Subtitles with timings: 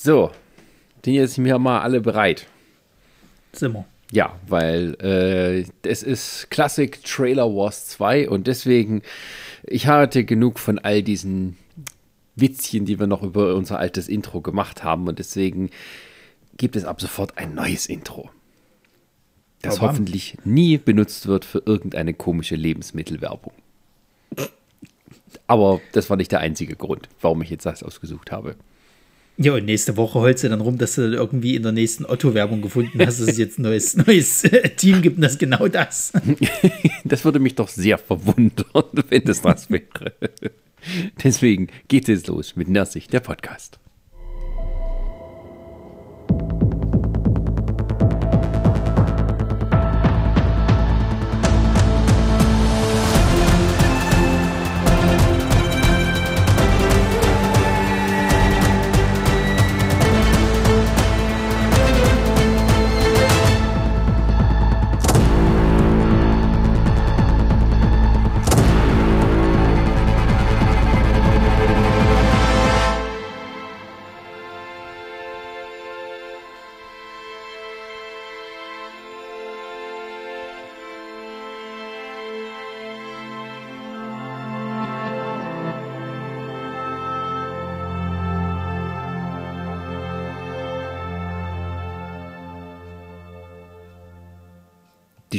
[0.00, 0.30] So,
[1.04, 2.46] sind jetzt mir mal alle bereit.
[3.52, 3.84] Wir.
[4.12, 9.02] Ja, weil äh, es ist Classic Trailer Wars 2 und deswegen,
[9.64, 11.56] ich hatte genug von all diesen
[12.36, 15.70] Witzchen, die wir noch über unser altes Intro gemacht haben und deswegen
[16.56, 18.30] gibt es ab sofort ein neues Intro.
[19.62, 23.52] Das Aber- hoffentlich nie benutzt wird für irgendeine komische Lebensmittelwerbung.
[25.48, 28.54] Aber das war nicht der einzige Grund, warum ich jetzt das ausgesucht habe.
[29.40, 32.60] Ja, und nächste Woche holst du dann rum, dass du irgendwie in der nächsten Otto-Werbung
[32.60, 36.12] gefunden hast, dass es jetzt ein neues, neues äh, Team gibt und das genau das.
[37.04, 38.66] Das würde mich doch sehr verwundern,
[39.08, 40.12] wenn das das wäre.
[41.22, 43.78] Deswegen geht es los mit Nersig, der Podcast.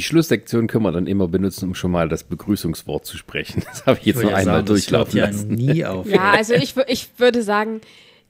[0.00, 3.62] Die Schlusssektion können wir dann immer benutzen, um schon mal das Begrüßungswort zu sprechen.
[3.70, 5.48] Das habe ich jetzt Ich nur wollte ja einmal sagen, durchlaufen ja lassen.
[5.54, 6.06] nie auf.
[6.08, 7.82] Ja, also ich, ich würde sagen,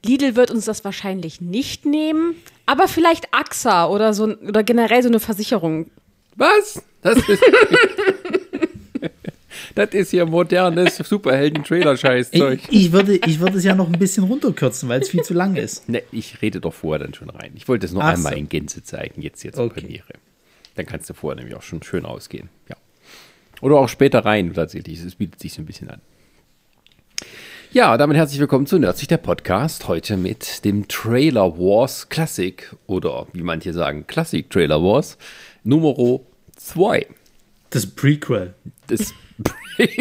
[0.05, 5.07] Lidl wird uns das wahrscheinlich nicht nehmen, aber vielleicht AXA oder so oder generell so
[5.07, 5.89] eine Versicherung.
[6.35, 6.81] Was?
[7.03, 7.41] Das ist,
[9.75, 12.59] das ist hier modernes Ich, Superhelden-Trailer-Scheißzeug.
[12.69, 15.55] ich, würde, ich würde es ja noch ein bisschen runterkürzen, weil es viel zu lang
[15.55, 15.87] ist.
[15.87, 17.51] Ne, ich rede doch vorher dann schon rein.
[17.55, 18.39] Ich wollte es nur Ach einmal so.
[18.39, 19.79] in Gänze zeigen, jetzt hier zur Okay.
[19.81, 20.03] Premiere.
[20.75, 22.49] Dann kannst du vorher nämlich auch schon schön ausgehen.
[22.69, 22.75] Ja.
[23.61, 24.99] Oder auch später rein, tatsächlich.
[24.99, 26.01] Es bietet sich so ein bisschen an.
[27.73, 29.87] Ja, damit herzlich willkommen zu Nerdsich, der Podcast.
[29.87, 35.17] Heute mit dem Trailer Wars Classic oder wie manche sagen, Classic Trailer Wars
[35.63, 36.19] Nummer
[36.55, 37.07] 2.
[37.69, 38.55] Das Prequel.
[38.87, 39.13] Das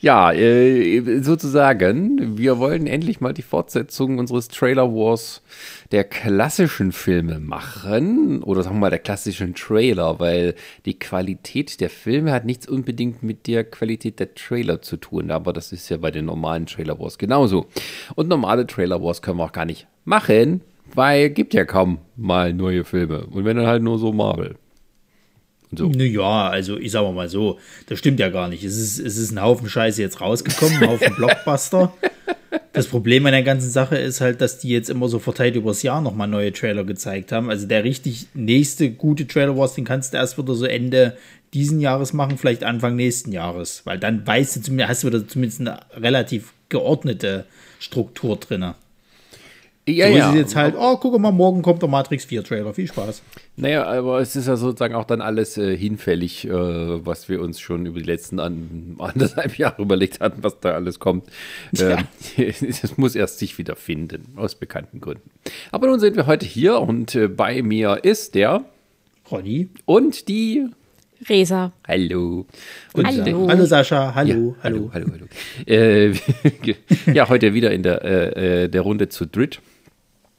[0.00, 5.42] Ja, äh, sozusagen, wir wollen endlich mal die Fortsetzung unseres Trailer Wars
[5.92, 8.42] der klassischen Filme machen.
[8.42, 10.54] Oder sagen wir mal der klassischen Trailer, weil
[10.86, 15.30] die Qualität der Filme hat nichts unbedingt mit der Qualität der Trailer zu tun.
[15.30, 17.66] Aber das ist ja bei den normalen Trailer Wars genauso.
[18.16, 20.62] Und normale Trailer Wars können wir auch gar nicht machen,
[20.94, 23.26] weil gibt ja kaum mal neue Filme.
[23.26, 24.56] Und wenn dann halt nur so Marvel.
[25.74, 25.88] So.
[25.88, 28.62] Naja, also ich sag mal so, das stimmt ja gar nicht.
[28.62, 31.92] Es ist, es ist ein Haufen Scheiße jetzt rausgekommen, ein Haufen Blockbuster.
[32.74, 35.82] Das Problem an der ganzen Sache ist halt, dass die jetzt immer so verteilt übers
[35.82, 37.48] Jahr nochmal neue Trailer gezeigt haben.
[37.48, 41.16] Also der richtig nächste gute Trailer Wars, den kannst du erst wieder so Ende
[41.54, 43.82] diesen Jahres machen, vielleicht Anfang nächsten Jahres.
[43.84, 47.44] Weil dann weißt du zumindest, hast du wieder zumindest eine relativ geordnete
[47.78, 48.74] Struktur drinne.
[49.88, 50.28] Ja, so ja.
[50.28, 52.72] ist es jetzt halt, oh, guck mal, morgen kommt der Matrix 4 Trailer.
[52.72, 53.20] Viel Spaß.
[53.56, 57.58] Naja, aber es ist ja sozusagen auch dann alles äh, hinfällig, äh, was wir uns
[57.58, 61.26] schon über die letzten an, anderthalb Jahre überlegt hatten, was da alles kommt.
[61.78, 61.98] Ähm,
[62.36, 65.28] Es muss erst sich wieder finden, aus bekannten Gründen.
[65.72, 68.64] Aber nun sind wir heute hier und äh, bei mir ist der
[69.30, 69.68] Ronny.
[69.84, 70.66] und die.
[71.28, 71.72] Resa.
[71.86, 72.46] Hallo.
[72.94, 73.46] Und Hallo.
[73.48, 74.90] hallo Sascha, hallo, Ja, hallo.
[74.92, 75.26] hallo, hallo, hallo.
[75.66, 76.12] Äh,
[77.12, 79.60] ja, heute wieder in der, äh, äh, der Runde zu dritt.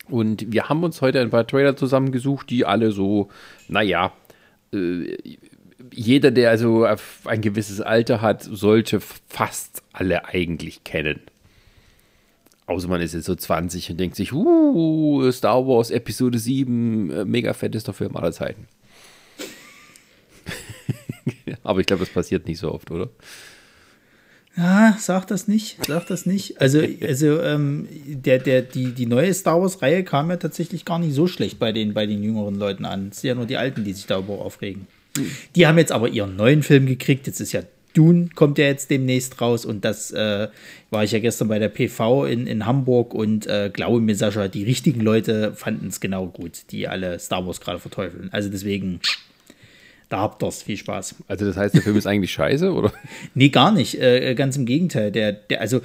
[0.10, 3.30] Und wir haben uns heute ein paar Trailer zusammengesucht, die alle so,
[3.68, 4.12] naja,
[4.74, 5.18] äh,
[5.92, 6.86] jeder, der also
[7.26, 11.22] ein gewisses Alter hat, sollte fast alle eigentlich kennen.
[12.66, 17.26] Außer man ist jetzt so 20 und denkt sich, uh, Star Wars Episode 7, äh,
[17.26, 18.68] mega fettester Film aller Zeiten.
[21.64, 23.10] Aber ich glaube, das passiert nicht so oft, oder?
[24.56, 26.62] Ah, sag das nicht, sag das nicht.
[26.62, 31.16] Also, also ähm, der, der, die, die neue Star Wars-Reihe kam ja tatsächlich gar nicht
[31.16, 33.10] so schlecht bei den, bei den jüngeren Leuten an.
[33.12, 34.88] Es sind ja nur die Alten, die sich darüber aufregen.
[35.56, 37.26] Die haben jetzt aber ihren neuen Film gekriegt.
[37.26, 37.62] Jetzt ist ja
[37.94, 39.66] Dune, kommt ja jetzt demnächst raus.
[39.66, 40.48] Und das äh,
[40.92, 43.16] war ich ja gestern bei der PV in, in Hamburg.
[43.16, 47.46] Und äh, glaube mir, Sascha, die richtigen Leute fanden es genau gut, die alle Star
[47.46, 48.30] Wars gerade verteufeln.
[48.32, 49.00] Also deswegen,
[50.14, 50.62] da habt ihr's.
[50.62, 51.16] Viel Spaß.
[51.28, 52.94] Also das heißt, der Film ist eigentlich scheiße, oder?
[53.34, 54.00] Nee, gar nicht.
[54.00, 55.12] Äh, ganz im Gegenteil.
[55.12, 55.82] Der, der, also,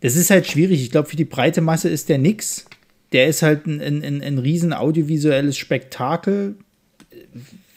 [0.00, 0.82] das ist halt schwierig.
[0.82, 2.66] Ich glaube, für die breite Masse ist der nix.
[3.12, 6.56] Der ist halt ein, ein, ein, ein riesen audiovisuelles Spektakel.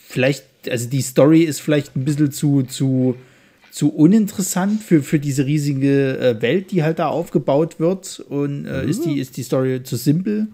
[0.08, 3.16] Vielleicht, also die Story ist vielleicht ein bisschen zu, zu
[3.72, 8.20] zu uninteressant für, für diese riesige äh, Welt, die halt da aufgebaut wird.
[8.28, 8.90] Und äh, mhm.
[8.90, 10.48] ist, die, ist die Story zu simpel.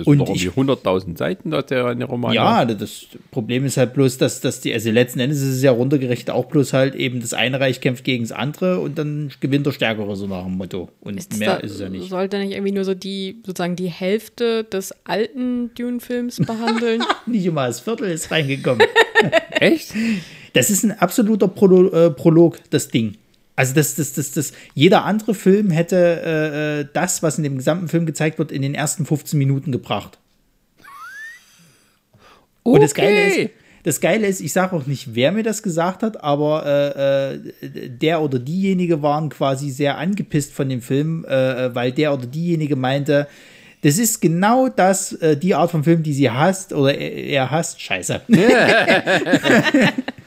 [0.00, 2.32] Das und sind doch irgendwie 100.000 Seiten, dort der eine Roman.
[2.32, 5.72] Ja, das Problem ist halt bloß, dass, dass die, also letzten Endes ist es ja
[5.72, 9.66] runtergerechnet auch bloß halt eben das eine Reich kämpft gegen das andere und dann gewinnt
[9.66, 10.88] der Stärkere, so nach dem Motto.
[11.02, 12.08] Und ist mehr da, ist es ja nicht.
[12.08, 17.02] Sollte nicht irgendwie nur so die, sozusagen die Hälfte des alten Dune-Films behandeln?
[17.26, 18.86] nicht immer das Viertel ist reingekommen.
[19.50, 19.92] Echt?
[20.54, 23.18] Das ist ein absoluter Prolo äh, Prolog, das Ding.
[23.56, 27.56] Also das, das, das, das, jeder andere Film hätte äh, äh das, was in dem
[27.58, 30.18] gesamten Film gezeigt wird, in den ersten 15 Minuten gebracht.
[32.62, 32.74] Okay.
[32.74, 33.50] Und das Geile ist,
[33.82, 37.88] das Geile ist, ich sage auch nicht, wer mir das gesagt hat, aber äh, äh,
[37.88, 42.26] der oder diejenige waren quasi sehr angepisst von dem Film, äh, äh weil der oder
[42.26, 43.26] diejenige meinte,
[43.82, 47.80] das ist genau das, die Art von Film, die sie hasst oder er, er hasst.
[47.80, 48.20] Scheiße.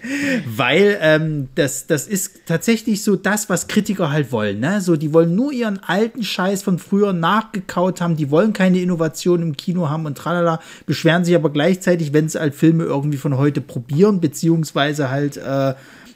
[0.46, 4.60] Weil ähm, das, das ist tatsächlich so das, was Kritiker halt wollen.
[4.60, 4.82] Ne?
[4.82, 9.42] So, die wollen nur ihren alten Scheiß von früher nachgekaut haben, die wollen keine Innovation
[9.42, 13.38] im Kino haben und tralala, beschweren sich aber gleichzeitig, wenn es halt Filme irgendwie von
[13.38, 15.74] heute probieren, beziehungsweise halt äh,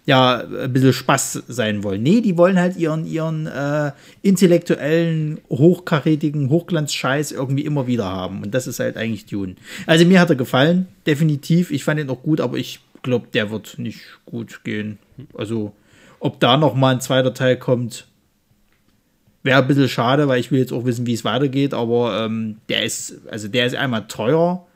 [0.08, 2.02] ja, ein bisschen Spaß sein wollen.
[2.02, 3.92] Nee, die wollen halt ihren, ihren äh,
[4.22, 8.42] intellektuellen, hochkarätigen Hochglanzscheiß irgendwie immer wieder haben.
[8.42, 9.56] Und das ist halt eigentlich Dune.
[9.86, 11.72] Also mir hat er gefallen, definitiv.
[11.72, 15.00] Ich fand ihn auch gut, aber ich glaube, der wird nicht gut gehen.
[15.34, 15.74] Also,
[16.20, 18.08] ob da noch mal ein zweiter Teil kommt,
[19.44, 21.74] wäre ein bisschen schade, weil ich will jetzt auch wissen, wie es weitergeht.
[21.74, 24.68] Aber ähm, der ist, also der ist einmal teuer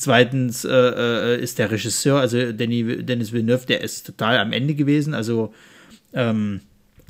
[0.00, 4.72] Zweitens äh, äh, ist der Regisseur, also Denis, Dennis Villeneuve, der ist total am Ende
[4.72, 5.12] gewesen.
[5.12, 5.52] Also
[6.14, 6.62] ähm,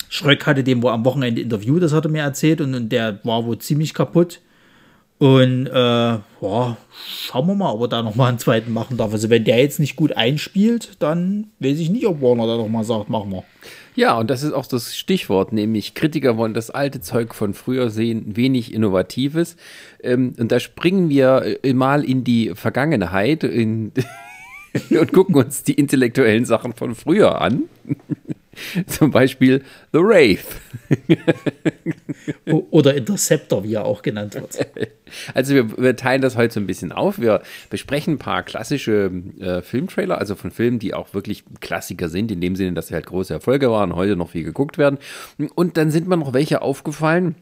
[0.08, 3.20] Schröck hatte dem wo am Wochenende Interview, das hat er mir erzählt, und, und der
[3.22, 4.40] war wohl ziemlich kaputt.
[5.20, 9.12] Und äh, boah, schauen wir mal, ob er da nochmal einen zweiten machen darf.
[9.12, 12.84] Also wenn der jetzt nicht gut einspielt, dann weiß ich nicht, ob Warner da nochmal
[12.84, 13.44] sagt, machen wir.
[13.94, 17.90] Ja, und das ist auch das Stichwort, nämlich Kritiker wollen das alte Zeug von früher
[17.90, 19.56] sehen, wenig Innovatives.
[20.02, 23.92] Ähm, und da springen wir äh, mal in die Vergangenheit in
[24.90, 27.64] und gucken uns die intellektuellen Sachen von früher an.
[28.86, 29.62] Zum Beispiel
[29.92, 30.46] The Wraith.
[32.70, 34.66] Oder Interceptor, wie er auch genannt wird.
[35.34, 37.20] Also wir, wir, teilen das heute so ein bisschen auf.
[37.20, 39.10] Wir besprechen ein paar klassische
[39.40, 42.94] äh, Filmtrailer, also von Filmen, die auch wirklich Klassiker sind, in dem Sinne, dass sie
[42.94, 44.98] halt große Erfolge waren, heute noch viel geguckt werden.
[45.56, 47.34] Und dann sind mir noch welche aufgefallen,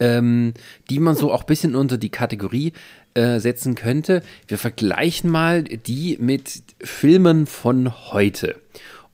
[0.00, 0.54] ähm,
[0.90, 2.72] die man so auch ein bisschen unter die Kategorie
[3.14, 4.22] äh, setzen könnte.
[4.46, 8.56] Wir vergleichen mal die mit Filmen von heute.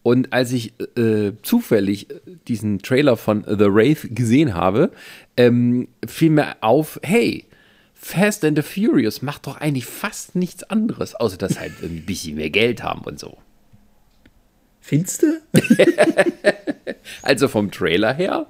[0.03, 2.09] Und als ich äh, zufällig
[2.49, 4.91] diesen Trailer von The Wraith gesehen habe,
[5.37, 7.47] ähm, fiel mir auf, hey,
[7.95, 12.35] Fast and the Furious macht doch eigentlich fast nichts anderes, außer dass halt ein bisschen
[12.35, 13.39] mehr Geld haben und so.
[14.81, 15.41] Findest du?
[17.23, 18.47] also vom Trailer her?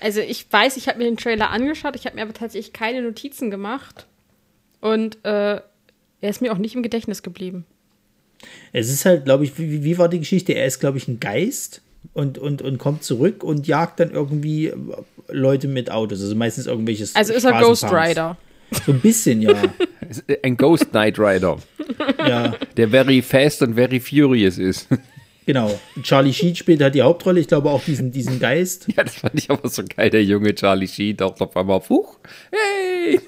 [0.00, 3.00] Also ich weiß, ich habe mir den Trailer angeschaut, ich habe mir aber tatsächlich keine
[3.00, 4.08] Notizen gemacht.
[4.80, 5.60] Und äh,
[6.20, 7.64] er ist mir auch nicht im Gedächtnis geblieben.
[8.72, 10.52] Es ist halt, glaube ich, wie, wie war die Geschichte?
[10.52, 11.82] Er ist, glaube ich, ein Geist
[12.14, 14.72] und, und, und kommt zurück und jagt dann irgendwie
[15.28, 16.20] Leute mit Autos.
[16.20, 17.14] Also meistens irgendwelches.
[17.14, 18.36] Also ist er Ghost Rider.
[18.84, 19.54] So ein bisschen, ja.
[20.42, 21.58] ein Ghost Knight Rider.
[22.18, 22.54] ja.
[22.76, 24.88] Der very fast und very furious ist.
[25.48, 25.80] Genau.
[26.02, 27.40] Charlie Sheen spielt halt die Hauptrolle.
[27.40, 28.86] Ich glaube auch diesen, diesen Geist.
[28.94, 31.88] Ja, das fand ich aber so geil, der junge Charlie Sheen taucht auf einmal auf.
[31.88, 32.18] Huch,
[32.52, 33.18] hey!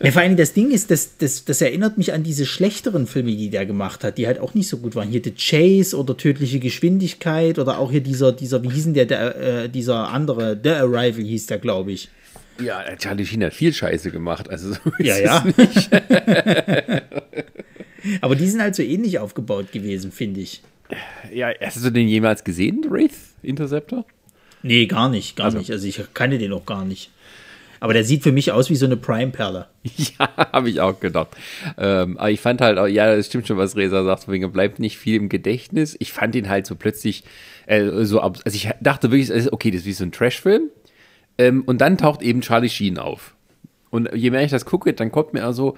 [0.00, 3.32] Ja, vor allem das Ding ist, das, das, das erinnert mich an diese schlechteren Filme,
[3.32, 5.08] die der gemacht hat, die halt auch nicht so gut waren.
[5.08, 9.06] Hier The Chase oder Tödliche Geschwindigkeit oder auch hier dieser, dieser wie hieß denn der,
[9.06, 12.08] der äh, dieser andere, The Arrival hieß der, glaube ich.
[12.62, 14.48] Ja, Charlie Sheen hat viel Scheiße gemacht.
[14.48, 15.44] Also so ja, ja.
[18.20, 20.62] aber die sind halt so ähnlich aufgebaut gewesen, finde ich.
[21.32, 24.04] Ja, hast du den jemals gesehen, Wraith Interceptor?
[24.62, 25.58] Nee, gar nicht, gar also.
[25.58, 25.70] nicht.
[25.70, 27.10] Also ich kannte den auch gar nicht.
[27.80, 29.66] Aber der sieht für mich aus wie so eine Prime-Perle.
[30.18, 31.28] Ja, habe ich auch gedacht.
[31.76, 34.80] Ähm, aber ich fand halt, auch, ja, das stimmt schon, was Reza sagt, wegen bleibt
[34.80, 35.96] nicht viel im Gedächtnis.
[35.98, 37.24] Ich fand ihn halt so plötzlich
[37.66, 38.38] äh, so ab.
[38.44, 40.70] Also ich dachte wirklich, okay, das ist wie so ein Trash-Film.
[41.38, 43.34] Ähm, und dann taucht eben Charlie Sheen auf.
[43.90, 45.76] Und je mehr ich das gucke, dann kommt mir also,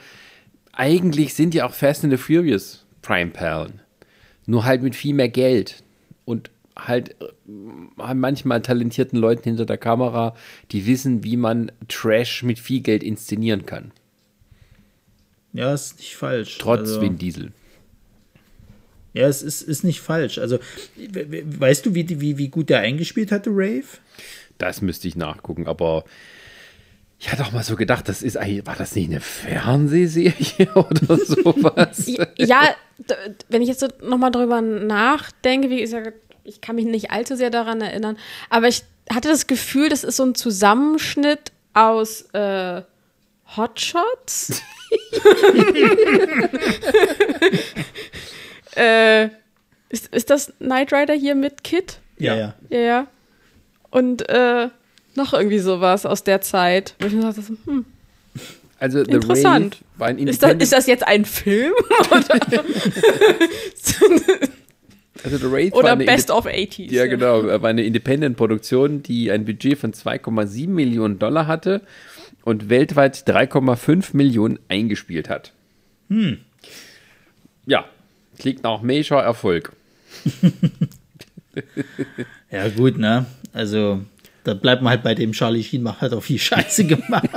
[0.72, 3.80] eigentlich sind ja auch Fast and the Furious Prime-Perlen.
[4.50, 5.84] Nur halt mit viel mehr Geld
[6.24, 10.34] und halt äh, manchmal talentierten Leuten hinter der Kamera,
[10.72, 13.92] die wissen, wie man Trash mit viel Geld inszenieren kann.
[15.52, 16.58] Ja, ist nicht falsch.
[16.58, 17.52] Trotz also, Vin Diesel.
[19.14, 20.38] Ja, es ist, ist nicht falsch.
[20.38, 20.58] Also,
[20.96, 23.84] weißt du, wie, wie, wie gut der eingespielt hatte, Rave?
[24.58, 26.02] Das müsste ich nachgucken, aber
[27.20, 30.34] ich hatte auch mal so gedacht, das ist eigentlich, war das nicht eine Fernsehserie
[30.74, 32.10] oder sowas?
[32.36, 32.74] ja,
[33.48, 36.12] wenn ich jetzt so nochmal drüber nachdenke, wie gesagt,
[36.44, 38.16] ich kann mich nicht allzu sehr daran erinnern,
[38.48, 42.82] aber ich hatte das Gefühl, das ist so ein Zusammenschnitt aus äh,
[43.56, 44.62] Hotshots.
[48.76, 49.24] äh,
[49.88, 51.98] ist, ist das Knight Rider hier mit Kid?
[52.18, 52.54] Ja, Ja.
[52.70, 52.78] ja.
[52.78, 53.06] Ja.
[53.90, 54.68] Und äh,
[55.16, 56.94] noch irgendwie sowas aus der Zeit.
[57.00, 57.84] Wo ich mir dachte, so, hm,
[58.80, 59.76] Also The Interessant.
[59.76, 61.72] Wraith war ein ist, das, Independent, ist das jetzt ein Film?
[62.10, 62.24] Oder,
[65.22, 66.90] also The war oder Best of 80s?
[66.90, 67.44] Ja, genau.
[67.44, 71.82] War eine Independent-Produktion, die ein Budget von 2,7 Millionen Dollar hatte
[72.42, 75.52] und weltweit 3,5 Millionen eingespielt hat.
[76.08, 76.38] Hm.
[77.66, 77.84] Ja,
[78.38, 79.72] klingt nach Major Erfolg.
[82.50, 83.26] Ja, gut, ne?
[83.52, 84.00] Also,
[84.44, 87.28] da bleibt man halt bei dem Charlie Sheen, macht halt auch viel Scheiße gemacht.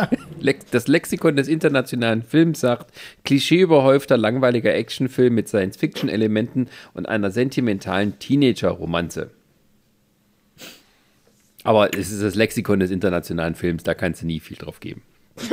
[0.72, 2.94] Das Lexikon des internationalen Films sagt,
[3.26, 9.32] klischeeüberhäufter, langweiliger Actionfilm mit Science-Fiction-Elementen und einer sentimentalen Teenager-Romanze.
[11.64, 15.02] Aber es ist das Lexikon des internationalen Films, da kannst du nie viel drauf geben.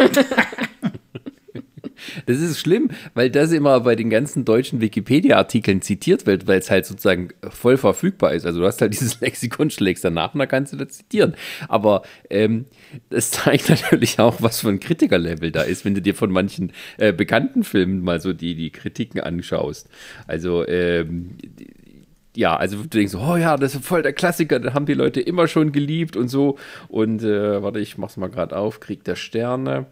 [2.26, 6.70] Das ist schlimm, weil das immer bei den ganzen deutschen Wikipedia-Artikeln zitiert wird, weil es
[6.70, 8.46] halt sozusagen voll verfügbar ist.
[8.46, 11.34] Also du hast halt dieses Lexikon, schlägst danach und dann kannst du das zitieren.
[11.68, 12.66] Aber ähm,
[13.10, 16.72] das zeigt natürlich auch, was für ein Kritikerlevel da ist, wenn du dir von manchen
[16.98, 19.88] äh, bekannten Filmen mal so die, die Kritiken anschaust.
[20.26, 21.36] Also ähm,
[22.36, 24.94] ja, also du denkst so, oh ja, das ist voll der Klassiker, den haben die
[24.94, 26.58] Leute immer schon geliebt und so.
[26.88, 29.86] Und äh, warte, ich mach's mal gerade auf, Krieg der Sterne.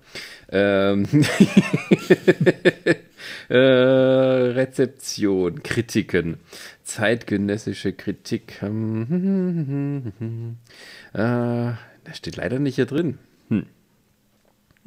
[0.50, 1.06] Ähm,
[3.48, 6.38] äh, Rezeption, Kritiken,
[6.84, 8.60] zeitgenössische Kritik.
[8.60, 10.56] Hm,
[11.12, 13.18] äh, da steht leider nicht hier drin.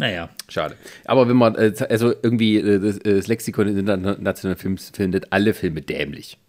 [0.02, 0.30] Naja.
[0.50, 0.76] Schade.
[1.06, 5.32] Aber wenn man, äh, also irgendwie äh, das, äh, das Lexikon des internationalen Films findet
[5.32, 6.40] alle Filme dämlich.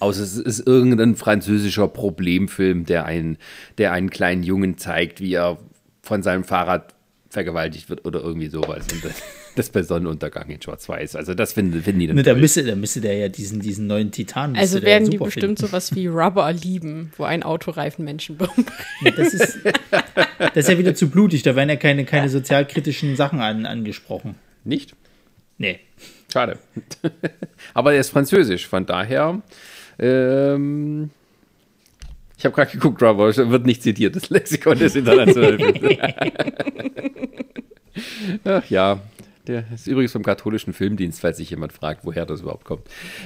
[0.00, 3.38] Außer es ist irgendein französischer Problemfilm, der einen,
[3.78, 5.58] der einen kleinen Jungen zeigt, wie er
[6.02, 6.94] von seinem Fahrrad
[7.32, 8.86] vergewaltigt wird oder irgendwie sowas.
[8.92, 9.22] Und das,
[9.56, 11.16] das bei Sonnenuntergang in Schwarz-Weiß.
[11.16, 13.86] Also das finden, finden die dann Ne, da, müsste, da müsste der ja diesen, diesen
[13.86, 14.54] neuen Titan.
[14.54, 18.66] Also werden die bestimmt sowas wie Rubber lieben, wo ein Autoreifen Menschen finden.
[19.16, 19.58] Das ist,
[20.38, 21.42] das ist ja wieder zu blutig.
[21.42, 24.34] Da werden ja keine, keine sozialkritischen Sachen an, angesprochen.
[24.64, 24.94] Nicht?
[25.58, 25.80] Nee.
[26.32, 26.58] Schade.
[27.74, 29.42] Aber er ist französisch, von daher.
[29.98, 31.10] Ähm,
[32.38, 34.16] ich habe gerade geguckt, Rubber wird nicht zitiert.
[34.16, 35.60] Das Lexikon des internationalen.
[38.44, 39.00] Ach ja.
[39.48, 42.82] Der ist übrigens vom katholischen Filmdienst, falls sich jemand fragt, woher das überhaupt kommt.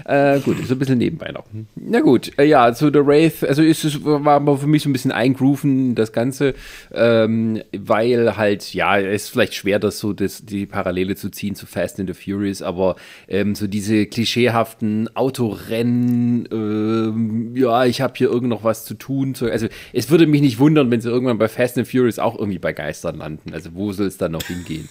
[0.07, 1.45] Äh, gut, so ein bisschen nebenbei noch.
[1.75, 4.95] Na gut, äh, ja, zu The Wraith, also ist es, war für mich so ein
[4.95, 6.55] bisschen eingrooven, das Ganze,
[6.95, 11.55] ähm, weil halt, ja, es ist vielleicht schwer, das so das, die Parallele zu ziehen
[11.55, 12.97] zu Fast and the Furious, aber
[13.29, 19.35] ähm, so diese klischeehaften Autorennen, ähm, ja, ich habe hier irgend noch was zu tun.
[19.35, 22.39] So, also es würde mich nicht wundern, wenn sie irgendwann bei Fast and Furious auch
[22.39, 23.53] irgendwie bei Geistern landen.
[23.53, 24.89] Also wo soll es dann noch hingehen?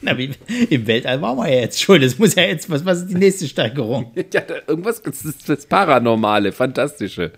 [0.00, 0.30] Na, wie,
[0.70, 2.00] Im Weltall waren wir ja jetzt schon.
[2.00, 4.12] Das muss ja jetzt, was, was ist die nächste Steigerung?
[4.32, 7.32] Ja, da- irgendwas, das ist das Paranormale, Fantastische.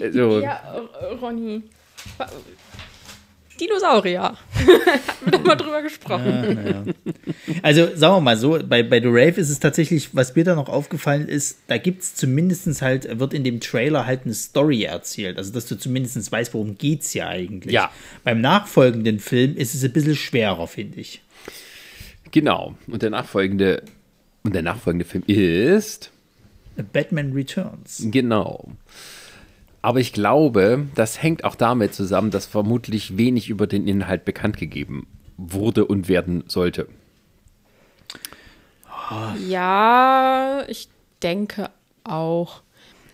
[0.00, 0.60] Also, Ja,
[1.00, 1.62] äh, Ronny.
[3.60, 4.20] Dinosaurier.
[4.22, 4.36] Haben
[5.24, 6.92] wir doch mal drüber gesprochen.
[7.62, 10.56] Also sagen wir mal so, bei, bei The Rave ist es tatsächlich, was mir da
[10.56, 14.82] noch aufgefallen ist, da gibt es zumindest halt, wird in dem Trailer halt eine Story
[14.82, 15.38] erzählt.
[15.38, 17.72] Also dass du zumindest weißt, worum geht's ja eigentlich.
[17.72, 17.92] Ja.
[18.24, 21.22] Beim nachfolgenden Film ist es ein bisschen schwerer, finde ich.
[22.34, 22.74] Genau.
[22.88, 23.84] Und der nachfolgende,
[24.42, 26.10] und der nachfolgende Film ist,
[26.92, 28.08] Batman Returns.
[28.10, 28.72] genau.
[29.82, 34.56] Aber ich glaube, das hängt auch damit zusammen, dass vermutlich wenig über den Inhalt bekannt
[34.56, 36.88] gegeben wurde und werden sollte.
[39.46, 40.88] Ja, ich
[41.22, 41.70] denke
[42.02, 42.62] auch.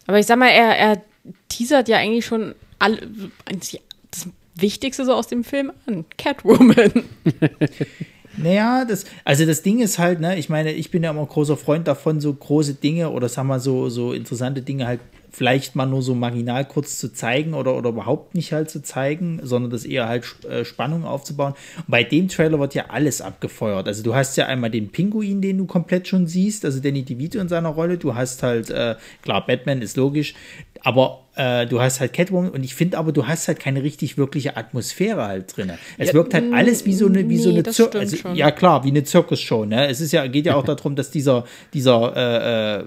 [0.07, 1.03] Aber ich sag mal, er, er
[1.51, 6.07] teasert ja eigentlich schon eigentlich das Wichtigste so aus dem Film an.
[6.17, 7.05] Catwoman.
[8.37, 11.57] Naja, das, also das Ding ist halt, ne, ich meine, ich bin ja immer großer
[11.57, 15.01] Freund davon, so große Dinge oder sagen wir so, so interessante Dinge halt
[15.33, 19.41] vielleicht mal nur so marginal kurz zu zeigen oder, oder überhaupt nicht halt zu zeigen,
[19.43, 21.55] sondern das eher halt äh, Spannung aufzubauen.
[21.77, 23.87] Und bei dem Trailer wird ja alles abgefeuert.
[23.87, 27.39] Also du hast ja einmal den Pinguin, den du komplett schon siehst, also Danny DeVito
[27.39, 27.99] in seiner Rolle.
[27.99, 30.35] Du hast halt, äh, klar, Batman ist logisch,
[30.83, 34.19] aber äh, du hast halt Catwoman und ich finde aber, du hast halt keine richtig
[34.19, 35.73] wirkliche Atmosphäre halt drin.
[35.97, 38.17] Es Ja, wirkt halt alles wie so eine, wie so nee, eine das Zir also,
[38.17, 38.35] schon.
[38.35, 39.65] Ja, klar, wie eine Zirkusshow.
[39.65, 39.89] Ne?
[39.89, 42.85] Es ist ja, geht ja auch darum, dass dieser, dieser äh, äh,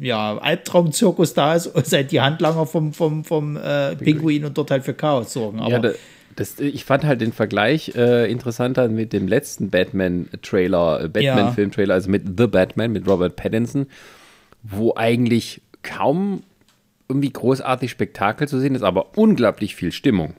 [0.00, 4.70] ja, Albtraum-Zirkus da ist und seid die Handlanger vom, vom, vom äh, Pinguin und dort
[4.70, 5.60] halt für Chaos sorgen.
[5.60, 5.90] Aber ja, da,
[6.36, 12.10] Das, ich fand halt den Vergleich äh, interessanter mit dem letzten Batman-Trailer, äh, Batman-Film-Trailer, also
[12.10, 13.86] mit The Batman, mit Robert Pattinson,
[14.62, 16.42] wo eigentlich kaum
[17.08, 20.34] irgendwie großartig Spektakel zu sehen ist, aber unglaublich viel Stimmung.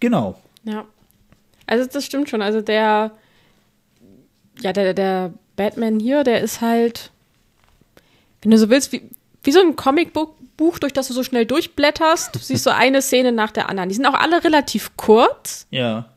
[0.00, 0.40] Genau.
[0.64, 0.84] Ja.
[1.66, 2.42] Also das stimmt schon.
[2.42, 3.12] Also der,
[4.60, 7.10] ja, der, der Batman hier, der ist halt,
[8.42, 9.02] wenn du so willst, wie,
[9.42, 12.34] wie so ein Comicbuch, durch das du so schnell durchblätterst.
[12.34, 13.88] Du siehst so eine Szene nach der anderen.
[13.88, 15.66] Die sind auch alle relativ kurz.
[15.70, 16.10] Ja.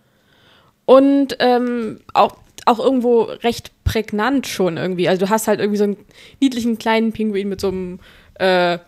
[0.86, 5.08] Und ähm, auch, auch irgendwo recht prägnant schon irgendwie.
[5.08, 5.98] Also du hast halt irgendwie so einen
[6.40, 8.00] niedlichen kleinen Pinguin mit so einem
[8.36, 8.80] äh,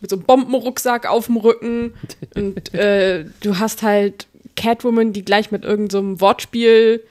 [0.00, 1.94] mit so einem Bombenrucksack auf dem Rücken.
[2.34, 4.26] Und äh, du hast halt
[4.56, 7.02] Catwoman, die gleich mit irgendeinem so Wortspiel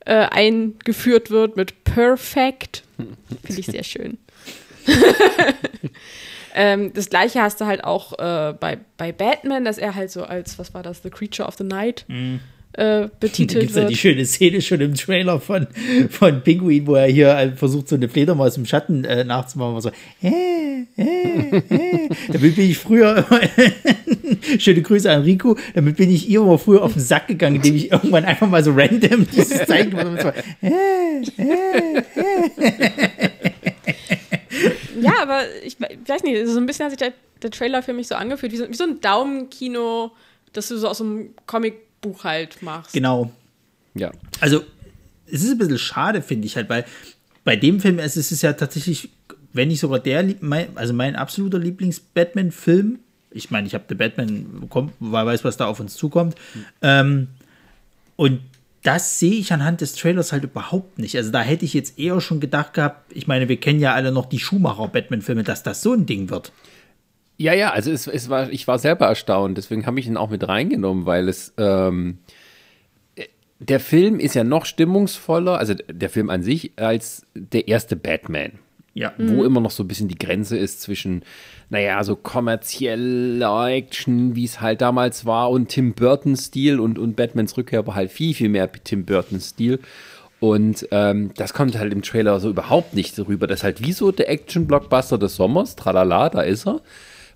[0.00, 2.82] äh, eingeführt wird, mit Perfect.
[3.44, 4.18] Finde ich sehr schön.
[6.54, 10.24] ähm, das gleiche hast du halt auch äh, bei, bei Batman, dass er halt so
[10.24, 12.40] als, was war das, The Creature of the Night Mhm.
[12.76, 13.90] Äh, betitelt Da gibt es ja wird.
[13.92, 15.66] die schöne Szene schon im Trailer von,
[16.10, 19.74] von Pinguin, wo er hier äh, versucht, so eine Fledermaus im Schatten äh, nachzumachen.
[19.76, 19.90] Und so,
[20.22, 22.08] äh, äh, äh.
[22.32, 23.24] Damit bin ich früher,
[24.58, 27.76] schöne Grüße an Rico, damit bin ich ihr immer früher auf den Sack gegangen, indem
[27.76, 30.34] ich irgendwann einfach mal so random dieses Zeichen gemacht habe.
[30.62, 30.68] So,
[31.42, 32.02] äh, äh.
[35.00, 37.12] Ja, aber ich we- weiß nicht, so ein bisschen hat sich der,
[37.42, 40.12] der Trailer für mich so angefühlt, wie so, wie so ein Daumenkino,
[40.52, 41.30] das du so aus so einem
[42.04, 42.92] Comicbuch halt machst.
[42.92, 43.30] Genau.
[43.94, 44.12] Ja.
[44.40, 44.64] Also,
[45.26, 46.84] es ist ein bisschen schade, finde ich halt, weil
[47.44, 49.10] bei dem Film es ist es ja tatsächlich,
[49.52, 52.98] wenn nicht sogar der, Lieb- mein, also mein absoluter Lieblings-Batman-Film.
[53.30, 56.36] Ich meine, ich habe The Batman bekommen, weil weiß, was da auf uns zukommt.
[56.82, 57.28] Ähm,
[58.16, 58.40] und
[58.82, 61.16] das sehe ich anhand des Trailers halt überhaupt nicht.
[61.16, 64.12] Also da hätte ich jetzt eher schon gedacht gehabt, ich meine, wir kennen ja alle
[64.12, 66.52] noch die Schumacher-Batman-Filme, dass das so ein Ding wird.
[67.36, 70.30] Ja, ja, also es, es war, ich war selber erstaunt, deswegen habe ich ihn auch
[70.30, 72.18] mit reingenommen, weil es, ähm,
[73.58, 78.52] der Film ist ja noch stimmungsvoller, also der Film an sich, als der erste Batman.
[78.96, 79.12] Ja.
[79.18, 81.24] Wo immer noch so ein bisschen die Grenze ist zwischen,
[81.68, 87.56] naja, so kommerzieller Action, wie es halt damals war, und Tim Burton-Stil und, und Batmans
[87.56, 89.80] Rückkehr war halt viel, viel mehr Tim Burton-Stil.
[90.38, 93.48] Und ähm, das kommt halt im Trailer so überhaupt nicht rüber.
[93.48, 96.80] Das ist halt wie so der Action-Blockbuster des Sommers, tralala, da ist er,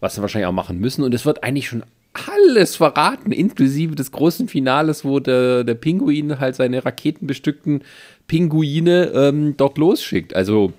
[0.01, 1.03] was sie wahrscheinlich auch machen müssen.
[1.03, 6.41] Und es wird eigentlich schon alles verraten, inklusive des großen Finales, wo der, der Pinguin
[6.41, 7.83] halt seine raketenbestückten
[8.27, 10.35] Pinguine ähm, dort losschickt.
[10.35, 10.73] Also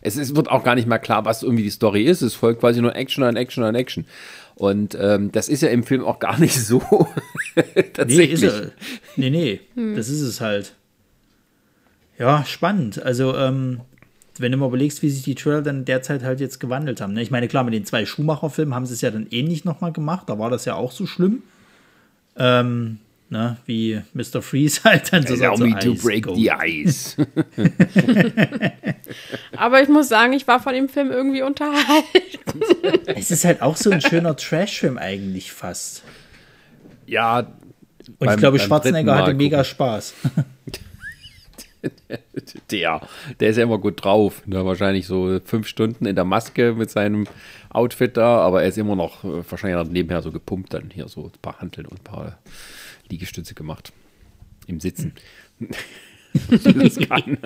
[0.00, 2.22] es ist, wird auch gar nicht mehr klar, was irgendwie die Story ist.
[2.22, 4.06] Es folgt quasi nur Action an Action an Action.
[4.54, 6.80] Und ähm, das ist ja im Film auch gar nicht so
[7.56, 8.42] Nee, tatsächlich.
[8.42, 8.70] ist er.
[9.16, 9.60] Nee, nee,
[9.94, 10.74] das ist es halt.
[12.18, 13.00] Ja, spannend.
[13.02, 13.80] Also, ähm,
[14.40, 17.12] wenn du mal überlegst, wie sich die Trailer dann derzeit halt jetzt gewandelt haben.
[17.14, 17.22] Ne?
[17.22, 20.28] Ich meine, klar, mit den zwei Schumacher-Filmen haben sie es ja dann ähnlich nochmal gemacht.
[20.28, 21.42] Da war das ja auch so schlimm.
[22.36, 22.98] Ähm,
[23.30, 23.56] ne?
[23.66, 24.42] Wie Mr.
[24.42, 26.36] Freeze halt dann so Allow sagt, so, me to Ice break Cold.
[26.36, 27.16] the ice.
[29.56, 31.84] Aber ich muss sagen, ich war von dem Film irgendwie unterhalten.
[33.06, 36.02] Es ist halt auch so ein schöner Trash-Film eigentlich fast.
[37.06, 37.40] ja.
[37.40, 39.64] Und beim- ich glaube, Schwarzenegger hatte mega.
[39.64, 40.14] Spaß.
[42.70, 43.00] Der,
[43.40, 44.46] der ist ja immer gut drauf.
[44.46, 44.64] Ne?
[44.64, 47.26] Wahrscheinlich so fünf Stunden in der Maske mit seinem
[47.70, 51.26] Outfit da, aber er ist immer noch äh, wahrscheinlich nebenher so gepumpt, dann hier so
[51.26, 52.38] ein paar Hanteln und ein paar
[53.08, 53.92] Liegestütze gemacht.
[54.66, 55.14] Im Sitzen.
[56.50, 57.38] das kann.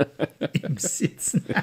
[0.62, 1.44] Im Sitzen.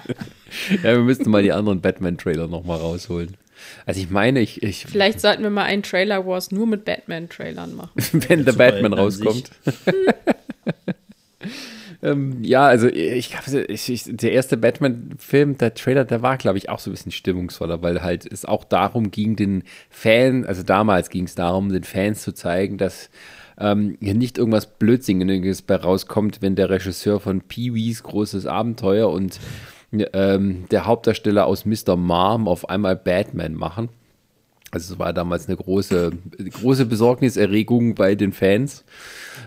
[0.83, 3.37] Ja, wir müssten mal die anderen Batman-Trailer nochmal rausholen.
[3.85, 7.75] Also ich meine, ich, ich Vielleicht sollten wir mal einen Trailer Wars nur mit Batman-Trailern
[7.75, 7.91] machen.
[8.27, 9.51] wenn der Batman rauskommt.
[12.01, 16.79] Ähm, ja, also ich glaube, der erste Batman-Film, der Trailer, der war, glaube ich, auch
[16.79, 21.25] so ein bisschen stimmungsvoller, weil halt es auch darum ging, den Fan, also damals ging
[21.25, 23.09] es darum, den Fans zu zeigen, dass
[23.59, 29.39] ähm, hier nicht irgendwas Blödsinniges bei rauskommt, wenn der Regisseur von Pee-Wees großes Abenteuer und
[29.91, 31.97] ähm, der Hauptdarsteller aus Mr.
[31.97, 33.89] Mom auf einmal Batman machen.
[34.71, 36.11] Also es war damals eine große,
[36.61, 38.83] große Besorgniserregung bei den Fans.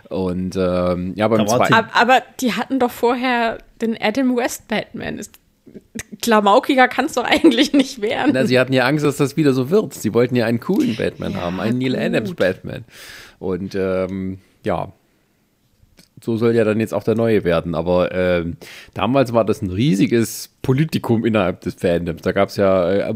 [0.08, 1.74] Und ähm, ja, beim zweiten.
[1.74, 5.18] Ab- Aber die hatten doch vorher den Adam West Batman.
[5.18, 5.38] Ist,
[6.20, 8.32] klamaukiger kann es doch eigentlich nicht werden.
[8.34, 9.94] Na, sie hatten ja Angst, dass das wieder so wird.
[9.94, 12.00] Sie wollten ja einen coolen Batman Ja, haben, einen Neil gut.
[12.00, 12.84] Adams Batman.
[13.38, 14.92] Und ähm, ja,
[16.22, 17.74] so soll ja dann jetzt auch der neue werden.
[17.76, 18.56] Aber ähm,
[18.94, 22.22] damals war das ein riesiges Politikum innerhalb des Fandoms.
[22.22, 23.14] Da gab es ja äh,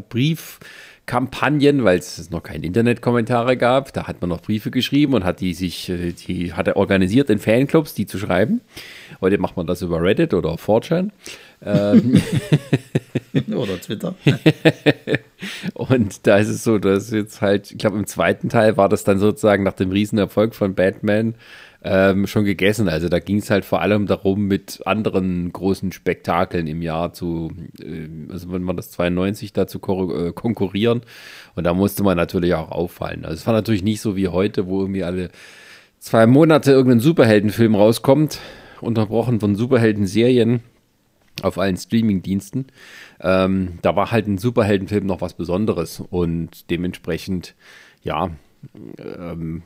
[1.07, 3.93] Briefkampagnen, weil es noch keine Internetkommentare gab.
[3.93, 7.31] Da hat man noch Briefe geschrieben und hat die sich, äh, die hat er organisiert
[7.31, 8.61] in Fanclubs, die zu schreiben.
[9.21, 11.11] Heute macht man das über Reddit oder 4chan.
[11.65, 12.21] Ähm,
[13.55, 14.15] Oder Twitter.
[15.75, 19.05] Und da ist es so, dass jetzt halt, ich glaube, im zweiten Teil war das
[19.05, 21.35] dann sozusagen nach dem Riesenerfolg von Batman
[21.89, 22.89] ähm, schon gegessen.
[22.89, 27.53] Also da ging es halt vor allem darum, mit anderen großen Spektakeln im Jahr zu,
[27.81, 31.03] äh, also wenn man das 92 dazu äh, konkurrieren.
[31.55, 33.25] Und da musste man natürlich auch auffallen.
[33.25, 35.31] Also es war natürlich nicht so wie heute, wo irgendwie alle
[36.01, 38.41] zwei Monate irgendein Superheldenfilm rauskommt,
[38.81, 40.61] unterbrochen von Superhelden-Serien
[41.43, 42.67] auf allen Streaming-Diensten.
[43.21, 47.55] Ähm, da war halt ein Superheldenfilm noch was Besonderes und dementsprechend,
[48.03, 48.31] ja,
[48.99, 49.63] ähm,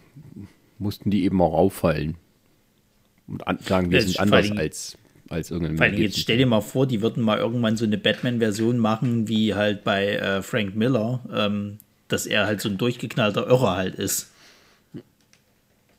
[0.80, 2.16] mussten die eben auch auffallen
[3.26, 6.86] und sagen, wir sind anders als, als irgendein Vor allem jetzt stell dir mal vor,
[6.86, 11.78] die würden mal irgendwann so eine Batman-Version machen, wie halt bei äh, Frank Miller, ähm,
[12.08, 14.32] dass er halt so ein durchgeknallter Irrer halt ist.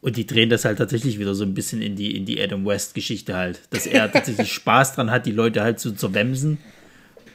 [0.02, 2.66] Und die drehen das halt tatsächlich wieder so ein bisschen in die, in die Adam
[2.66, 3.62] West-Geschichte halt.
[3.70, 6.58] Dass er tatsächlich Spaß dran hat, die Leute halt zu zerwemsen.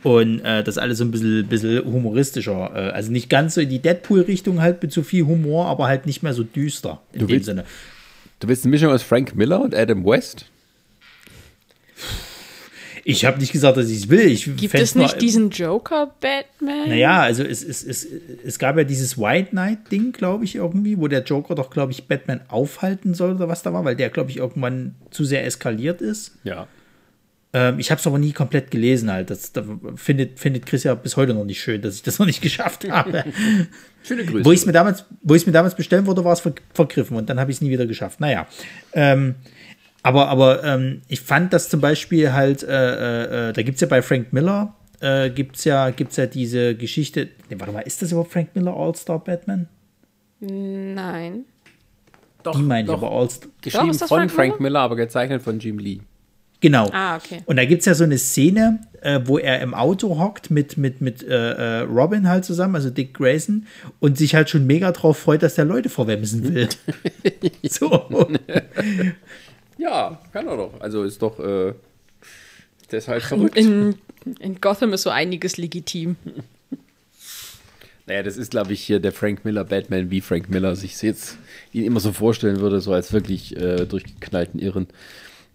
[0.06, 2.70] Und äh, das alles so ein bisschen, bisschen humoristischer.
[2.72, 6.06] Äh, also nicht ganz so in die Deadpool-Richtung halt mit so viel Humor, aber halt
[6.06, 7.64] nicht mehr so düster in du dem willst, Sinne.
[8.38, 10.46] Du willst eine Mischung aus Frank Miller und Adam West?
[13.02, 14.28] Ich habe nicht gesagt, dass ich es will.
[14.28, 16.88] Ich Gibt es nicht diesen Joker-Batman?
[16.88, 18.06] Naja, also es, es, es,
[18.44, 22.06] es gab ja dieses White Knight-Ding, glaube ich, irgendwie, wo der Joker doch, glaube ich,
[22.06, 26.00] Batman aufhalten soll oder was da war, weil der, glaube ich, irgendwann zu sehr eskaliert
[26.00, 26.36] ist.
[26.44, 26.68] Ja.
[27.52, 29.30] Ähm, ich habe es aber nie komplett gelesen halt.
[29.30, 29.64] Das, das,
[29.96, 32.88] findet, findet Chris ja bis heute noch nicht schön, dass ich das noch nicht geschafft
[32.90, 33.24] habe.
[34.02, 34.44] Schöne Grüße.
[34.44, 37.40] Wo ich es mir, damals, mir damals bestellen wollte, war es ver vergriffen und dann
[37.40, 38.20] habe ich es nie wieder geschafft.
[38.20, 38.46] Naja.
[38.92, 39.36] Ähm,
[40.02, 43.80] aber, aber ähm, ich fand das zum Beispiel halt, äh, äh, äh da gibt es
[43.80, 47.28] ja bei Frank Miller, äh, gibt es ja, gibt's ja diese Geschichte.
[47.50, 49.68] Nee, warte mal, ist das überhaupt Frank Miller All-Star Batman?
[50.40, 51.44] Nein.
[52.42, 53.50] Doch, Die meine ich aber All-Star.
[53.60, 54.80] Geschrieben von Frank, Frank Miller?
[54.80, 56.00] aber gezeichnet von Jim Lee.
[56.60, 56.88] Genau.
[56.92, 57.42] Ah, okay.
[57.46, 60.76] Und da gibt es ja so eine Szene, äh, wo er im Auto hockt mit,
[60.78, 63.66] mit, mit äh, äh Robin halt zusammen, also Dick Grayson,
[64.00, 66.68] und sich halt schon mega drauf freut, dass der Leute vorwemsen will.
[67.68, 68.06] so.
[69.78, 70.80] Ja, kann er doch.
[70.80, 71.74] Also ist doch, äh,
[72.90, 73.56] der ist halt verrückt.
[73.56, 73.96] In,
[74.40, 76.16] in Gotham ist so einiges legitim.
[78.06, 81.38] Naja, das ist, glaube ich, hier der Frank Miller Batman, wie Frank Miller sich jetzt
[81.72, 84.86] ihn immer so vorstellen würde, so als wirklich äh, durchgeknallten Irren,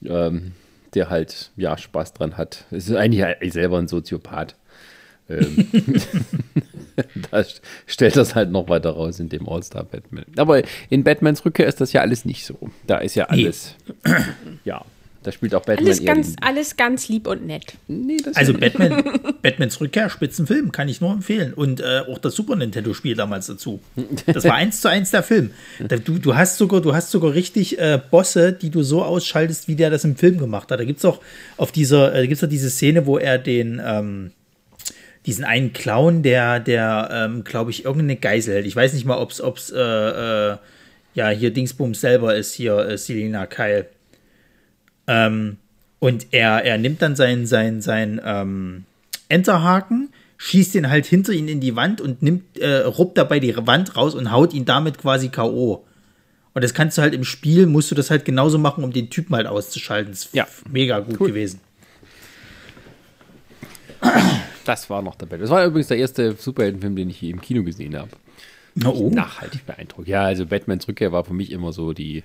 [0.04, 0.52] ähm,
[0.94, 2.66] der halt, ja, Spaß dran hat.
[2.72, 4.56] Es ist eigentlich selber ein Soziopath.
[5.30, 5.70] Ähm,
[7.32, 7.44] da
[7.86, 10.26] stellt das halt noch weiter raus in dem All-Star Batman.
[10.38, 12.58] Aber in Batmans Rückkehr ist das ja alles nicht so.
[12.88, 13.76] Da ist ja alles.
[14.64, 14.86] Ja,
[15.24, 17.74] da spielt auch Batman alles ganz, alles ganz lieb und nett.
[17.88, 19.04] Nee, also Batman,
[19.42, 21.54] Batmans Rückkehr, Spitzenfilm, kann ich nur empfehlen.
[21.54, 23.82] Und äh, auch das Super Nintendo-Spiel damals dazu.
[24.26, 25.52] Das war eins zu eins der Film.
[25.80, 29.76] Du, du hast sogar, du hast sogar richtig äh, Bosse, die du so ausschaltest, wie
[29.76, 30.80] der das im Film gemacht hat.
[30.80, 31.22] Da gibt es auch
[31.58, 34.32] auf dieser, äh, gibt's auch diese Szene, wo er den, ähm,
[35.28, 38.66] diesen einen Clown, der, der, ähm, glaube ich, irgendeine Geisel hält.
[38.66, 40.58] Ich weiß nicht mal, ob es, äh, äh,
[41.14, 43.88] ja, hier Dingsbums selber ist, hier äh, Selina Keil.
[45.12, 45.58] Ähm,
[46.00, 48.86] und er, er nimmt dann seinen, seinen, seinen ähm,
[49.28, 53.56] Enterhaken, schießt den halt hinter ihn in die Wand und nimmt, äh, ruppt dabei die
[53.68, 55.86] Wand raus und haut ihn damit quasi K.O.
[56.54, 59.10] Und das kannst du halt im Spiel, musst du das halt genauso machen, um den
[59.10, 60.12] Typen halt auszuschalten.
[60.12, 60.48] Das ist ja.
[60.70, 61.28] mega gut cool.
[61.28, 61.60] gewesen.
[64.66, 65.38] Das war noch dabei.
[65.38, 68.12] Das war übrigens der erste Superheldenfilm, den ich hier im Kino gesehen habe.
[68.86, 69.10] Oh.
[69.14, 70.08] Nachhaltig beeindruckt.
[70.08, 72.24] Ja, also Batmans Rückkehr war für mich immer so die,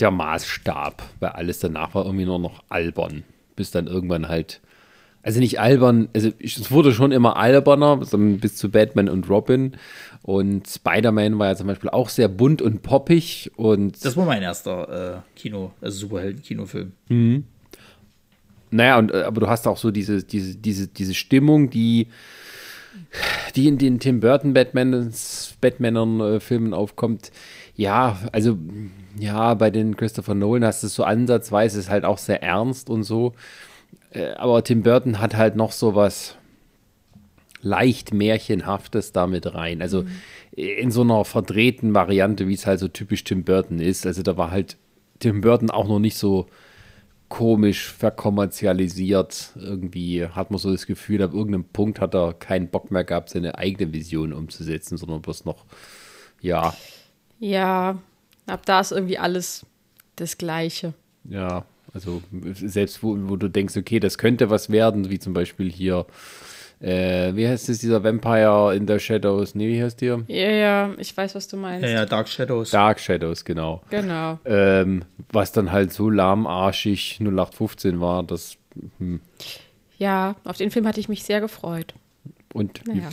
[0.00, 3.24] der Maßstab, weil alles danach war irgendwie nur noch albern.
[3.56, 4.60] Bis dann irgendwann halt,
[5.22, 9.76] also nicht albern, also es wurde schon immer alberner, bis zu Batman und Robin.
[10.22, 13.50] Und Spider-Man war ja zum Beispiel auch sehr bunt und poppig.
[13.56, 16.92] Und das war mein erster äh, Kino, also Superhelden-Kinofilm.
[17.08, 17.44] Mhm.
[18.70, 22.08] Naja, und, äh, aber du hast auch so diese, diese, diese, diese Stimmung, die,
[23.56, 27.32] die in den Tim Burton Batmans, Batmanern äh, Filmen aufkommt.
[27.74, 28.58] Ja, also
[29.18, 32.90] ja, bei den Christopher Nolan hast du es so ansatzweise, ist halt auch sehr ernst
[32.90, 33.34] und so.
[34.10, 36.36] Äh, aber Tim Burton hat halt noch so was
[37.62, 39.82] leicht Märchenhaftes damit rein.
[39.82, 40.08] Also mhm.
[40.52, 44.06] in so einer verdrehten Variante, wie es halt so typisch Tim Burton ist.
[44.06, 44.76] Also da war halt
[45.18, 46.46] Tim Burton auch noch nicht so
[47.28, 49.52] komisch verkommerzialisiert.
[49.56, 53.30] Irgendwie hat man so das Gefühl, ab irgendeinem Punkt hat er keinen Bock mehr gehabt,
[53.30, 55.66] seine eigene Vision umzusetzen, sondern bloß noch,
[56.40, 56.74] ja.
[57.40, 57.98] Ja,
[58.48, 59.66] ab da ist irgendwie alles
[60.16, 60.94] das Gleiche.
[61.24, 62.22] Ja, also
[62.54, 66.06] selbst wo, wo du denkst, okay, das könnte was werden, wie zum Beispiel hier
[66.80, 69.54] äh, wie heißt es, dieser Vampire in the Shadows?
[69.54, 70.22] Nee, wie heißt der?
[70.28, 71.82] Ja, ja, ich weiß, was du meinst.
[71.82, 72.70] Ja, ja, Dark Shadows.
[72.70, 73.82] Dark Shadows, genau.
[73.90, 74.38] Genau.
[74.44, 78.56] Ähm, was dann halt so lahmarschig 0815 war, das.
[78.98, 79.20] Hm.
[79.98, 81.94] Ja, auf den Film hatte ich mich sehr gefreut.
[82.54, 83.08] Und Naja.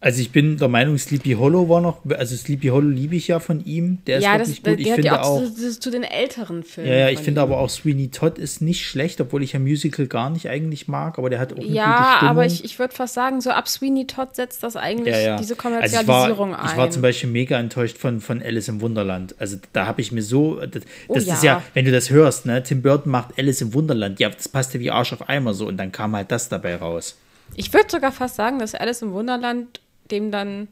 [0.00, 3.40] Also ich bin der Meinung, Sleepy Hollow war noch, also Sleepy Hollow liebe ich ja
[3.40, 3.98] von ihm.
[4.06, 4.78] Der ist ja, das, wirklich das gut.
[4.78, 6.88] Ich gehört finde ja auch, zu, zu den älteren Filmen.
[6.88, 7.42] ja, ja, ich finde ihm.
[7.42, 11.18] aber auch Sweeney Todd ist nicht schlecht, obwohl ich ja Musical gar nicht eigentlich mag,
[11.18, 14.06] aber der hat auch eine Ja, aber ich, ich würde fast sagen, so ab Sweeney
[14.06, 15.36] Todd setzt das eigentlich ja, ja.
[15.36, 16.70] diese also Kommerzialisierung ich war, ein.
[16.70, 19.34] Ich war zum Beispiel mega enttäuscht von, von Alice im Wunderland.
[19.40, 21.34] Also da habe ich mir so, das, Oh das ja.
[21.34, 24.48] ist ja, wenn du das hörst, ne, Tim Burton macht Alice im Wunderland, ja, das
[24.48, 27.16] passt ja wie Arsch auf Eimer so und dann kam halt das dabei raus.
[27.56, 30.68] ich würde sogar fast sagen, dass Alice im Wunderland dem dann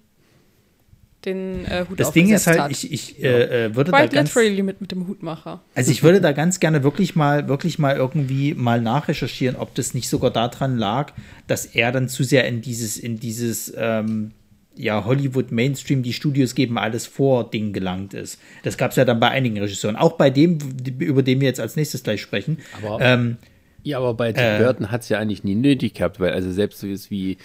[1.25, 2.71] den äh, Hut Das Ding ist halt, hat.
[2.71, 5.61] ich, ich äh, äh, würde da Quite ganz, literally mit, mit dem Hutmacher.
[5.75, 9.93] Also ich würde da ganz gerne wirklich mal, wirklich mal irgendwie mal nachrecherchieren, ob das
[9.93, 11.13] nicht sogar daran lag,
[11.49, 14.33] dass er dann zu sehr in dieses, in dieses, ähm,
[14.77, 18.39] ja, Hollywood Mainstream, die Studios geben alles vor, Ding gelangt ist.
[18.63, 19.97] Das gab es ja dann bei einigen Regisseuren.
[19.97, 20.59] Auch bei dem,
[20.99, 22.59] über den wir jetzt als nächstes gleich sprechen.
[22.85, 23.39] Aber- ähm,
[23.83, 24.59] Ja, aber bei Tim Äh.
[24.63, 27.39] Burton hat es ja eigentlich nie nötig gehabt, weil also selbst so ist wie,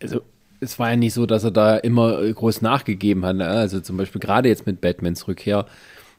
[0.00, 0.22] also
[0.60, 3.36] es war ja nicht so, dass er da immer äh, groß nachgegeben hat.
[3.36, 3.46] ne?
[3.46, 5.66] Also zum Beispiel gerade jetzt mit Batmans Rückkehr,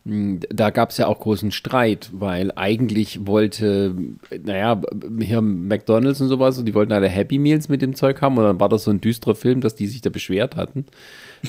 [0.04, 3.96] mh, da gab es ja auch großen Streit, weil eigentlich wollte,
[4.44, 4.82] naja,
[5.20, 8.60] hier McDonalds und sowas, die wollten alle Happy Meals mit dem Zeug haben und dann
[8.60, 10.86] war das so ein düsterer Film, dass die sich da beschwert hatten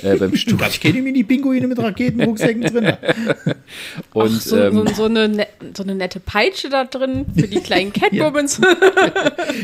[0.03, 0.59] äh, beim Studio.
[0.59, 2.93] gab es keine Mini-Pinguine mit Raketenrucksäcken drin.
[4.13, 7.49] Und Ach, so, ähm, so, so, eine, ne- so eine nette Peitsche da drin für
[7.49, 8.61] die kleinen Catwomans.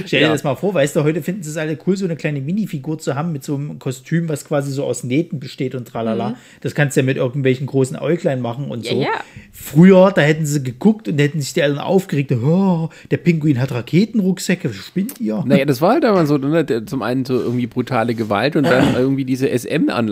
[0.06, 0.32] Stell dir Ja.
[0.32, 2.98] das mal vor, weißt du, heute finden sie es alle cool, so eine kleine Minifigur
[2.98, 6.36] zu haben mit so einem Kostüm, was quasi so aus Nähten besteht und tralala.
[6.60, 9.02] Das kannst du ja mit irgendwelchen großen Äuglein machen und Ja, so.
[9.02, 9.08] ja.
[9.52, 13.72] Früher, da hätten sie geguckt und hätten sich die Eltern aufgeregt, oh, der Pinguin hat
[13.72, 15.42] Raketenrucksäcke, spinnt ihr?
[15.46, 18.94] Naja, das war halt aber so, ne, zum einen so irgendwie brutale Gewalt und dann
[18.94, 19.50] irgendwie diese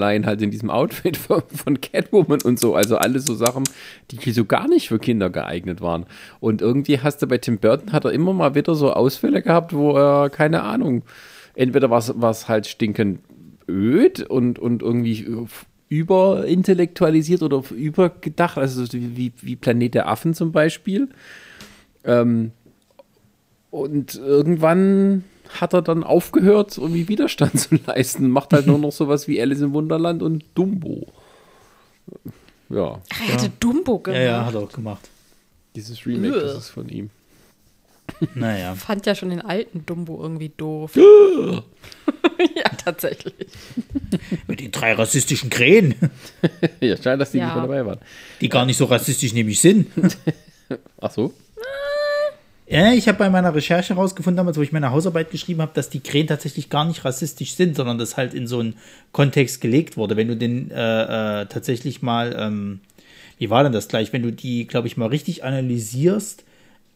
[0.07, 2.75] SM-Anleihen halt in diesem Outfit von, von Catwoman und so.
[2.75, 3.65] Also alles so Sachen,
[4.11, 6.07] die so gar nicht für Kinder geeignet waren.
[6.41, 9.73] Und irgendwie hast du bei Tim Burton, hat er immer mal wieder so Ausfälle gehabt,
[9.73, 11.03] wo er, keine Ahnung,
[11.55, 13.21] entweder was was halt stinkend
[13.69, 15.47] öd und, und irgendwie
[15.89, 21.09] überintellektualisiert oder übergedacht, also so wie, wie Planet der Affen zum Beispiel.
[22.05, 22.53] Ähm,
[23.71, 25.25] und irgendwann
[25.61, 28.31] hat er dann aufgehört, irgendwie Widerstand zu leisten.
[28.31, 31.07] Macht halt nur noch sowas wie Alice im Wunderland und Dumbo.
[32.69, 34.21] Ja, er hatte Dumbo gemacht.
[34.21, 35.09] Ja, ja, hat er auch gemacht.
[35.75, 36.59] dieses Remake, das Ugh.
[36.59, 37.11] ist von ihm.
[38.35, 38.75] Naja.
[38.77, 40.95] Fand ja schon den alten Dumbo irgendwie doof.
[40.95, 43.35] ja, tatsächlich.
[44.47, 45.95] Mit den drei rassistischen Krähen,
[46.81, 47.47] Ja, scheint, dass die Ja.
[47.47, 47.99] nicht mehr dabei waren.
[48.41, 49.89] die gar nicht so rassistisch nämlich sind.
[51.01, 51.35] Ach so?
[52.69, 55.89] Ja, ich habe bei meiner Recherche herausgefunden, damals, wo ich meine Hausarbeit geschrieben habe, dass
[55.89, 58.75] die Krähen tatsächlich gar nicht rassistisch sind, sondern das halt in so einen
[59.13, 60.17] Kontext gelegt wurde.
[60.17, 62.81] Wenn du den äh, äh, tatsächlich mal, ähm,
[63.39, 66.43] wie war denn das gleich, wenn du die, glaube ich, mal richtig analysierst,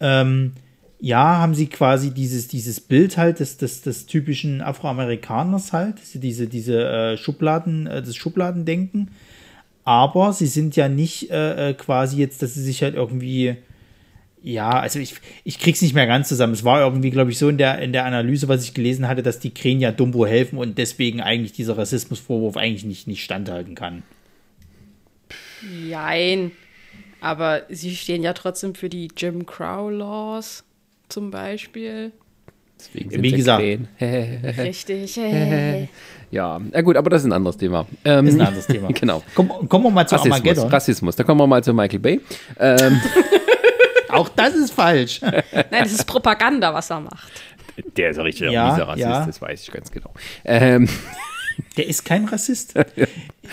[0.01, 0.55] ähm,
[0.99, 6.49] ja, haben sie quasi dieses, dieses Bild halt des, des, des typischen Afroamerikaners halt, diese,
[6.49, 9.13] diese äh, Schubladen, äh, das Schubladendenken.
[9.85, 13.57] Aber sie sind ja nicht äh, äh, quasi jetzt, dass sie sich halt irgendwie
[14.43, 16.53] ja, also ich, ich krieg's nicht mehr ganz zusammen.
[16.53, 19.23] Es war irgendwie, glaube ich, so in der, in der Analyse, was ich gelesen hatte,
[19.23, 23.75] dass die Krähen ja Dumbo helfen und deswegen eigentlich dieser Rassismusvorwurf eigentlich nicht, nicht standhalten
[23.75, 24.03] kann.
[25.89, 26.53] Jein.
[27.21, 30.65] Aber sie stehen ja trotzdem für die Jim Crow Laws
[31.09, 32.13] zum Beispiel.
[32.79, 33.63] Deswegen Wie sie gesagt.
[34.01, 35.21] Richtig.
[36.33, 37.87] Ja, na gut, aber das ist ein anderes Thema.
[38.05, 38.89] Ähm, Ist ein anderes Thema.
[38.95, 39.21] genau.
[39.35, 40.69] Komm, kommen wir mal zu Rassismus, Armageddon.
[40.69, 41.17] Rassismus.
[41.17, 42.21] Da kommen wir mal zu Michael Bay.
[42.57, 43.01] Ähm,
[44.13, 45.21] Auch das ist falsch.
[45.23, 47.33] Nein, das ist Propaganda, was er macht.
[47.97, 49.27] der ist ja richtig Ja, mieser Rassist, ja.
[49.27, 50.13] das weiß ich ganz genau.
[50.45, 50.89] Ähm,
[51.77, 52.75] Der ist kein Rassist.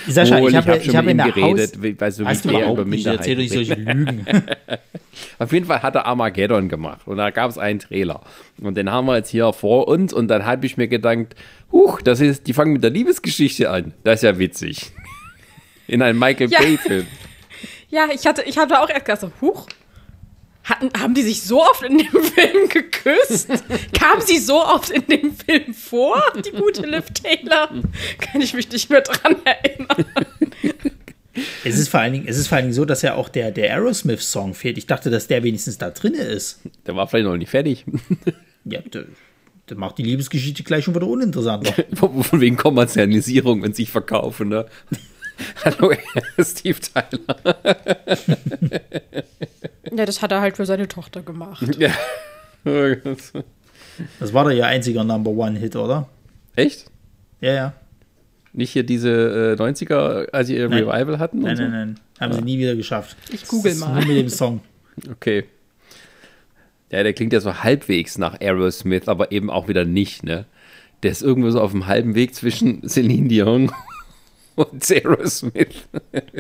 [0.08, 1.84] Sascha, Obwohl, ich habe hab ich habe in der geredet, Haus...
[2.00, 4.26] weil so Hast wie du er überhaupt über nicht erzählt, Minderheiten ich solche Lügen.
[5.40, 8.22] Auf jeden Fall hat er Armageddon gemacht und da gab es einen Trailer.
[8.62, 11.36] Und den haben wir jetzt hier vor uns und dann habe ich mir gedacht,
[11.72, 13.94] huch, das ist, die fangen mit der Liebesgeschichte an.
[14.04, 14.92] Das ist ja witzig.
[15.88, 16.60] In einem Michael Ja.
[16.60, 17.08] Bay-Film.
[17.90, 19.68] Ja, ich hatte, ich hatte auch erst gedacht, so, huch,
[20.68, 23.50] hatten, haben die sich so oft in dem Film geküsst?
[23.94, 27.70] Kam sie so oft in dem Film vor, die gute Liv Taylor?
[28.20, 30.06] Kann ich mich nicht mehr dran erinnern.
[31.64, 33.52] es, ist vor allen Dingen, es ist vor allen Dingen so, dass ja auch der,
[33.52, 34.78] der Aerosmith-Song fehlt.
[34.78, 36.60] Ich dachte, dass der wenigstens da drin ist.
[36.86, 37.86] Der war vielleicht noch nicht fertig.
[38.70, 39.06] Ja, der,
[39.70, 41.86] der macht die Liebesgeschichte gleich schon wieder uninteressanter.
[41.96, 44.66] Von wegen Kommerzialisierung und sich verkaufen, ne?
[45.66, 45.94] Hallo,
[46.40, 47.58] Steve Tyler.
[49.96, 51.64] Ja, das hat er halt für seine Tochter gemacht.
[51.80, 51.92] Ja.
[54.20, 56.10] Das war doch ihr einziger Number One-Hit, oder?
[56.56, 56.92] Echt?
[57.40, 57.74] Ja, ja.
[58.52, 60.84] Nicht hier diese äh, 90er, als sie ihr Nein.
[60.84, 61.40] Revival hatten?
[61.40, 61.64] Nein, und so?
[61.64, 62.00] nein, nein.
[62.20, 63.16] Haben sie nie wieder geschafft.
[63.32, 63.94] Ich google mal.
[63.94, 64.60] Nur mit dem Song.
[65.10, 65.46] Okay.
[66.92, 70.46] Ja, der klingt ja so halbwegs nach Aerosmith, aber eben auch wieder nicht, ne?
[71.04, 73.72] Der ist irgendwo so auf dem halben Weg zwischen Celine Dion
[74.58, 75.88] und Aerosmith.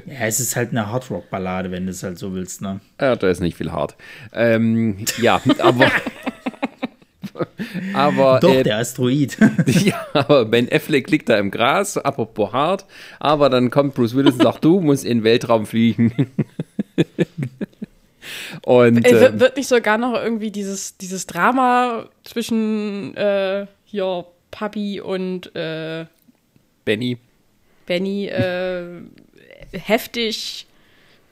[0.05, 2.81] Ja, es ist halt eine Hardrock-Ballade, wenn du es halt so willst, ne?
[2.99, 3.95] Ja, da ist nicht viel hart.
[4.33, 5.91] Ähm, ja, aber.
[7.93, 9.37] aber Doch, äh, der Asteroid.
[9.67, 12.85] ja, aber Ben Affleck liegt da im Gras, apropos hart,
[13.19, 16.11] aber dann kommt Bruce Willis und sagt, du musst in den Weltraum fliegen.
[18.63, 24.25] und Ey, wird, ähm, wird nicht sogar noch irgendwie dieses, dieses Drama zwischen äh, hier
[24.49, 26.05] Papi und äh,
[26.83, 27.19] Benny,
[27.87, 28.83] Benny äh,
[29.71, 30.67] heftig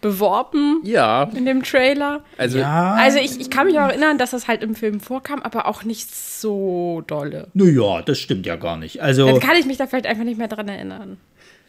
[0.02, 2.24] beworben ja, in dem Trailer?
[2.38, 2.96] also ja.
[2.96, 5.84] Also ich, ich kann mich auch erinnern, dass das halt im Film vorkam, aber auch
[5.84, 7.48] nicht so dolle.
[7.54, 9.02] Naja, das stimmt ja gar nicht.
[9.02, 11.18] Also, Dann kann ich mich da vielleicht einfach nicht mehr dran erinnern.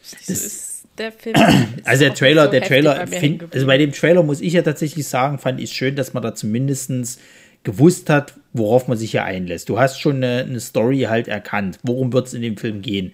[0.01, 1.35] Das ist der Film.
[1.35, 1.43] ist
[1.85, 3.49] also der Trailer, so der Trailer, geblieben.
[3.51, 6.23] also bei dem Trailer muss ich ja tatsächlich sagen, fand ich es schön, dass man
[6.23, 7.19] da zumindest
[7.63, 9.67] gewusst hat, worauf man sich hier einlässt.
[9.67, 11.79] Du hast schon eine, eine Story halt erkannt.
[11.83, 13.13] Worum wird es in dem Film gehen?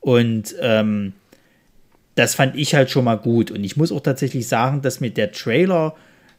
[0.00, 1.12] Und ähm,
[2.14, 3.50] das fand ich halt schon mal gut.
[3.50, 5.94] Und ich muss auch tatsächlich sagen, dass mir der Trailer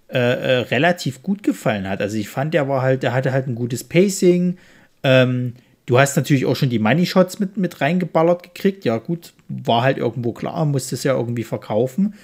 [0.09, 2.01] äh, äh, relativ gut gefallen hat.
[2.01, 4.57] Also ich fand, der war halt, der hatte halt ein gutes Pacing.
[5.03, 5.53] Ähm,
[5.85, 8.85] du hast natürlich auch schon die Money Shots mit, mit reingeballert gekriegt.
[8.85, 12.15] Ja, gut, war halt irgendwo klar, musste es ja irgendwie verkaufen.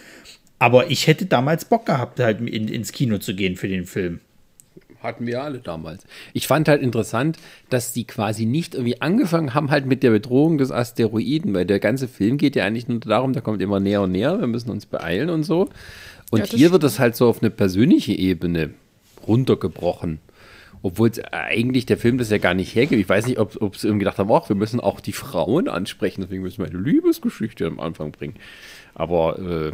[0.57, 4.19] Aber ich hätte damals Bock gehabt, halt in, ins Kino zu gehen für den Film.
[5.05, 6.03] Hatten wir alle damals.
[6.33, 7.37] Ich fand halt interessant,
[7.69, 11.79] dass die quasi nicht irgendwie angefangen haben halt mit der Bedrohung des Asteroiden, weil der
[11.79, 14.71] ganze Film geht ja eigentlich nur darum, der kommt immer näher und näher, wir müssen
[14.71, 15.69] uns beeilen und so.
[16.31, 18.71] Und Ja, hier wird das halt so auf eine persönliche Ebene
[19.27, 20.19] runtergebrochen.
[20.81, 23.01] Obwohl es eigentlich der Film das ja gar nicht hergibt.
[23.01, 25.67] Ich weiß nicht, ob, ob sie irgendwie gedacht haben, ach, wir müssen auch die Frauen
[25.67, 28.35] ansprechen, deswegen müssen wir eine Liebesgeschichte am Anfang bringen.
[28.93, 29.71] Aber äh,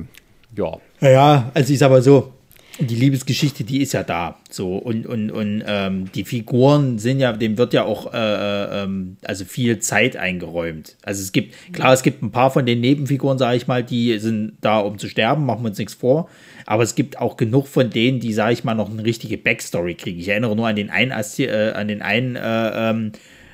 [0.55, 2.31] ja, Naja, also ich sag mal so,
[2.79, 4.37] die Liebesgeschichte, die ist ja da.
[4.49, 8.83] So, und, und, und ähm, die Figuren sind ja, dem wird ja auch äh, äh,
[8.83, 10.95] ähm, also viel Zeit eingeräumt.
[11.03, 14.17] Also es gibt, klar, es gibt ein paar von den Nebenfiguren, sage ich mal, die
[14.19, 16.29] sind da, um zu sterben, machen wir uns nichts vor.
[16.65, 19.95] Aber es gibt auch genug von denen, die, sage ich mal, noch eine richtige Backstory
[19.95, 20.19] kriegen.
[20.19, 23.11] Ich erinnere nur an den einen, äh, an den einen äh, ähm,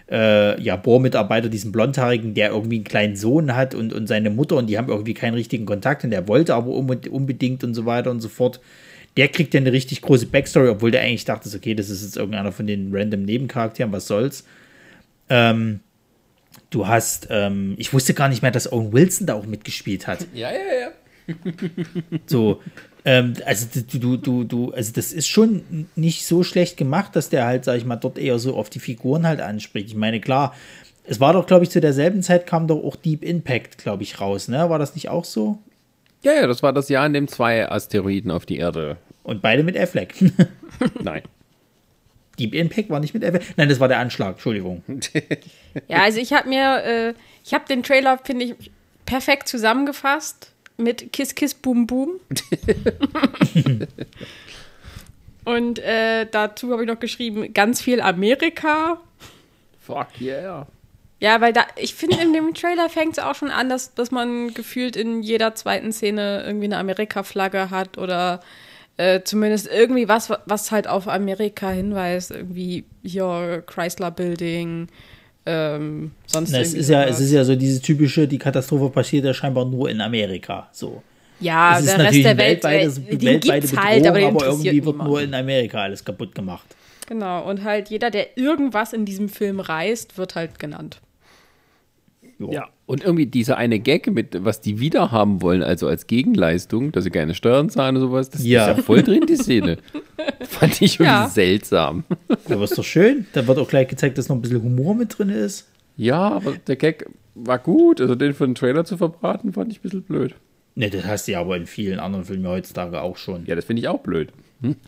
[0.10, 4.56] äh, ja, Bohrmitarbeiter, diesen Blondhaarigen, der irgendwie einen kleinen Sohn hat und, und seine Mutter
[4.56, 8.12] und die haben irgendwie keinen richtigen Kontakt und der wollte aber unbedingt und so weiter
[8.12, 8.62] und so fort.
[9.18, 12.18] Der kriegt ja eine richtig große Backstory, obwohl der eigentlich dachte, okay, das ist jetzt
[12.18, 14.46] irgendeiner von den random Nebencharakteren, was soll's.
[15.30, 15.82] Ähm,
[16.70, 20.26] du hast, ähm, ich wusste gar nicht mehr, dass Owen Wilson da auch mitgespielt hat.
[20.34, 20.92] ja, ja, ja.
[22.26, 22.62] So,
[23.04, 27.30] ähm, also du, du, du, du, also das ist schon nicht so schlecht gemacht, dass
[27.30, 29.88] der halt, sag ich mal, dort eher so auf die Figuren halt anspricht.
[29.88, 30.54] Ich meine, klar,
[31.04, 34.20] es war doch, glaube ich, zu derselben Zeit kam doch auch Deep Impact, glaube ich,
[34.20, 34.70] raus, ne?
[34.70, 35.58] War das nicht auch so?
[36.22, 38.98] Ja, ja, das war das Jahr, in dem zwei Asteroiden auf die Erde.
[39.28, 40.16] Und beide mit Affleck.
[41.04, 41.22] Nein.
[42.40, 43.44] Deep Impact war nicht mit Affleck.
[43.58, 44.84] Nein, das war der Anschlag, Entschuldigung.
[45.88, 47.14] Ja, also ich habe mir, äh,
[47.44, 48.72] ich habe den Trailer, finde ich,
[49.06, 52.20] perfekt zusammengefasst mit Kiss Kiss Boom Boom.
[55.46, 59.00] Und äh, dazu habe ich noch geschrieben, ganz viel Amerika.
[59.86, 60.66] Fuck yeah.
[61.20, 64.10] Ja, weil da, ich finde, in dem Trailer fängt es auch schon an, dass, dass
[64.10, 68.40] man gefühlt in jeder zweiten Szene irgendwie eine Amerika-Flagge hat oder
[68.98, 72.32] äh, zumindest irgendwie was, was halt auf Amerika hinweist.
[72.32, 74.90] Irgendwie hier Chrysler Building,
[75.48, 79.24] ähm, sonst Na, es ist ja, es ist ja so diese typische, die Katastrophe passiert
[79.24, 80.68] ja scheinbar nur in Amerika.
[80.74, 81.02] So.
[81.40, 83.88] Ja, es ist der Rest natürlich der eine Welt, weltweite, äh, den weltweite gibt's Bedrohung,
[83.88, 85.06] halt, aber, den aber irgendwie wird niemanden.
[85.06, 86.76] nur in Amerika alles kaputt gemacht.
[87.08, 91.00] Genau, und halt jeder, der irgendwas in diesem Film reißt, wird halt genannt.
[92.40, 92.52] Jo.
[92.52, 96.92] Ja, und irgendwie dieser eine Gag mit, was die wieder haben wollen, also als Gegenleistung,
[96.92, 98.72] dass sie keine Steuern zahlen oder sowas, das Ja.
[98.72, 99.78] ist ja voll drin, die Szene.
[100.48, 101.30] Fand ich irgendwie Ja.
[101.30, 102.06] seltsam.
[102.50, 103.28] Aber ist doch schön.
[103.34, 105.68] Da wird auch gleich gezeigt, dass noch ein bisschen Humor mit drin ist.
[105.98, 109.80] Ja, aber der Gag war gut, also den für den Trailer zu verbraten, fand ich
[109.80, 110.34] ein bisschen blöd.
[110.76, 113.46] Ne, das hast du ja aber in vielen anderen Filmen heutzutage auch schon.
[113.48, 114.30] Ja, das finde ich auch blöd.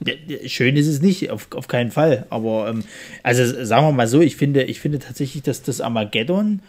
[0.05, 0.13] Ja,
[0.47, 2.25] Schön ist es nicht, auf, auf keinen Fall.
[2.29, 2.83] Aber ähm,
[3.23, 6.61] also sagen wir mal so, ich finde, ich finde tatsächlich, dass das Armageddon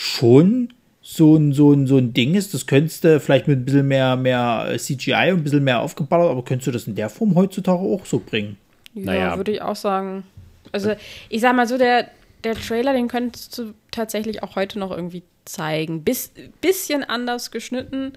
[0.00, 0.68] schon
[1.02, 2.54] so ein, so ein, so ein Ding ist.
[2.54, 6.30] Das könntest du vielleicht mit ein bisschen mehr, mehr CGI und ein bisschen mehr aufgeballert,
[6.30, 8.58] aber könntest du das in der Form heutzutage auch so bringen?
[8.94, 9.36] Ja, Naja.
[9.36, 10.22] würde ich auch sagen.
[10.70, 10.92] Also,
[11.28, 12.06] ich sag mal so, der,
[12.44, 16.04] der Trailer, den könntest du tatsächlich auch heute noch irgendwie zeigen.
[16.04, 16.30] Bis,
[16.60, 18.12] bisschen anders geschnitten,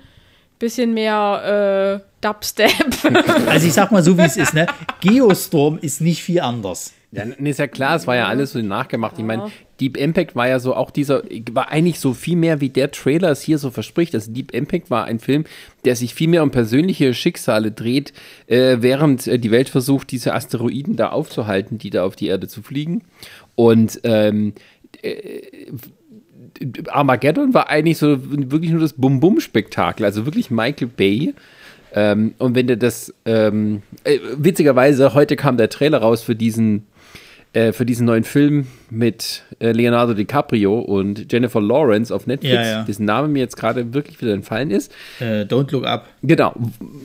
[0.59, 2.69] bisschen mehr äh, Dubstep.
[3.47, 4.67] Also ich sag mal so, wie es ist, ne?
[5.01, 6.93] Geostorm ist nicht viel anders.
[7.14, 9.20] Ja, nee, ist ja klar, es war ja alles so nachgemacht.
[9.20, 9.51] Ich meine,
[9.82, 13.32] Deep Impact war ja so auch dieser, war eigentlich so viel mehr, wie der Trailer
[13.32, 14.16] es hier so verspricht.
[14.16, 15.43] Also Deep Impact war ein Film,
[15.84, 18.14] der sich viel mehr um persönliche Schicksale dreht,
[18.47, 22.47] äh, während äh, die Welt versucht, diese Asteroiden da aufzuhalten, die da auf die Erde
[22.47, 23.03] zu fliegen.
[23.55, 24.53] Und ähm,
[25.01, 25.41] äh,
[26.88, 31.34] Armageddon war eigentlich so wirklich nur das Bum-Bum-Spektakel, also wirklich Michael Bay.
[31.93, 36.86] Ähm, und wenn du das, ähm, äh, witzigerweise, heute kam der Trailer raus für diesen
[37.53, 42.63] äh, für diesen neuen Film mit äh, Leonardo DiCaprio und Jennifer Lawrence auf Netflix, Ja,
[42.63, 42.83] ja.
[42.83, 44.91] dessen Name mir jetzt gerade wirklich wieder entfallen ist.
[45.19, 46.07] Äh, Don't Look Up.
[46.23, 46.53] Genau,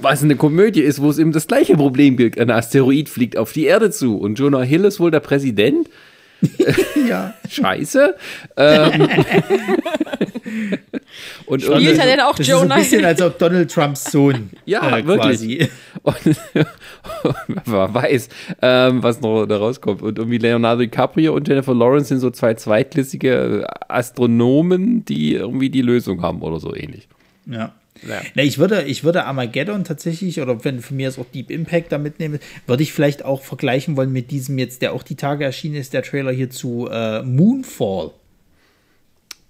[0.00, 2.38] was eine Komödie ist, wo es eben das gleiche Problem gibt.
[2.38, 5.88] Ein Asteroid fliegt auf die Erde zu und Jonah Hill ist wohl der Präsident.
[7.08, 7.34] Ja.
[7.48, 8.14] Scheiße.
[8.56, 9.08] ähm,
[11.46, 14.50] und Spielt er denn auch Das ist so ein bisschen, als ob Donald Trumps Sohn
[14.64, 15.68] Ja, äh, wirklich.
[16.02, 16.16] Und
[17.64, 18.28] wer weiß,
[18.62, 20.02] ähm, was noch da rauskommt.
[20.02, 25.82] Und irgendwie Leonardo DiCaprio und Jennifer Lawrence sind so zwei zweitklassige Astronomen, die irgendwie die
[25.82, 27.08] Lösung haben oder so ähnlich.
[27.46, 27.72] Ja.
[28.06, 28.22] Ja.
[28.34, 31.92] Na, ich würde, ich würde Armageddon tatsächlich, oder wenn von mir ist auch Deep Impact
[31.92, 35.44] da mitnehmen, würde ich vielleicht auch vergleichen wollen mit diesem jetzt, der auch die Tage
[35.44, 38.10] erschienen ist, der Trailer hier zu äh, Moonfall.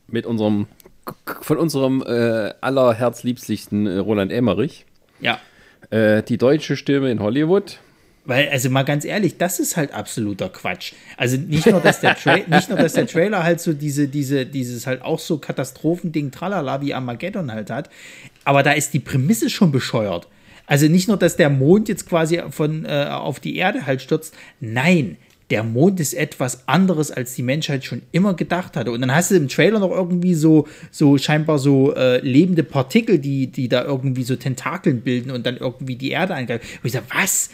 [0.08, 0.66] Mit unserem,
[1.40, 4.86] von unserem äh, allerherzliebsten äh, Roland Emmerich.
[5.20, 5.38] Ja.
[5.90, 7.78] Äh, die deutsche Stimme in Hollywood.
[8.24, 10.94] Weil, also mal ganz ehrlich, das ist halt absoluter Quatsch.
[11.16, 14.44] Also nicht nur, dass der, Tra nicht nur, dass der Trailer halt so diese, diese,
[14.46, 17.88] dieses halt auch so Katastrophending tralala wie Armageddon halt hat,
[18.44, 20.26] aber da ist die Prämisse schon bescheuert.
[20.66, 24.34] Also nicht nur, dass der Mond jetzt quasi von äh, auf die Erde halt stürzt,
[24.58, 25.16] nein,
[25.50, 28.90] der Mond ist etwas anderes, als die Menschheit schon immer gedacht hatte.
[28.90, 33.18] Und dann hast du im Trailer noch irgendwie so, so scheinbar so äh, lebende Partikel,
[33.18, 36.66] die, die da irgendwie so Tentakeln bilden und dann irgendwie die Erde angreifen.
[36.82, 37.50] Und ich sag, was?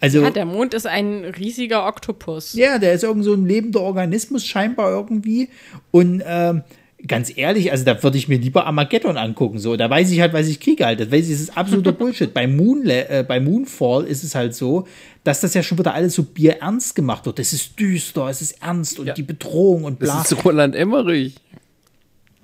[0.00, 2.54] Also, Ja, der Mond ist ein riesiger Oktopus.
[2.54, 5.48] ja, der ist irgend so ein lebender Organismus scheinbar irgendwie.
[5.90, 6.62] Und ähm,
[7.06, 9.58] ganz ehrlich, also da würde ich mir lieber Armageddon angucken.
[9.58, 11.00] So, da weiß ich halt, was ich kriege halt.
[11.00, 12.32] Das weiß ich, das ist absoluter Bullshit.
[12.32, 14.86] bei, Moonle äh, bei Moonfall ist es halt so,
[15.24, 17.38] dass das ja schon wieder alles so bierernst gemacht wird.
[17.38, 19.14] Es ist düster, es ist ernst und Ja.
[19.14, 20.18] die Bedrohung und bla.
[20.18, 21.34] Das ist Roland Emmerich.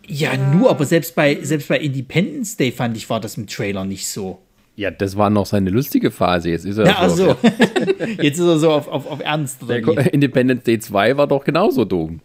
[0.06, 3.84] ja, nur, aber selbst bei, selbst bei Independence Day fand ich, war das im Trailer
[3.84, 4.38] nicht so.
[4.74, 6.50] Ja, das war noch seine lustige Phase.
[6.50, 7.36] Jetzt ist er Ja, so also,
[8.22, 9.62] jetzt ist er so auf, auf, auf Ernst.
[9.62, 10.12] Oder?
[10.12, 12.20] Independence Day 2 war doch genauso dumm.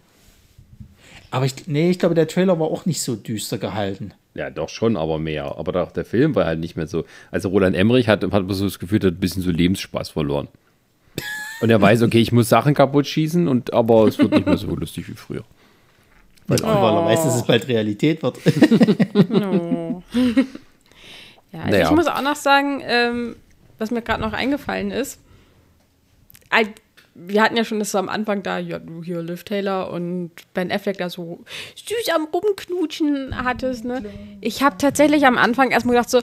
[1.31, 4.13] Aber ich, nee, ich glaube, der Trailer war auch nicht so düster gehalten.
[4.33, 5.57] Ja, doch schon, aber mehr.
[5.57, 7.05] Aber doch, der Film war halt nicht mehr so.
[7.31, 10.47] Also Roland Emmerich hat, hat so das Gefühl, er hat ein bisschen so Lebensspaß verloren.
[11.59, 14.57] Und er weiß, okay, ich muss Sachen kaputt schießen, und, aber es wird nicht mehr
[14.57, 15.43] so lustig wie früher.
[16.47, 18.37] Weil, weil er weiß, dass es bald Realität wird.
[19.29, 20.03] No.
[21.51, 21.85] ja, also Naja.
[21.85, 23.35] ich muss auch noch sagen, ähm,
[23.79, 25.19] was mir gerade noch eingefallen ist.
[27.19, 30.31] Wir hatten ja schon das so am Anfang da, ja, du hier Liv Taylor und
[30.53, 31.43] Ben Affleck da so
[31.75, 34.05] süß am Rumknutschen hattest, ne?
[34.39, 36.21] Ich habe tatsächlich am Anfang erstmal gedacht so,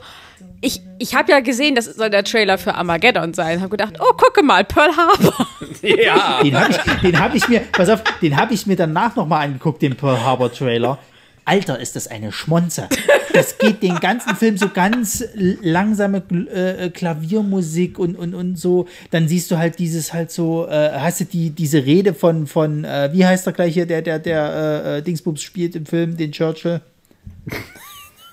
[0.61, 3.61] ich, ich habe ja gesehen, das soll der Trailer für Armageddon sein.
[3.61, 5.47] Habe gedacht, oh, gucke mal, Pearl Harbor.
[5.83, 6.43] Ja.
[6.43, 9.45] Den habe ich, den hab ich mir, pass auf, den habe ich mir danach nochmal
[9.45, 10.99] angeguckt, den Pearl Harbor Trailer.
[11.45, 12.89] Alter, ist das eine Schmonze.
[13.33, 16.23] Das geht den ganzen Film so ganz langsame
[16.53, 18.87] äh, Klaviermusik und, und, und so.
[19.11, 22.85] Dann siehst du halt dieses halt so, äh, hast du die, diese Rede von, von
[22.85, 26.17] äh, wie heißt der gleich hier, der, der, der äh, äh, Dingsbums spielt im Film,
[26.17, 26.81] den Churchill?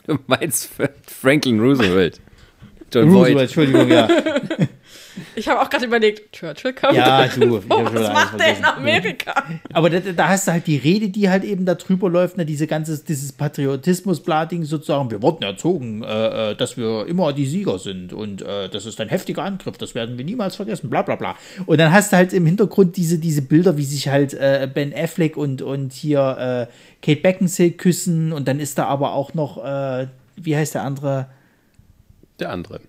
[0.08, 0.70] Du meinst
[1.06, 2.20] Franklin Roosevelt.
[2.92, 3.44] John Roosevelt, Boyd.
[3.44, 4.08] Entschuldigung, ja.
[5.36, 6.96] Ich habe auch gerade überlegt, Churchill kommt.
[6.96, 7.58] Ja, du.
[7.58, 8.66] Oh, schon was macht der in.
[8.66, 9.44] Amerika?
[9.74, 12.46] Aber da, da hast du halt die Rede, die halt eben da drüber läuft, ne,
[12.46, 15.12] diese ganze, dieses Patriotismus-Blading sozusagen.
[15.12, 19.00] Wir wurden erzogen, äh, äh, dass wir immer die Sieger sind und äh, das ist
[19.02, 21.36] ein heftiger Angriff, das werden wir niemals vergessen, bla bla bla.
[21.66, 24.94] Und dann hast du halt im Hintergrund diese, diese Bilder, wie sich halt äh, Ben
[24.94, 29.64] Affleck und, und hier äh, Kate Beckinsale küssen und dann ist da aber auch noch,
[29.64, 31.28] äh, wie heißt der andere?
[32.40, 32.80] Der andere.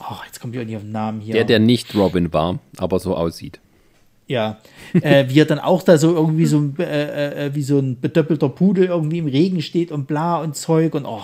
[0.00, 1.34] Oh, jetzt kommt ich auch nicht auf den Namen hier.
[1.34, 3.60] Der, der nicht Robin war, aber so aussieht.
[4.26, 4.58] Ja,
[4.92, 8.00] äh, wie er dann auch da so irgendwie so ein, äh, äh, wie so ein
[8.00, 11.20] bedoppelter Pudel irgendwie im Regen steht und bla und Zeug und oh,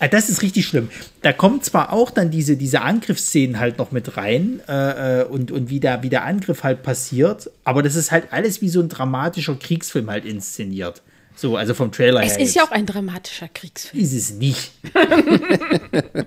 [0.00, 0.88] äh, das ist richtig schlimm.
[1.20, 5.52] Da kommen zwar auch dann diese, diese Angriffsszenen halt noch mit rein äh, äh, und,
[5.52, 8.80] und wie, der, wie der Angriff halt passiert, aber das ist halt alles wie so
[8.80, 11.00] ein dramatischer Kriegsfilm halt inszeniert.
[11.36, 12.44] So, also vom Trailer Es her.
[12.44, 14.02] ist ja auch ein dramatischer Kriegsfilm.
[14.02, 14.72] Ist es nicht.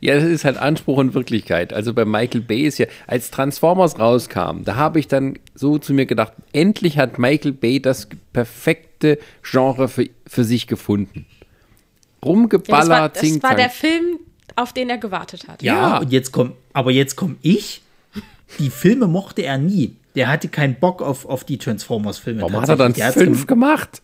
[0.00, 1.72] Ja, das ist halt Anspruch und Wirklichkeit.
[1.72, 5.92] Also bei Michael Bay ist ja, als Transformers rauskam, da habe ich dann so zu
[5.94, 11.26] mir gedacht, endlich hat Michael Bay das perfekte Genre für, für sich gefunden.
[12.22, 14.18] Ja, Rumgeballert, das war, das war der Film,
[14.56, 15.62] auf den er gewartet hat.
[15.62, 15.98] Ja, Ja.
[15.98, 17.82] und jetzt komm, aber jetzt komme ich
[18.58, 19.96] die Filme mochte er nie.
[20.14, 22.40] Der hatte keinen Bock auf, auf die Transformers-Filme.
[22.42, 24.02] Warum hat er dann fünf gemacht?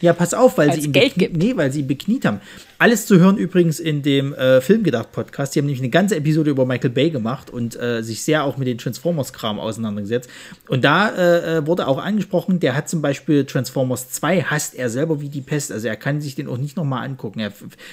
[0.00, 1.36] Ja, pass auf, weil Als sie ihn Geld gibt.
[1.36, 2.40] Nee, weil sie ihn bekniet haben.
[2.78, 5.54] Alles zu hören übrigens in dem äh, Filmgedacht-Podcast.
[5.54, 8.58] Die haben nämlich eine ganze Episode über Michael Bay gemacht und äh, sich sehr auch
[8.58, 10.28] mit den Transformers-Kram auseinandergesetzt.
[10.68, 14.90] Und da äh, äh, wurde auch angesprochen, der hat zum Beispiel Transformers 2, hasst er
[14.90, 15.72] selber wie die Pest.
[15.72, 17.40] Also er kann sich den auch nicht nochmal angucken.
[17.40, 17.52] Er,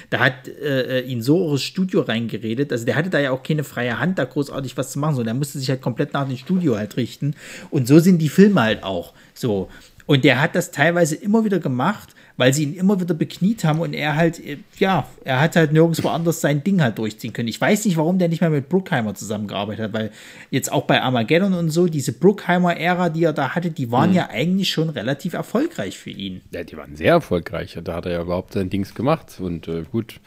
[0.10, 2.74] da hat äh, äh, ihn so ins Studio reingeredet.
[2.74, 5.38] Also der hatte da ja auch keine freie Hand, da großartig was zu machen, sondern
[5.38, 7.36] er musste sich halt komplett nach dem Studio halt richten.
[7.70, 9.14] Und so sind die Filme halt auch.
[9.34, 9.70] So.
[10.06, 13.80] Und der hat das teilweise immer wieder gemacht, weil sie ihn immer wieder bekniet haben
[13.80, 17.48] und er halt, äh, ja, er hat halt nirgendwo anders sein Ding halt durchziehen können.
[17.48, 20.12] Ich weiß nicht, warum der nicht mehr mit Bruckheimer zusammengearbeitet hat, weil
[20.50, 24.30] jetzt auch bei Armageddon und so, diese Bruckheimer-Ära, die er da hatte, die waren ja
[24.30, 26.42] eigentlich schon relativ erfolgreich für ihn.
[26.52, 27.78] Ja, die waren sehr erfolgreich.
[27.84, 29.40] Da hat er ja überhaupt sein Dings gemacht.
[29.40, 30.20] Und äh, gut,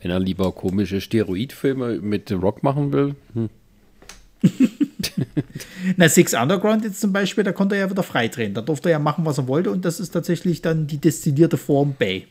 [0.00, 3.50] wenn er lieber komische Steroidfilme mit Rock machen will, hm.
[5.96, 8.54] Na, Six Underground jetzt zum Beispiel, da konnte er ja wieder freidrehen.
[8.54, 11.56] Da durfte er ja machen, was er wollte und das ist tatsächlich dann die destillierte
[11.56, 12.26] Form Bay.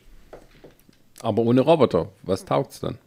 [1.20, 2.08] aber ohne Roboter.
[2.22, 2.98] Was taugt's dann?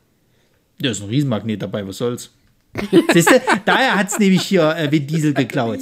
[0.80, 2.32] Da ist ein Riesenmagnet dabei, was soll's.
[3.14, 5.80] Siehst du, daher hat es nämlich hier äh, Vin Diesel geklaut.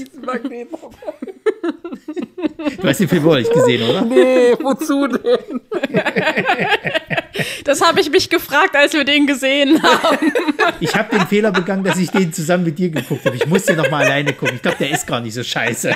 [2.82, 4.01] Du hast den Film wohl nicht gesehen, oder?
[4.03, 5.61] Nee, wozu denn?
[7.63, 10.34] Das habe ich mich gefragt, als wir den gesehen haben.
[10.79, 13.36] Ich habe den Fehler begangen, dass ich den zusammen mit dir geguckt habe.
[13.36, 14.55] Ich musste noch mal alleine gucken.
[14.55, 15.95] Ich glaube, der ist gar nicht so scheiße.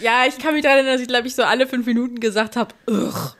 [0.00, 2.56] Ja, ich kann mich daran erinnern, dass ich, glaube ich, so alle fünf Minuten gesagt
[2.56, 2.74] habe,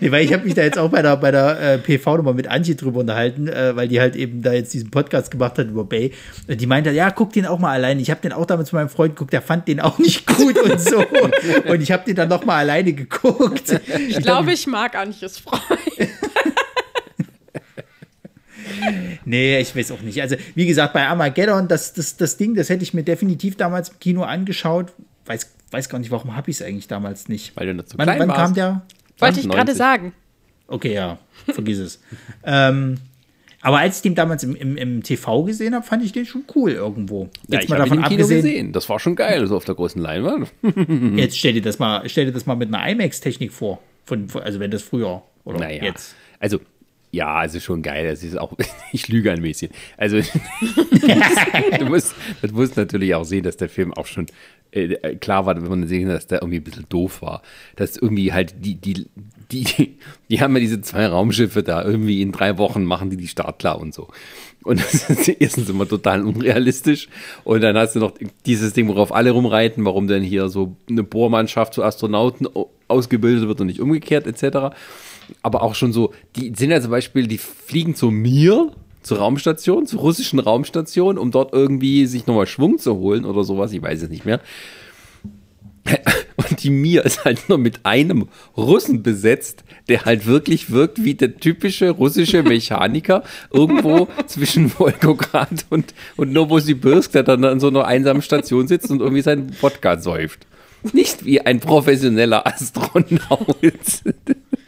[0.00, 2.34] Nee, weil ich habe mich da jetzt auch bei der, bei der äh, PV nochmal
[2.34, 5.68] mit Antje drüber unterhalten, äh, weil die halt eben da jetzt diesen Podcast gemacht hat
[5.68, 6.12] über Bay.
[6.48, 8.00] Und die meinte, ja, guck den auch mal alleine.
[8.00, 10.58] Ich habe den auch damals mit meinem Freund geguckt, der fand den auch nicht gut
[10.58, 11.04] und so.
[11.68, 13.80] Und ich habe den dann noch mal alleine geguckt.
[14.08, 15.60] ich glaube, ich mag Antjes Freund.
[19.24, 20.20] Nee, ich weiß auch nicht.
[20.20, 23.90] Also, wie gesagt, bei Armageddon, das, das, das Ding, das hätte ich mir definitiv damals
[23.90, 24.92] im Kino angeschaut.
[25.26, 27.56] Weiß, weiß gar nicht, warum habe ich es eigentlich damals nicht.
[27.56, 28.40] Weil du nicht so Wann, klein wann warst.
[28.40, 28.82] kam der?
[29.22, 29.76] Wollte ich gerade 90.
[29.76, 30.12] sagen.
[30.68, 32.02] Okay, ja, vergiss es.
[32.44, 32.98] ähm,
[33.60, 36.44] aber als ich den damals im, im, im TV gesehen habe, fand ich den schon
[36.54, 37.28] cool irgendwo.
[37.46, 38.72] Ja, Jetzt ich mal habe ihn davon im Kino abgesehen, gesehen.
[38.72, 40.52] Das war schon geil, so auf der großen Leinwand.
[41.16, 43.80] jetzt stell dir das mal, stell dir das mal mit einer IMAX-Technik vor.
[44.04, 46.16] Von, also wenn das früher oder Naja, jetzt.
[46.40, 46.58] also
[47.12, 48.06] ja, es ist schon geil.
[48.06, 48.52] Es ist auch,
[48.92, 49.70] ich lüge ein bisschen.
[49.96, 50.16] Also
[51.78, 54.26] du musst, du musst natürlich auch sehen, dass der Film auch schon
[54.70, 57.42] äh, klar war, wenn man sehen, dass der irgendwie ein bisschen doof war.
[57.76, 59.06] Dass irgendwie halt die, die,
[59.50, 59.98] die,
[60.30, 63.58] die haben ja diese zwei Raumschiffe da irgendwie in drei Wochen machen die die Start
[63.58, 64.08] klar und so.
[64.64, 67.08] Und das ist erstens immer total unrealistisch.
[67.44, 68.12] Und dann hast du noch
[68.46, 73.48] dieses Ding, worauf alle rumreiten, warum denn hier so eine Bohrmannschaft zu Astronauten au- ausgebildet
[73.48, 74.74] wird und nicht umgekehrt, etc.
[75.40, 78.72] Aber auch schon so, die sind ja zum Beispiel, die fliegen zu mir,
[79.02, 83.72] zur Raumstation, zur russischen Raumstation, um dort irgendwie sich nochmal Schwung zu holen oder sowas,
[83.72, 84.40] ich weiß es nicht mehr.
[86.36, 91.14] Und die Mir ist halt nur mit einem Russen besetzt, der halt wirklich wirkt wie
[91.14, 97.84] der typische russische Mechaniker irgendwo zwischen Volgograd und, und Novosibirsk, der dann an so einer
[97.84, 100.46] einsamen Station sitzt und irgendwie seinen Wodka säuft.
[100.92, 103.56] Nicht wie ein professioneller Astronaut.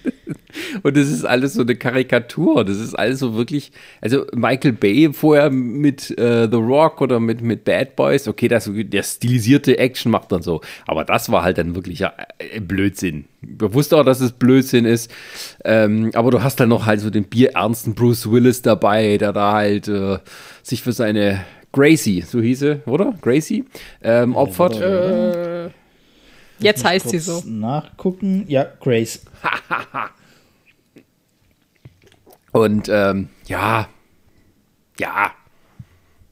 [0.82, 2.64] Und das ist alles so eine Karikatur.
[2.64, 3.72] Das ist alles so wirklich.
[4.00, 8.70] Also Michael Bay vorher mit äh, The Rock oder mit, mit Bad Boys, okay, das,
[8.72, 10.60] der stilisierte Action macht dann so.
[10.86, 13.24] Aber das war halt dann wirklich ja, äh, Blödsinn.
[13.42, 15.10] Ich wusste auch, dass es Blödsinn ist.
[15.64, 19.52] Ähm, aber du hast dann noch halt so den bierernsten Bruce Willis dabei, der da
[19.52, 20.18] halt äh,
[20.62, 23.14] sich für seine Gracie, so hieße, oder?
[23.20, 23.64] Gracie,
[24.02, 24.80] ähm, opfert.
[24.80, 25.53] Äh,
[26.58, 27.42] jetzt heißt sie so.
[27.46, 28.44] Nachgucken.
[28.48, 29.24] Ja, Grace.
[32.52, 33.88] Und ähm, ja,
[34.98, 35.32] ja,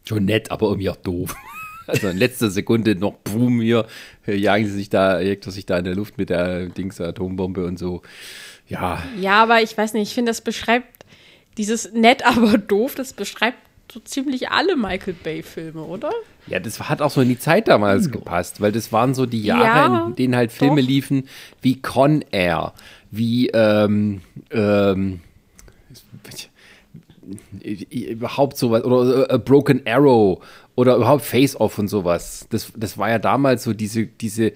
[0.04, 1.34] schon nett, aber irgendwie auch doof.
[1.88, 3.86] Also in letzter Sekunde noch, boom, hier,
[4.24, 7.66] jagen sie sich da, jagt er sich da in der Luft mit der Dings Atombombe
[7.66, 8.02] und so.
[8.68, 11.04] Ja, Ja, aber ich weiß nicht, ich finde, das beschreibt
[11.58, 13.58] dieses nett, aber doof, das beschreibt
[13.92, 16.10] so ziemlich alle Michael Bay-Filme, oder?
[16.46, 19.42] ja, das hat auch so in die Zeit damals gepasst, weil das waren so die
[19.42, 20.88] Jahre, Ja, in denen halt Filme doch.
[20.88, 21.28] liefen
[21.60, 22.72] wie Con Air,
[23.10, 25.20] wie ähm, ähm,
[27.90, 30.42] überhaupt sowas oder äh, Broken Arrow
[30.82, 32.44] oder überhaupt Face Off und sowas.
[32.50, 34.46] Das, das war ja damals so diese, diese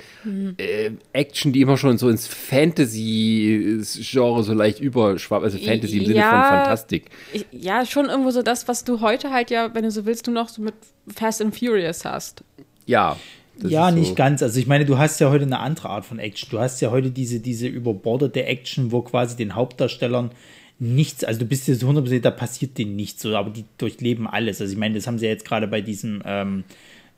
[0.58, 6.18] äh, Action, die immer schon so ins Fantasy-Genre so leicht überschwapp, also Fantasy im Sinne
[6.18, 6.30] Ja.
[6.30, 7.10] von Fantastik.
[7.52, 10.32] Ja, schon irgendwo so das, was du heute halt ja, wenn du so willst, du
[10.32, 10.74] noch so mit
[11.14, 12.42] Fast and Furious hast.
[12.86, 13.16] Ja.
[13.60, 14.00] das ja, ist so.
[14.00, 14.42] nicht ganz.
[14.42, 16.48] Also ich meine, du hast ja heute eine andere Art von Action.
[16.50, 20.32] Du hast ja heute diese, diese überbordete Action, wo quasi den Hauptdarstellern
[20.78, 24.26] nichts, also du bist dir so 100%, da passiert denen nichts, so, aber die durchleben
[24.26, 24.60] alles.
[24.60, 26.64] Also ich meine, das haben sie ja jetzt gerade bei diesem ähm,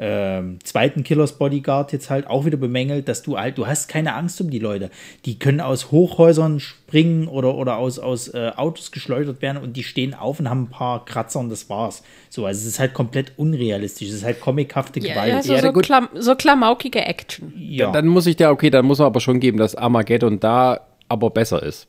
[0.00, 4.14] ähm, zweiten Killers Bodyguard jetzt halt auch wieder bemängelt, dass du halt, du hast keine
[4.14, 4.90] Angst um die Leute.
[5.24, 9.82] Die können aus Hochhäusern springen oder, oder aus, aus äh, Autos geschleudert werden und die
[9.82, 12.04] stehen auf und haben ein paar Kratzer und das war's.
[12.30, 14.09] So, also es ist halt komplett unrealistisch.
[14.09, 15.32] Es ist halt comichafte Ja, Gewalt.
[15.32, 15.84] ja, so, Ja, so, gut.
[15.84, 17.52] Klam so klamaukige Action.
[17.56, 17.90] Ja.
[17.90, 21.30] Dann muss ich dir, okay, dann muss man aber schon geben, dass Armageddon da aber
[21.30, 21.88] besser ist.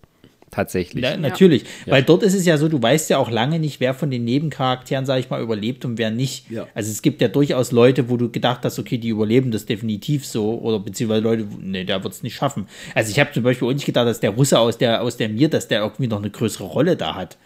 [0.52, 1.04] Tatsächlich.
[1.04, 1.66] Ja, natürlich.
[1.86, 4.24] Weil dort ist es ja so, du weißt ja auch lange nicht, wer von den
[4.24, 6.50] Nebencharakteren, sag ich mal, überlebt und wer nicht.
[6.50, 6.68] Ja.
[6.74, 10.26] Also es gibt ja durchaus Leute, wo du gedacht hast, okay, die überleben das definitiv
[10.26, 12.68] so, oder beziehungsweise Leute, nee, der wird es nicht schaffen.
[12.96, 15.30] Also ich habe zum Beispiel auch nicht gedacht, dass der Russe aus der, aus der
[15.30, 17.38] Mir, dass der irgendwie noch eine größere Rolle da hat.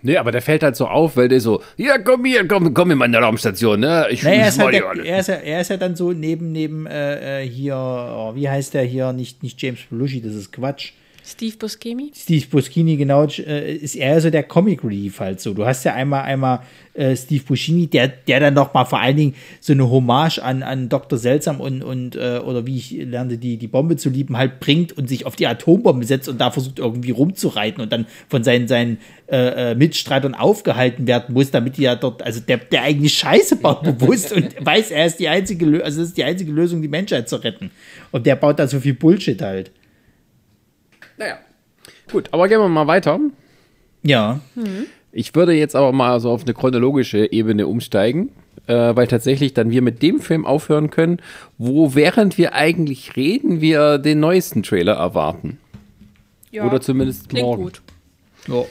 [0.00, 2.92] Nee, aber der fällt halt so auf, weil der so, ja, komm hier, komm, komm
[2.92, 4.06] in meine Raumstation, ne?
[4.10, 6.52] Ich Naja, er ist, halt der, er, ist ja, er ist ja dann so neben,
[6.52, 10.52] neben äh, äh, hier, oh, wie heißt der hier, nicht, nicht James Belushi, das ist
[10.52, 10.92] Quatsch.
[11.28, 12.10] Steve Buscemi?
[12.16, 15.52] Steve Buscemi, genau, äh, ist eher so der Comic Relief halt so.
[15.52, 16.60] Du hast ja einmal, einmal
[16.94, 20.62] äh, Steve Buscemi, der, der dann noch mal vor allen Dingen so eine Hommage an,
[20.62, 21.18] an Dr.
[21.18, 24.96] Seltsam und, und äh, oder wie ich lernte, die, die Bombe zu lieben, halt bringt
[24.96, 28.66] und sich auf die Atombombe setzt und da versucht irgendwie rumzureiten und dann von seinen,
[28.66, 28.96] seinen
[29.30, 33.56] äh, äh, Mitstreitern aufgehalten werden muss, damit die ja dort, also der, der eigentlich Scheiße
[33.56, 36.88] baut bewusst und weiß, er ist die einzige, also das ist die einzige Lösung, die
[36.88, 37.70] Menschheit zu retten.
[38.12, 39.70] Und der baut da so viel Bullshit halt.
[41.18, 41.38] Naja.
[42.10, 43.18] Gut, aber gehen wir mal weiter.
[44.02, 44.40] Ja.
[45.12, 48.30] Ich würde jetzt aber mal so auf eine chronologische Ebene umsteigen,
[48.66, 51.20] äh, weil tatsächlich dann wir mit dem Film aufhören können,
[51.58, 55.58] wo während wir eigentlich reden, wir den neuesten Trailer erwarten.
[56.50, 57.62] Ja, Oder zumindest klingt morgen.
[57.64, 57.82] gut.
[58.46, 58.64] ja.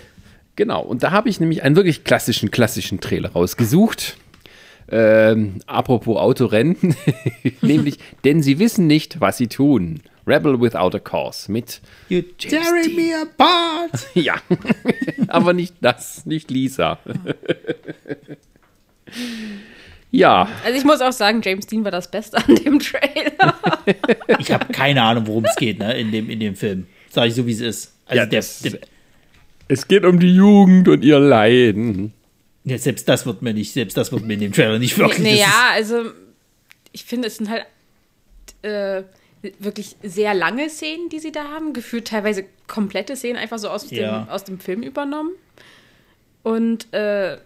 [0.56, 4.18] Genau, und da habe ich nämlich einen wirklich klassischen, klassischen Trailer rausgesucht.
[4.90, 6.96] Ähm, apropos Autorennen,
[7.62, 10.02] nämlich, denn sie wissen nicht, was sie tun.
[10.28, 14.08] Rebel Without a Cause mit, You tearing me apart.
[14.14, 14.36] ja,
[15.28, 17.00] aber nicht das, nicht Lisa.
[20.12, 23.54] ja, Also ich muss auch sagen, James Dean war das Beste an dem Trailer.
[24.40, 26.88] Ich habe keine Ahnung, worum es geht, ne, in dem, in dem Film.
[27.10, 27.94] Sag ich so, wie es ist.
[28.06, 28.80] Also Ja, der, das- der,
[29.70, 32.14] es geht um die Jugend und ihr Leiden.
[32.64, 35.20] ja, selbst das wird mir nicht, selbst das wird mir in dem Trailer nicht wirklich.
[35.20, 36.04] naja, also
[36.94, 37.66] ich finde, es sind halt
[38.62, 39.04] äh,
[39.60, 41.74] wirklich sehr lange Szenen, die sie da haben.
[41.74, 44.22] Gefühlt teilweise komplette Szenen einfach so aus, Ja.
[44.22, 45.32] dem, aus dem Film übernommen.
[46.44, 47.38] Und äh,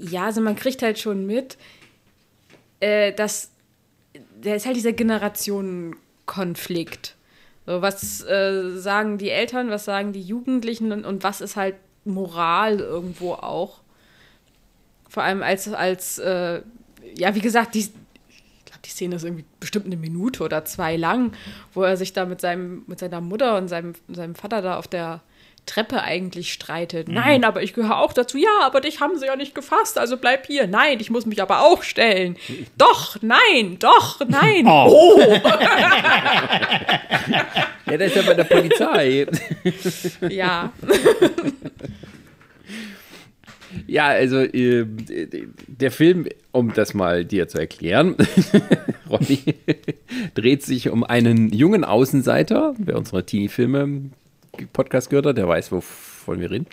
[0.00, 1.56] ja, also man kriegt halt schon mit,
[2.80, 3.50] äh, dass
[4.42, 7.14] der ist halt dieser Generationenkonflikt.
[7.66, 11.74] So, was äh, sagen die Eltern, was sagen die Jugendlichen und, und was ist halt
[12.04, 13.80] Moral irgendwo auch?
[15.08, 16.62] Vor allem als, als äh,
[17.14, 17.88] ja, wie gesagt, die,
[18.84, 21.32] die Szene ist irgendwie bestimmt eine Minute oder zwei lang,
[21.74, 24.88] wo er sich da mit, seinem, mit seiner Mutter und seinem, seinem Vater da auf
[24.88, 25.20] der
[25.66, 27.08] Treppe eigentlich streitet.
[27.08, 28.38] Nein, aber ich gehöre auch dazu.
[28.38, 30.66] Ja, aber dich haben sie ja nicht gefasst, also bleib hier.
[30.66, 32.36] Nein, ich muss mich aber auch stellen.
[32.78, 34.66] Doch, nein, doch, nein.
[34.66, 35.20] Oh,
[37.90, 39.26] Ja, der ist ja bei der Polizei.
[40.28, 40.72] Ja.
[43.86, 44.86] Ja, also äh,
[45.66, 48.16] der Film, um das mal dir zu erklären,
[49.10, 49.40] Ronny,
[50.34, 52.74] dreht sich um einen jungen Außenseiter.
[52.78, 56.66] Wer unsere Teenie-Filme-Podcast gehört hat, der weiß, wovon wir reden.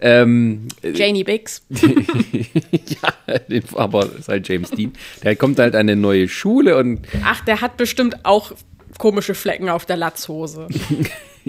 [0.00, 1.62] Ähm, Janie Biggs.
[1.70, 3.38] ja,
[3.74, 4.92] aber ist halt James Dean.
[5.22, 8.52] Der kommt halt an eine neue Schule und Ach, der hat bestimmt auch
[8.98, 10.68] komische Flecken auf der Latzhose.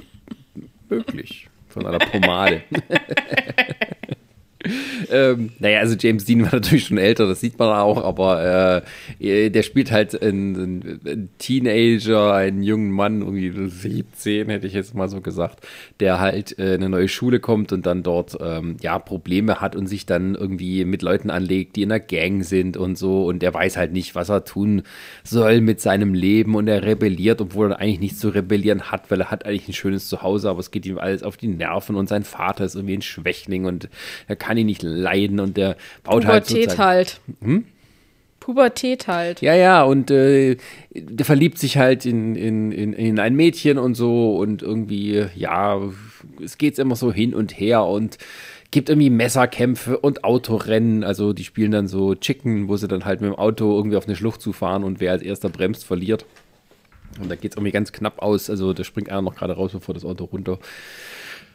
[0.90, 1.48] Möglich.
[1.70, 2.64] Von einer Pomade.
[5.12, 8.84] Ähm, naja, also James Dean war natürlich schon älter, das sieht man auch, aber
[9.20, 15.10] äh, der spielt halt einen, Teenager, einen jungen Mann, irgendwie 17, hätte ich jetzt mal
[15.10, 15.66] so gesagt,
[16.00, 19.76] der halt äh, in eine neue Schule kommt und dann dort ähm, ja Probleme hat
[19.76, 23.26] und sich dann irgendwie mit Leuten anlegt, die in einer Gang sind und so.
[23.26, 24.84] Und der weiß halt nicht, was er tun
[25.24, 26.56] soll mit seinem Leben.
[26.56, 29.74] Und er rebelliert, obwohl er eigentlich nichts zu rebellieren hat, weil er hat eigentlich ein
[29.74, 31.96] schönes Zuhause, aber es geht ihm alles auf die Nerven.
[31.96, 33.90] Und sein Vater ist irgendwie ein Schwächling und
[34.28, 37.22] er kann ihn nicht leiden und der baut halt Pubertät halt.
[38.40, 39.42] Pubertät halt.
[39.42, 40.58] ja, ja, und äh,
[40.92, 45.80] der verliebt sich halt in, in, in, in ein Mädchen und so und irgendwie, ja,
[46.44, 48.18] es geht immer so hin und her und
[48.70, 51.06] gibt irgendwie Messerkämpfe und Autorennen.
[51.06, 54.08] Also die spielen dann so Chicken, wo sie dann halt mit dem Auto irgendwie auf
[54.08, 56.26] eine Schlucht zufahren und wer als erster bremst, verliert.
[57.22, 58.50] Und da geht es irgendwie ganz knapp aus.
[58.50, 60.60] Also da springt einer noch gerade raus, bevor das Auto runter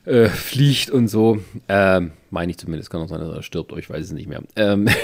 [0.09, 1.39] äh, fliegt und so.
[1.69, 2.91] Ähm, meine ich zumindest.
[2.91, 4.43] Kann auch sein, dass er stirbt, ich weiß es nicht mehr.
[4.57, 4.95] Ähm, auf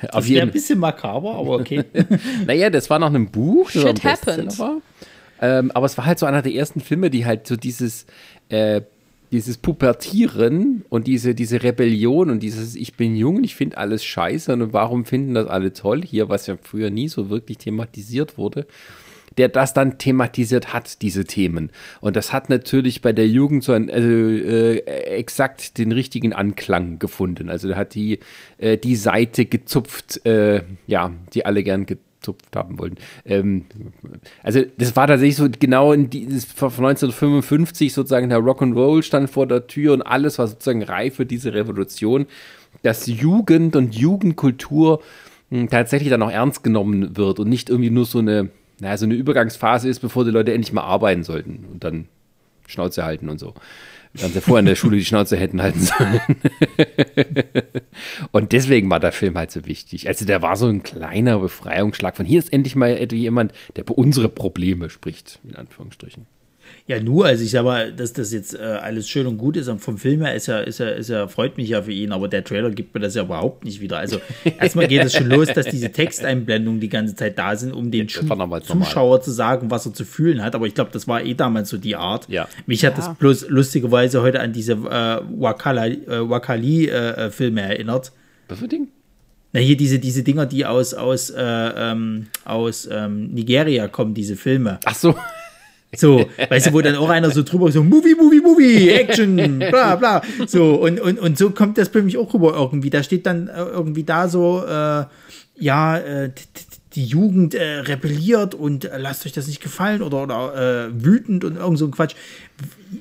[0.00, 1.84] das wäre jeden ein bisschen makaber, aber okay.
[2.46, 4.80] naja, das war nach einem Buch, das Shit war.
[5.40, 8.06] Ähm, aber es war halt so einer der ersten Filme, die halt so dieses,
[8.48, 8.82] äh,
[9.32, 14.52] dieses Pubertieren und diese, diese Rebellion und dieses Ich bin jung, ich finde alles scheiße
[14.52, 18.66] und warum finden das alle toll hier, was ja früher nie so wirklich thematisiert wurde
[19.38, 21.70] der das dann thematisiert hat, diese Themen.
[22.00, 26.98] Und das hat natürlich bei der Jugend so ein, also, äh, exakt den richtigen Anklang
[26.98, 27.48] gefunden.
[27.48, 28.18] Also der hat die,
[28.58, 32.96] äh, die Seite gezupft, äh, ja, die alle gern gezupft haben wollten.
[33.24, 33.64] Ähm,
[34.42, 39.46] also das war tatsächlich so genau in dieses von 1955 sozusagen der Rock'n'Roll stand vor
[39.46, 42.26] der Tür und alles war sozusagen reif für diese Revolution,
[42.82, 45.02] dass Jugend und Jugendkultur
[45.50, 48.50] hm, tatsächlich dann auch ernst genommen wird und nicht irgendwie nur so eine
[48.82, 52.08] naja, so eine Übergangsphase ist, bevor die Leute endlich mal arbeiten sollten und dann
[52.66, 53.54] Schnauze halten und so.
[54.14, 56.20] Dann sie vorher in der Schule die Schnauze hätten halten sollen.
[58.32, 60.08] und deswegen war der Film halt so wichtig.
[60.08, 63.96] Also der war so ein kleiner Befreiungsschlag von hier ist endlich mal jemand, der über
[63.96, 66.26] unsere Probleme spricht, in Anführungsstrichen.
[66.88, 69.68] Ja, nur, also ich sag mal, dass das jetzt äh, alles schön und gut ist
[69.68, 72.10] und vom Film her ist ja, ist ja, ist ja, freut mich ja für ihn,
[72.10, 73.98] aber der Trailer gibt mir das ja überhaupt nicht wieder.
[73.98, 74.20] Also
[74.60, 78.08] erstmal geht es schon los, dass diese Texteinblendungen die ganze Zeit da sind, um den
[78.08, 79.22] Zuschauer normal.
[79.22, 80.56] zu sagen, was er zu fühlen hat.
[80.56, 82.28] Aber ich glaube, das war eh damals so die Art.
[82.28, 82.48] Ja.
[82.66, 83.06] Mich hat ja.
[83.06, 88.10] das bloß lustigerweise heute an diese äh, Wakali-Filme äh, erinnert.
[88.48, 88.88] Was für Ding?
[89.52, 94.36] Na, hier diese, diese Dinger, die aus, aus, äh, ähm, aus ähm, Nigeria kommen, diese
[94.36, 94.80] Filme.
[94.84, 95.14] Ach so.
[95.94, 99.96] So, weißt du, wo dann auch einer so drüber so, Movie, Movie, Movie, Action, bla,
[99.96, 100.22] bla.
[100.46, 102.88] So, und, und, und so kommt das bei mich auch rüber irgendwie.
[102.88, 105.04] Da steht dann äh, irgendwie da so, äh,
[105.56, 106.30] ja, äh,
[106.94, 111.44] die Jugend äh, rebelliert und äh, lasst euch das nicht gefallen oder, oder äh, wütend
[111.44, 112.14] und irgend so ein Quatsch.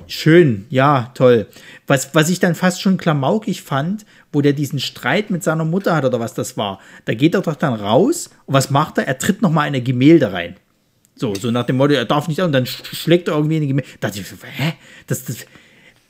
[0.08, 1.48] Schön, ja, toll.
[1.88, 5.96] Was, was ich dann fast schon klamaukig fand, wo der diesen Streit mit seiner Mutter
[5.96, 9.08] hat oder was das war, da geht er doch dann raus und was macht er?
[9.08, 10.56] Er tritt nochmal eine Gemälde rein.
[11.22, 13.68] So, so nach dem Motto, er darf nicht und dann schlägt er irgendwie in die
[13.68, 13.88] Gemälde.
[14.00, 14.26] Da dachte ich
[14.58, 14.74] hä?
[15.06, 15.46] Das, das,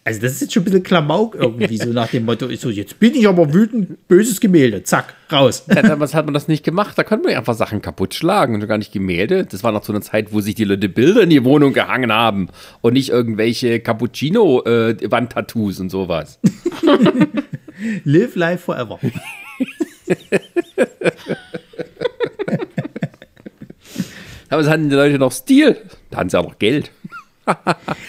[0.06, 2.98] also das ist jetzt schon ein bisschen Klamauk irgendwie, so nach dem Motto, so, jetzt
[2.98, 5.66] bin ich aber wütend, böses Gemälde, zack, raus.
[5.68, 8.66] Ja, damals hat man das nicht gemacht, da konnte man einfach Sachen kaputt schlagen und
[8.66, 9.46] gar nicht Gemälde.
[9.46, 12.14] Das war noch so eine Zeit, wo sich die Leute Bilder in die Wohnung gehangen
[12.14, 12.48] haben
[12.80, 16.40] und nicht irgendwelche Cappuccino-Wandtattoos äh, und sowas.
[18.06, 18.98] Live life forever.
[24.52, 25.78] Aber es hatten die Leute noch Stil.
[26.10, 26.92] Da hatten sie auch noch Geld.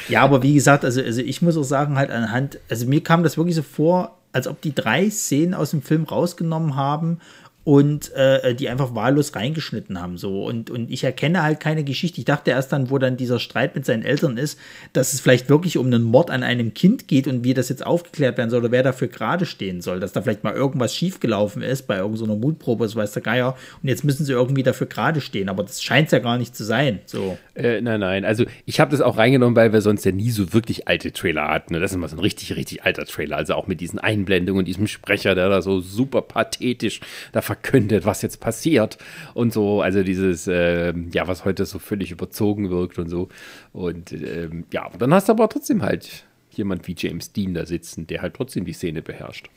[0.08, 3.22] ja, aber wie gesagt, also, also ich muss auch sagen, halt anhand, also mir kam
[3.22, 7.20] das wirklich so vor, als ob die drei Szenen aus dem Film rausgenommen haben
[7.64, 12.18] und äh, die einfach wahllos reingeschnitten haben so und und ich erkenne halt keine Geschichte.
[12.18, 14.58] Ich dachte erst dann, wo dann dieser Streit mit seinen Eltern ist,
[14.92, 17.86] dass es vielleicht wirklich um einen Mord an einem Kind geht und wie das jetzt
[17.86, 21.62] aufgeklärt werden soll oder wer dafür gerade stehen soll, dass da vielleicht mal irgendwas schiefgelaufen
[21.62, 25.20] ist bei irgendeiner Mutprobe, das weiß der Geier und jetzt müssen sie irgendwie dafür gerade
[25.20, 27.00] stehen, aber das scheint ja gar nicht zu sein.
[27.06, 27.38] So.
[27.54, 30.52] Äh, nein, nein, also ich habe das auch reingenommen, weil wir sonst ja nie so
[30.52, 31.74] wirklich alte Trailer hatten.
[31.74, 34.64] Das ist immer so ein richtig, richtig alter Trailer, also auch mit diesen Einblendungen und
[34.66, 37.00] diesem Sprecher, der da so super pathetisch
[37.32, 38.98] da verkündet, was jetzt passiert
[39.34, 39.82] und so.
[39.82, 43.28] Also dieses, äh, ja, was heute so völlig überzogen wirkt und so.
[43.72, 48.06] Und ähm, ja, dann hast du aber trotzdem halt jemand wie James Dean da sitzen,
[48.06, 49.48] der halt trotzdem die Szene beherrscht.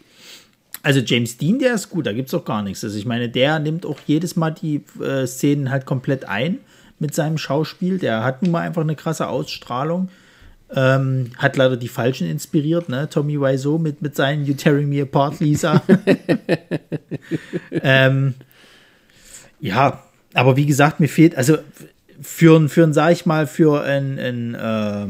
[0.84, 2.84] Also James Dean, der ist gut, da gibt es auch gar nichts.
[2.84, 6.60] Also ich meine, der nimmt auch jedes Mal die äh, Szenen halt komplett ein
[7.00, 7.98] mit seinem Schauspiel.
[7.98, 10.10] Der hat nun mal einfach eine krasse Ausstrahlung.
[10.74, 13.08] Ähm, hat leider die Falschen inspiriert, ne?
[13.08, 15.84] Tommy Wiseau mit, mit seinen You Tearing Me Apart, Lisa.
[17.72, 18.34] ähm,
[19.60, 20.04] ja,
[20.34, 21.58] aber wie gesagt, mir fehlt, also
[22.20, 25.08] für, für sag ich mal, für ein, ein äh,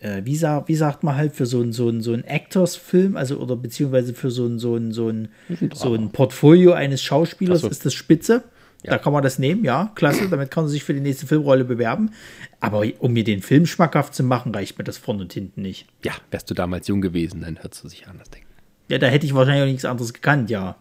[0.00, 3.16] äh, wie, sag, wie sagt man halt, für so ein, so ein, so ein Actors-Film,
[3.16, 5.28] also oder beziehungsweise für so ein, so ein, so ein,
[5.74, 7.68] so ein Portfolio eines Schauspielers so.
[7.68, 8.44] ist das spitze.
[8.84, 8.92] Ja.
[8.92, 10.28] Da kann man das nehmen, ja, klasse.
[10.28, 12.12] Damit kann man sich für die nächste Filmrolle bewerben.
[12.60, 15.86] Aber um mir den Film schmackhaft zu machen, reicht mir das vorne und hinten nicht.
[16.04, 18.46] Ja, wärst du damals jung gewesen, dann hörst du sich anders denken.
[18.88, 20.76] Ja, da hätte ich wahrscheinlich auch nichts anderes gekannt, ja.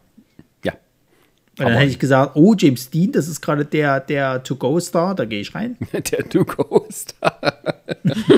[0.64, 0.74] Ja.
[1.60, 5.26] Und dann hätte ich gesagt, oh, James Dean, das ist gerade der, der To-Go-Star, da
[5.26, 5.76] gehe ich rein.
[5.92, 7.40] der To-Go-Star.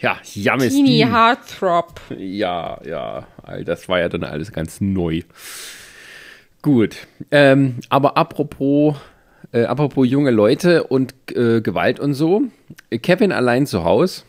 [0.00, 2.00] ja, James Teeny Heartthrob.
[2.16, 3.26] Ja, ja,
[3.64, 5.22] das war ja dann alles ganz neu.
[6.62, 8.96] Gut, ähm, aber apropos,
[9.52, 12.42] äh, apropos junge Leute und äh, Gewalt und so,
[13.02, 14.22] Kevin allein zu Hause.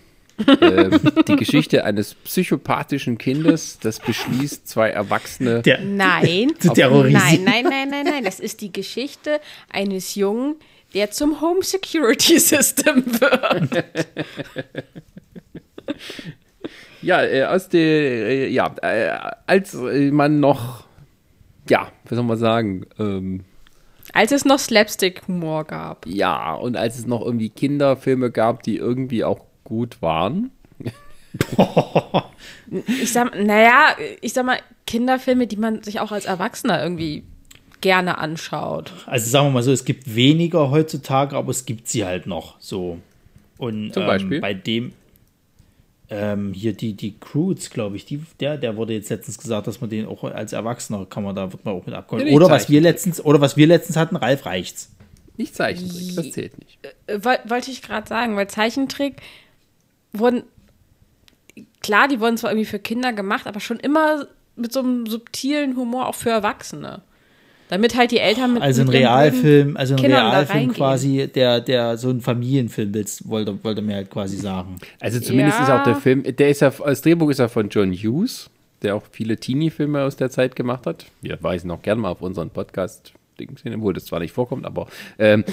[0.48, 0.90] äh,
[1.28, 7.44] die Geschichte eines psychopathischen Kindes, das beschließt, zwei Erwachsene Der, nein, zu terrorisieren.
[7.44, 8.24] Nein, nein, nein, nein, nein.
[8.24, 10.56] Das ist die Geschichte eines Jungen,
[10.94, 13.86] der zum Home Security System wird.
[17.02, 19.12] ja, äh, aus der, äh, ja, äh,
[19.46, 20.89] als man noch
[21.70, 23.44] ja, wie soll man sagen, ähm,
[24.14, 26.06] Als es noch Slapstick-Humor gab.
[26.08, 30.52] Ja, und als es noch irgendwie Kinderfilme gab, die irgendwie auch gut waren.
[33.02, 37.24] Ich sag, naja, ich sag mal, Kinderfilme, die man sich auch als Erwachsener irgendwie
[37.82, 38.92] gerne anschaut.
[39.06, 42.60] Also sagen wir mal so, es gibt weniger heutzutage, aber es gibt sie halt noch
[42.60, 43.00] so.
[43.58, 44.42] Und Zum ähm, Beispiel?
[44.42, 44.94] bei dem
[46.10, 49.80] ähm, hier die, die Croods, glaube ich, die, der, der wurde jetzt letztens gesagt, dass
[49.82, 52.70] man den auch als Erwachsener kann man, da wird man auch mit die oder was
[52.70, 54.92] wir letztens, oder was wir letztens hatten, Ralf reicht's.
[55.38, 56.80] Nicht Zeichentrick, das zählt nicht.
[57.08, 59.22] Äh, woll- Wollte ich gerade sagen, weil Zeichentrick
[60.12, 60.44] wurden,
[61.82, 65.76] klar, die wurden zwar irgendwie für Kinder gemacht, aber schon immer mit so einem subtilen
[65.78, 67.02] Humor auch für Erwachsene.
[67.70, 71.98] Damit halt die Eltern mit Also ein Realfilm, also ein Kindern Realfilm quasi, der, der
[71.98, 74.76] so ein Familienfilm willst, wollte, wollte mir halt quasi sagen.
[75.00, 75.64] Also zumindest Ja.
[75.66, 78.50] ist auch der Film, der ist ja, das Drehbuch ist ja von John Hughes,
[78.82, 81.06] der auch viele Teenie-Filme aus der Zeit gemacht hat.
[81.22, 84.88] Wir weisen auch gerne mal auf unseren Podcast, obwohl das zwar nicht vorkommt, aber
[85.20, 85.46] ähm,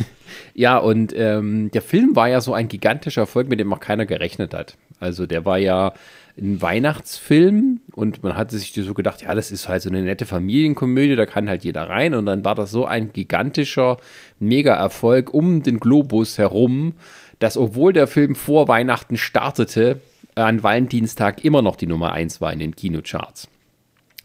[0.54, 4.06] ja, und ähm, der Film war ja so ein gigantischer Erfolg, mit dem auch keiner
[4.06, 4.76] gerechnet hat.
[4.98, 5.92] Also der war ja
[6.40, 10.26] ein Weihnachtsfilm und man hatte sich so gedacht, ja, das ist halt so eine nette
[10.26, 13.98] Familienkomödie, da kann halt jeder rein und dann war das so ein gigantischer
[14.38, 16.94] Mega-Erfolg um den Globus herum,
[17.38, 20.00] dass obwohl der Film vor Weihnachten startete,
[20.34, 23.48] an Valentinstag immer noch die Nummer 1 war in den Kinocharts.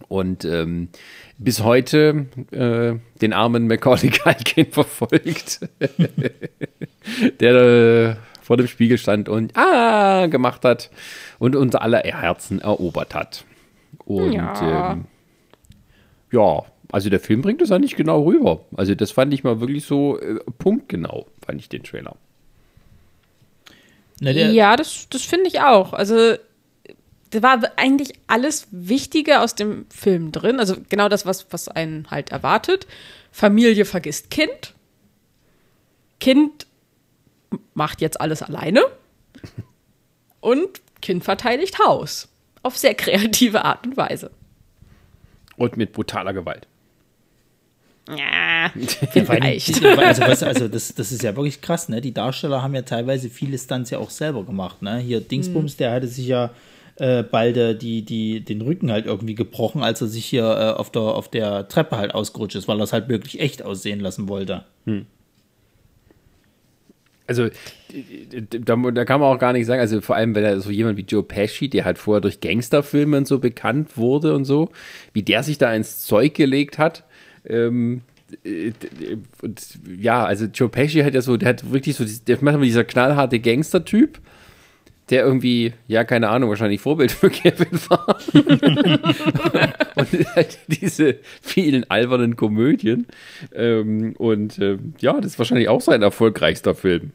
[0.08, 0.90] Und ähm,
[1.38, 5.62] bis heute äh, den armen Macaulay Culkin verfolgt,
[7.40, 8.16] der äh,
[8.46, 10.92] vor dem Spiegel stand und ah gemacht hat
[11.40, 13.44] und unser aller Herzen erobert hat.
[14.06, 14.92] Und Ja.
[14.92, 15.06] ähm,
[16.32, 18.62] ja, also der Film bringt das eigentlich genau rüber.
[18.78, 22.16] Also das fand ich mal wirklich so äh, punktgenau, fand ich den Trailer.
[24.22, 25.94] Na, der, Ja, das, das finde ich auch.
[25.94, 26.36] Also,
[27.32, 30.60] da war eigentlich alles Wichtige aus dem Film drin.
[30.60, 32.86] Also genau das, was, was einen halt erwartet.
[33.32, 34.74] Familie vergisst Kind.
[36.20, 36.68] Kind
[37.74, 38.82] macht jetzt alles alleine.
[40.40, 42.30] Und Kind verteidigt Haus.
[42.64, 44.32] Auf sehr kreative Art und Weise.
[45.58, 46.68] Und mit brutaler Gewalt.
[48.10, 48.70] Ja,
[49.12, 49.82] vielleicht.
[49.82, 52.02] die- Also, was, also das, das ist ja wirklich krass, ne?
[52.02, 54.98] Die Darsteller haben ja teilweise viele Stunts ja auch selber gemacht, ne?
[54.98, 56.52] Hier Dingsbums, der hatte sich ja
[56.98, 60.80] äh, bald äh, die, die, den Rücken halt irgendwie gebrochen, als er sich hier äh,
[60.80, 64.00] auf, der, auf der Treppe halt ausgerutscht ist, weil er es halt wirklich echt aussehen
[64.00, 64.66] lassen wollte.
[67.28, 67.50] Also,
[68.40, 70.98] da, da kann man auch gar nicht sagen, also vor allem, wenn er so jemand
[70.98, 74.70] wie Joe Pesci, der halt vorher durch Gangsterfilme und so bekannt wurde und so,
[75.14, 77.04] wie der sich da ins Zeug gelegt hat.
[77.48, 78.02] Ähm,
[78.44, 78.72] äh,
[79.42, 79.62] und
[80.00, 82.84] ja, also Joe Pesci hat ja so, der hat wirklich so, der macht immer dieser
[82.84, 84.20] knallharte Gangster-Typ,
[85.10, 88.18] der irgendwie, ja, keine Ahnung, wahrscheinlich Vorbild für Kevin war.
[89.96, 93.08] und halt diese vielen albernen Komödien.
[93.54, 97.12] Ähm, und ähm, ja, das ist wahrscheinlich auch sein erfolgreichster Film,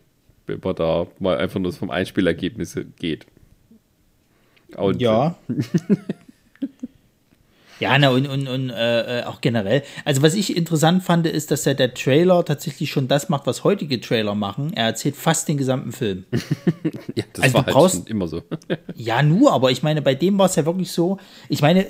[0.47, 3.27] wenn man da mal einfach nur vom Einspielergebnis geht.
[4.77, 5.37] Und, Ja.
[7.81, 9.83] Ja, na, und, und, und äh, äh, auch generell.
[10.05, 13.65] Also, was ich interessant fand, ist, dass ja der Trailer tatsächlich schon das macht, was
[13.65, 14.73] heutige Trailer machen.
[14.75, 16.25] Er erzählt fast den gesamten Film.
[17.15, 18.43] ja, das also war du halt brauchst- schon immer so.
[18.95, 21.19] Ja, nur, aber ich meine, bei dem war es ja wirklich so.
[21.49, 21.87] Ich meine,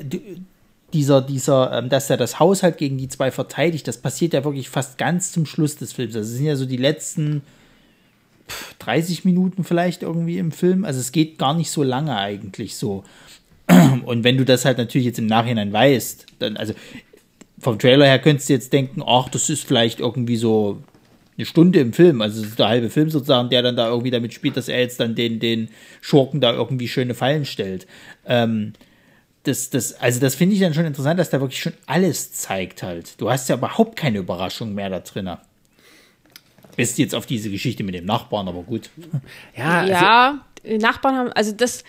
[0.92, 4.44] dieser, dieser, ähm, dass er das Haus halt gegen die zwei verteidigt, das passiert ja
[4.44, 6.14] wirklich fast ganz zum Schluss des Films.
[6.14, 7.42] Also, es sind ja so die letzten
[8.48, 10.84] pff, 30 Minuten vielleicht irgendwie im Film.
[10.84, 13.02] Also, es geht gar nicht so lange eigentlich so.
[14.04, 16.74] Und wenn du das halt natürlich jetzt im Nachhinein weißt, dann, also
[17.58, 20.82] vom Trailer her könntest du jetzt denken, ach, das ist vielleicht irgendwie so
[21.36, 24.10] eine Stunde im Film, also es ist der halbe Film sozusagen, der dann da irgendwie
[24.10, 25.68] damit spielt, dass er jetzt dann den, den
[26.00, 27.86] Schurken da irgendwie schöne Fallen stellt.
[28.26, 28.74] Ähm,
[29.44, 32.82] das, das, also das finde ich dann schon interessant, dass da wirklich schon alles zeigt
[32.82, 33.18] halt.
[33.20, 35.30] Du hast ja überhaupt keine Überraschung mehr da drin.
[36.76, 38.90] Bis jetzt auf diese Geschichte mit dem Nachbarn, aber gut.
[39.56, 40.44] Ja, also, Ja,
[40.78, 41.84] Nachbarn haben, also das,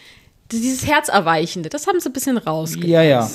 [0.52, 2.91] dieses Herzerweichende, das haben sie ein bisschen rausgelassen.
[2.91, 3.30] Ja, ja.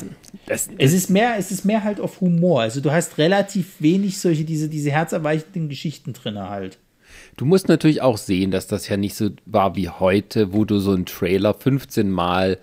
[0.46, 2.62] das, Es ist mehr, es ist mehr halt auf Humor.
[2.62, 6.78] Also du hast relativ wenig solche, diese, diese herzerweichenden Geschichten drin halt.
[7.36, 10.78] Du musst natürlich auch sehen, dass das ja nicht so war wie heute, wo du
[10.78, 12.58] so einen Trailer 15 Mal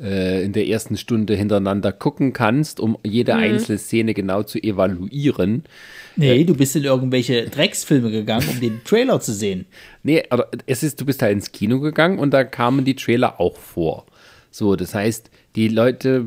[0.00, 5.64] äh, in der ersten Stunde hintereinander gucken kannst, um jede einzelne Szene genau zu evaluieren.
[6.16, 9.66] Nee, du bist in irgendwelche Drecksfilme gegangen, um den Trailer zu sehen.
[10.02, 13.40] Nee, aber es ist, du bist da ins Kino gegangen und da kamen die Trailer
[13.40, 14.06] auch vor.
[14.50, 16.26] So, das heißt, die Leute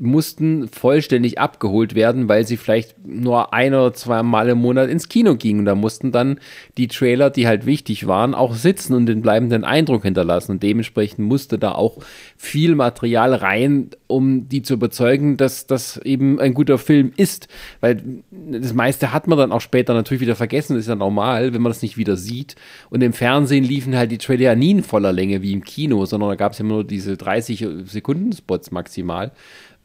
[0.00, 5.08] mussten vollständig abgeholt werden, weil sie vielleicht nur ein oder zwei Mal im Monat ins
[5.08, 5.64] Kino gingen.
[5.64, 6.40] Da mussten dann
[6.76, 10.52] die Trailer, die halt wichtig waren, auch sitzen und den bleibenden Eindruck hinterlassen.
[10.52, 11.98] Und dementsprechend musste da auch
[12.36, 17.48] viel Material rein, um die zu überzeugen, dass das eben ein guter Film ist.
[17.80, 21.54] Weil das meiste hat man dann auch später natürlich wieder vergessen, das ist ja normal,
[21.54, 22.56] wenn man das nicht wieder sieht.
[22.90, 26.28] Und im Fernsehen liefen halt die Trailer nie in voller Länge wie im Kino, sondern
[26.28, 29.32] da gab es ja nur diese 30 Sekunden Spots maximal.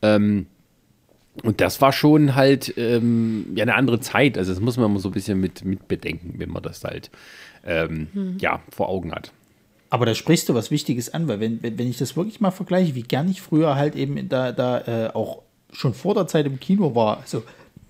[0.01, 0.47] Ähm,
[1.43, 4.37] und das war schon halt ähm, ja eine andere Zeit.
[4.37, 7.11] Also das muss man mal so ein bisschen mit, mit bedenken, wenn man das halt
[7.65, 8.37] ähm, hm.
[8.39, 9.31] ja, vor Augen hat.
[9.89, 12.95] Aber da sprichst du was Wichtiges an, weil wenn, wenn ich das wirklich mal vergleiche,
[12.95, 16.59] wie gern ich früher halt eben da, da äh, auch schon vor der Zeit im
[16.59, 17.19] Kino war.
[17.19, 17.43] Also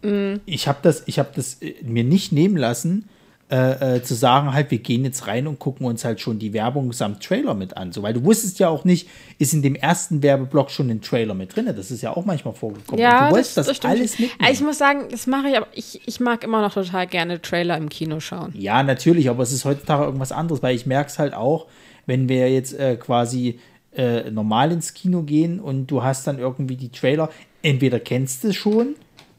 [0.03, 0.41] mm.
[0.45, 3.10] ich habe das, ich habe das äh, mir nicht nehmen lassen,
[3.50, 6.52] äh, äh, zu sagen, halt, wir gehen jetzt rein und gucken uns halt schon die
[6.52, 7.93] Werbung samt Trailer mit an.
[7.93, 9.08] So, weil du wusstest ja auch nicht,
[9.39, 11.72] ist in dem ersten Werbeblock schon ein Trailer mit drin.
[11.74, 13.00] Das ist ja auch manchmal vorgekommen.
[13.00, 14.52] Ja, und du wolltest das, das, das alles mitnehmen.
[14.52, 17.78] Ich muss sagen, das mache ich, aber ich, ich mag immer noch total gerne Trailer
[17.78, 18.54] im Kino schauen.
[18.54, 21.68] Ja, natürlich, aber es ist heutzutage irgendwas anderes, weil ich merke es halt auch,
[22.06, 23.60] wenn wir jetzt äh, quasi
[23.95, 27.30] äh, normal ins Kino gehen und du hast dann irgendwie die Trailer,
[27.62, 28.95] entweder kennst du es schon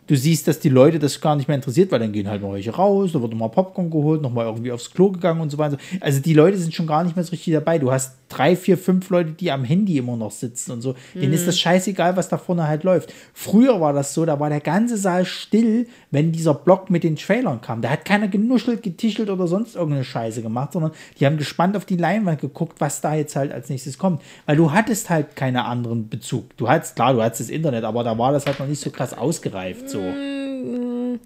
[0.09, 2.53] du siehst, dass die Leute das gar nicht mehr interessiert, weil dann gehen halt noch
[2.53, 5.77] welche raus, da wird nochmal Popcorn geholt, nochmal irgendwie aufs Klo gegangen und so weiter.
[6.01, 7.79] Also die Leute sind schon gar nicht mehr so richtig dabei.
[7.79, 10.95] Du hast drei, vier, fünf Leute, die am Handy immer noch sitzen und so.
[11.15, 11.21] Mhm.
[11.21, 13.13] Denen ist das scheißegal, was da vorne halt läuft.
[13.33, 17.17] Früher war das so, da war der ganze Saal still, wenn dieser Block mit den
[17.17, 17.83] Trailern kam.
[17.83, 21.85] Da hat keiner genuschelt, getischelt oder sonst irgendeine Scheiße gemacht, sondern die haben gespannt auf
[21.85, 24.23] die Leinwand geguckt, was da jetzt halt als nächstes kommt.
[24.47, 26.57] Weil du hattest halt keinen anderen Bezug.
[26.57, 28.91] Du hattest, klar, du hattest das Internet, aber da war das halt noch nicht so
[28.91, 29.91] krass ausgereift.
[29.91, 30.01] So.
[30.01, 31.21] Mm,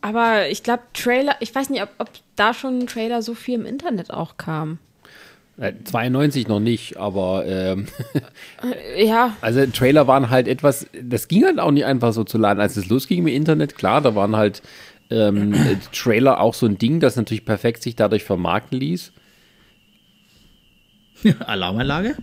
[0.00, 3.54] aber ich glaube, Trailer, ich weiß nicht, ob, ob da schon ein Trailer so viel
[3.54, 4.78] im Internet auch kam.
[5.58, 7.86] 92 äh, noch nicht, aber ähm,
[8.94, 9.36] äh, ja.
[9.40, 12.60] Also Trailer waren halt etwas, das ging halt auch nicht einfach so zu laden.
[12.60, 14.62] Als es losging mit Internet, klar, da waren halt
[15.10, 15.54] ähm,
[15.92, 19.12] Trailer auch so ein Ding, das natürlich perfekt sich dadurch vermarkten ließ.
[21.46, 22.16] Alarmanlage?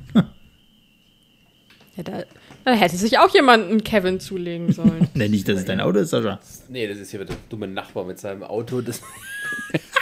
[1.95, 2.23] Ja, da,
[2.65, 5.07] da, hätte sich auch jemand einen Kevin zulegen sollen.
[5.13, 6.39] nee, nicht, dass es dein Auto ist, Sascha.
[6.69, 8.81] Nee, das ist hier der dumme Nachbar mit seinem Auto.
[8.81, 9.01] Das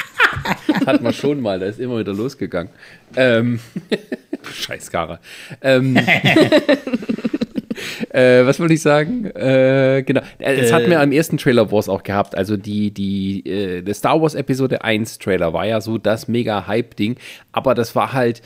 [0.86, 2.72] Hat man schon mal, da ist immer wieder losgegangen.
[3.16, 3.60] Ähm,
[4.54, 5.20] Scheißkarre.
[5.62, 5.98] Ähm,
[8.10, 9.26] äh, was wollte ich sagen?
[9.26, 10.22] Äh, genau.
[10.40, 12.36] Es äh, hat mir am ersten Trailer Wars auch gehabt.
[12.36, 16.68] Also die, die, äh, der Star Wars Episode 1 Trailer war ja so das mega
[16.68, 17.18] Hype-Ding.
[17.52, 18.42] Aber das war halt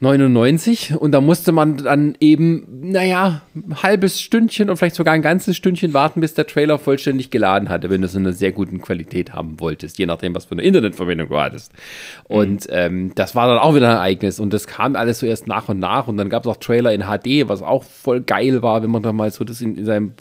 [0.00, 5.22] 99 und da musste man dann eben, naja, ein halbes Stündchen und vielleicht sogar ein
[5.22, 8.50] ganzes Stündchen warten, bis der Trailer vollständig geladen hatte, wenn du es in einer sehr
[8.52, 11.72] guten Qualität haben wolltest, je nachdem, was für eine Internetverbindung du hattest.
[12.24, 12.72] Und mhm.
[12.72, 15.68] ähm, das war dann auch wieder ein Ereignis und das kam alles so erst nach
[15.68, 18.82] und nach und dann gab es auch Trailer in HD, was auch voll geil war,
[18.82, 20.12] wenn man dann mal so das in, in seinem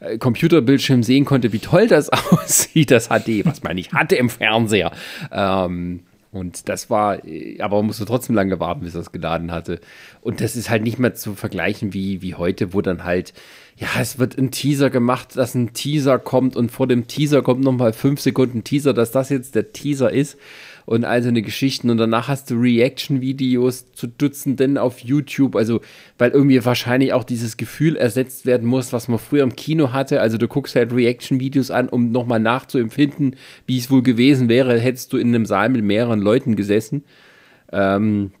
[0.00, 4.28] äh, Computerbildschirm sehen konnte, wie toll das aussieht, das HD, was man nicht hatte im
[4.28, 4.92] Fernseher.
[5.32, 6.00] Ähm,
[6.30, 7.18] und das war,
[7.58, 9.80] aber man musste trotzdem lange warten, bis es geladen hatte.
[10.20, 13.32] Und das ist halt nicht mehr zu vergleichen wie, wie heute, wo dann halt,
[13.76, 17.62] ja, es wird ein Teaser gemacht, dass ein Teaser kommt und vor dem Teaser kommt
[17.62, 20.36] nochmal fünf Sekunden Teaser, dass das jetzt der Teaser ist
[20.88, 21.90] und all so eine Geschichten.
[21.90, 25.54] Und danach hast du Reaction-Videos zu Dutzenden auf YouTube.
[25.54, 25.82] Also,
[26.16, 30.22] weil irgendwie wahrscheinlich auch dieses Gefühl ersetzt werden muss, was man früher im Kino hatte.
[30.22, 33.36] Also, du guckst halt Reaction-Videos an, um nochmal nachzuempfinden,
[33.66, 37.04] wie es wohl gewesen wäre, hättest du in einem Saal mit mehreren Leuten gesessen.
[37.70, 38.32] Ähm,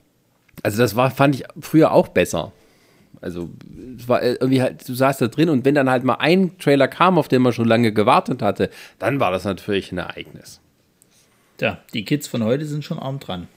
[0.62, 2.52] also, das war, fand ich früher auch besser.
[3.20, 3.50] Also,
[3.98, 6.88] es war irgendwie halt, du saßt da drin und wenn dann halt mal ein Trailer
[6.88, 10.62] kam, auf den man schon lange gewartet hatte, dann war das natürlich ein Ereignis.
[11.58, 13.48] Tja, die Kids von heute sind schon arm dran.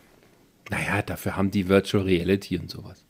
[0.70, 3.04] Naja, dafür haben die Virtual Reality und sowas.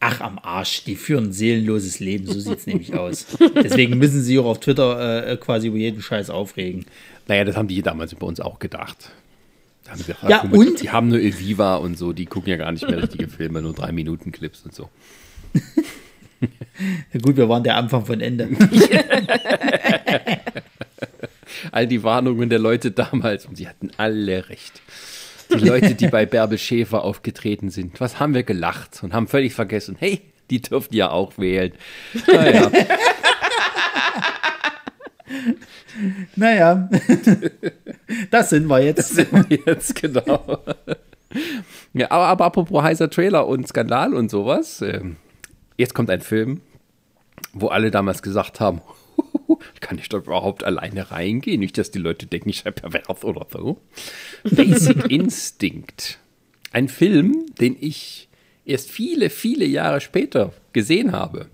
[0.00, 3.26] Ach, am Arsch, die führen ein seelenloses Leben, so sieht es nämlich aus.
[3.54, 6.86] Deswegen müssen sie auch auf Twitter äh, quasi über jeden Scheiß aufregen.
[7.26, 9.10] Naja, das haben die damals über uns auch gedacht.
[9.86, 10.82] Haben sie, ja, mal, und?
[10.82, 13.74] Die haben nur Eviva und so, die gucken ja gar nicht mehr richtige Filme, nur
[13.74, 14.88] drei Minuten Clips und so.
[17.12, 18.48] ja, gut, wir waren der Anfang von Ende.
[21.72, 24.80] all die Warnungen der Leute damals und sie hatten alle recht.
[25.50, 29.54] Die Leute, die bei Bärbel Schäfer aufgetreten sind, was haben wir gelacht und haben völlig
[29.54, 31.72] vergessen, hey, die dürften ja auch wählen.
[32.26, 32.70] Naja.
[36.36, 36.88] naja,
[38.30, 38.98] das sind wir jetzt.
[38.98, 40.62] Das sind wir jetzt, genau.
[41.92, 45.00] Ja, aber, aber apropos heißer Trailer und Skandal und sowas, äh,
[45.76, 46.60] jetzt kommt ein Film,
[47.52, 48.80] wo alle damals gesagt haben,
[49.80, 51.60] kann ich da überhaupt alleine reingehen?
[51.60, 53.80] Nicht, dass die Leute denken, ich sei pervers oder so.
[54.44, 56.18] Basic Instinct.
[56.72, 58.28] Ein Film, den ich
[58.64, 61.46] erst viele, viele Jahre später gesehen habe.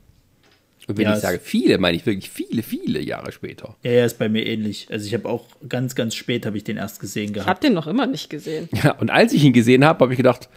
[0.87, 3.77] Und wenn Ja, ich sage viele, meine ich wirklich viele, viele Jahre später.
[3.83, 4.89] Ja, ja, ist bei mir ähnlich.
[4.91, 7.65] Also ich habe auch ganz, ganz spät habe ich den erst gesehen Ich habe gehabt.
[7.65, 8.69] den noch immer nicht gesehen.
[8.83, 10.49] Ja, und als ich ihn gesehen habe, habe ich gedacht,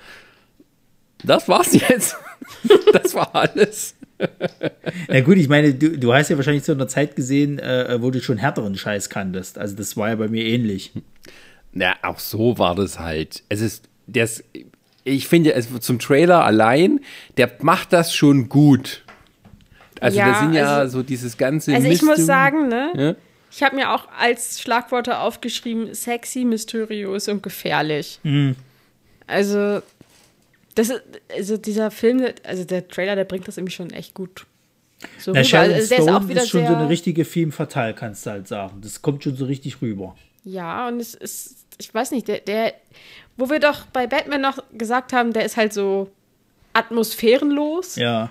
[1.24, 2.18] das war's jetzt.
[2.94, 3.96] das war alles.
[5.08, 8.12] Na gut, ich meine, du, du hast ja wahrscheinlich zu einer Zeit gesehen, äh, wo
[8.12, 9.58] du schon härteren Scheiß kanntest.
[9.58, 10.92] Also das war ja bei mir ähnlich.
[11.74, 13.44] Ja, auch so war das halt.
[13.50, 14.44] Es ist, das,
[15.04, 17.00] ich finde, es zum Trailer allein,
[17.38, 19.04] der macht das schon gut.
[20.00, 22.92] Also Ja, da sind ja also- so dieses ganze Also ich muss Mysterium- sagen, ne?
[22.96, 23.16] Ja?
[23.52, 28.20] Ich habe mir auch als Schlagworte aufgeschrieben, sexy, mysteriös und gefährlich.
[28.24, 28.56] Mhm.
[29.26, 29.82] Also,
[30.78, 31.02] das ist,
[31.36, 34.46] also dieser Film, also der Trailer, der bringt das irgendwie schon echt gut.
[35.20, 35.44] So Na, rüber.
[35.44, 37.94] Sharon Also der ist Stone auch wieder ist schon sehr, so eine richtige Femme fatale,
[37.94, 38.80] kannst du halt sagen.
[38.82, 40.16] Das kommt schon so richtig rüber.
[40.44, 42.74] Ja, und es ist, ich weiß nicht, der, der,
[43.36, 46.10] wo wir doch bei Batman noch gesagt haben, der ist halt so
[46.74, 48.30] atmosphärenlos, Ja,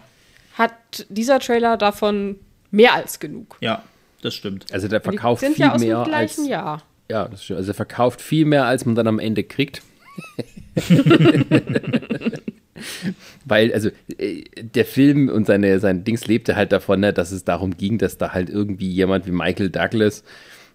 [0.55, 0.73] hat
[1.09, 2.39] dieser Trailer davon
[2.71, 3.57] mehr als genug.
[3.61, 3.83] ja,
[4.23, 4.67] das stimmt.
[4.73, 6.83] Also der verkauft sind viel ja aus mehr dem gleichen als, Jahr.
[7.11, 7.59] Ja, das stimmt.
[7.59, 9.83] Also er verkauft viel mehr, als man dann am Ende kriegt.
[13.45, 17.45] Weil, also, äh, der Film und seine, sein Dings lebte halt davon, ne, dass es
[17.45, 20.25] darum ging, dass da halt irgendwie jemand wie Michael Douglas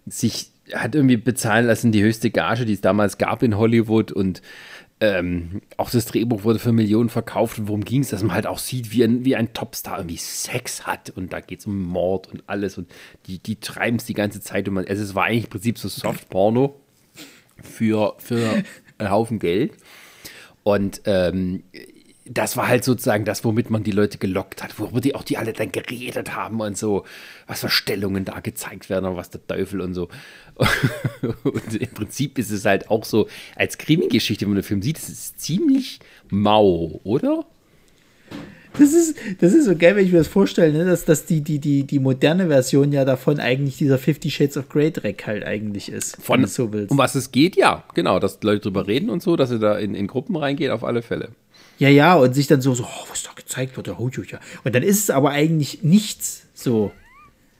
[0.07, 4.41] sich hat irgendwie bezahlen lassen, die höchste Gage, die es damals gab in Hollywood und
[4.99, 7.57] ähm, auch das Drehbuch wurde für Millionen verkauft.
[7.57, 10.17] Und worum ging es, dass man halt auch sieht, wie ein, wie ein Topstar irgendwie
[10.17, 12.89] Sex hat und da geht es um Mord und alles und
[13.25, 15.77] die, die treiben es die ganze Zeit und man, also es war eigentlich im Prinzip
[15.79, 16.79] so Soft-Porno
[17.63, 18.63] für, für
[19.09, 19.73] Haufen Geld
[20.63, 21.63] und ähm,
[22.25, 25.37] das war halt sozusagen das, womit man die Leute gelockt hat, worüber die auch die
[25.37, 27.03] alle dann geredet haben und so,
[27.47, 30.07] was für Stellungen da gezeigt werden und was der Teufel und so.
[31.43, 34.97] Und im Prinzip ist es halt auch so, als Krimi-Geschichte, wenn man den Film sieht,
[34.97, 35.99] es ist ziemlich
[36.29, 37.45] mau, oder?
[38.77, 40.85] Das ist, das ist so geil, wenn ich mir das vorstelle, ne?
[40.85, 44.69] dass, dass die, die, die, die moderne Version ja davon eigentlich dieser Fifty Shades of
[44.69, 46.17] Grey Dreck halt eigentlich ist.
[46.21, 46.91] Von, so willst.
[46.91, 49.77] um was es geht, ja, genau, dass Leute drüber reden und so, dass sie da
[49.77, 51.29] in, in Gruppen reingehen, auf alle Fälle.
[51.79, 54.39] Ja, ja, und sich dann so, so oh, was da gezeigt wird, oh, ja.
[54.63, 56.91] Und dann ist es aber eigentlich nichts so.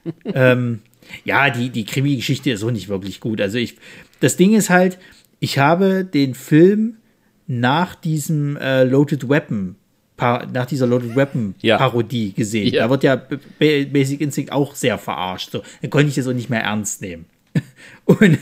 [0.24, 0.80] ähm,
[1.24, 3.40] ja, die, die Krimi-Geschichte ist auch nicht wirklich gut.
[3.40, 3.76] Also ich,
[4.20, 4.98] das Ding ist halt,
[5.40, 6.96] ich habe den Film
[7.46, 9.76] nach diesem äh, Loaded Weapon,
[10.52, 11.76] nach dieser Loaded Weapon Ja.
[11.78, 12.72] Parodie gesehen.
[12.72, 12.84] Ja.
[12.84, 13.20] Da wird ja
[13.58, 15.50] Basic Instinct auch sehr verarscht.
[15.52, 17.26] So, dann konnte ich das auch nicht mehr ernst nehmen.
[18.04, 18.38] Und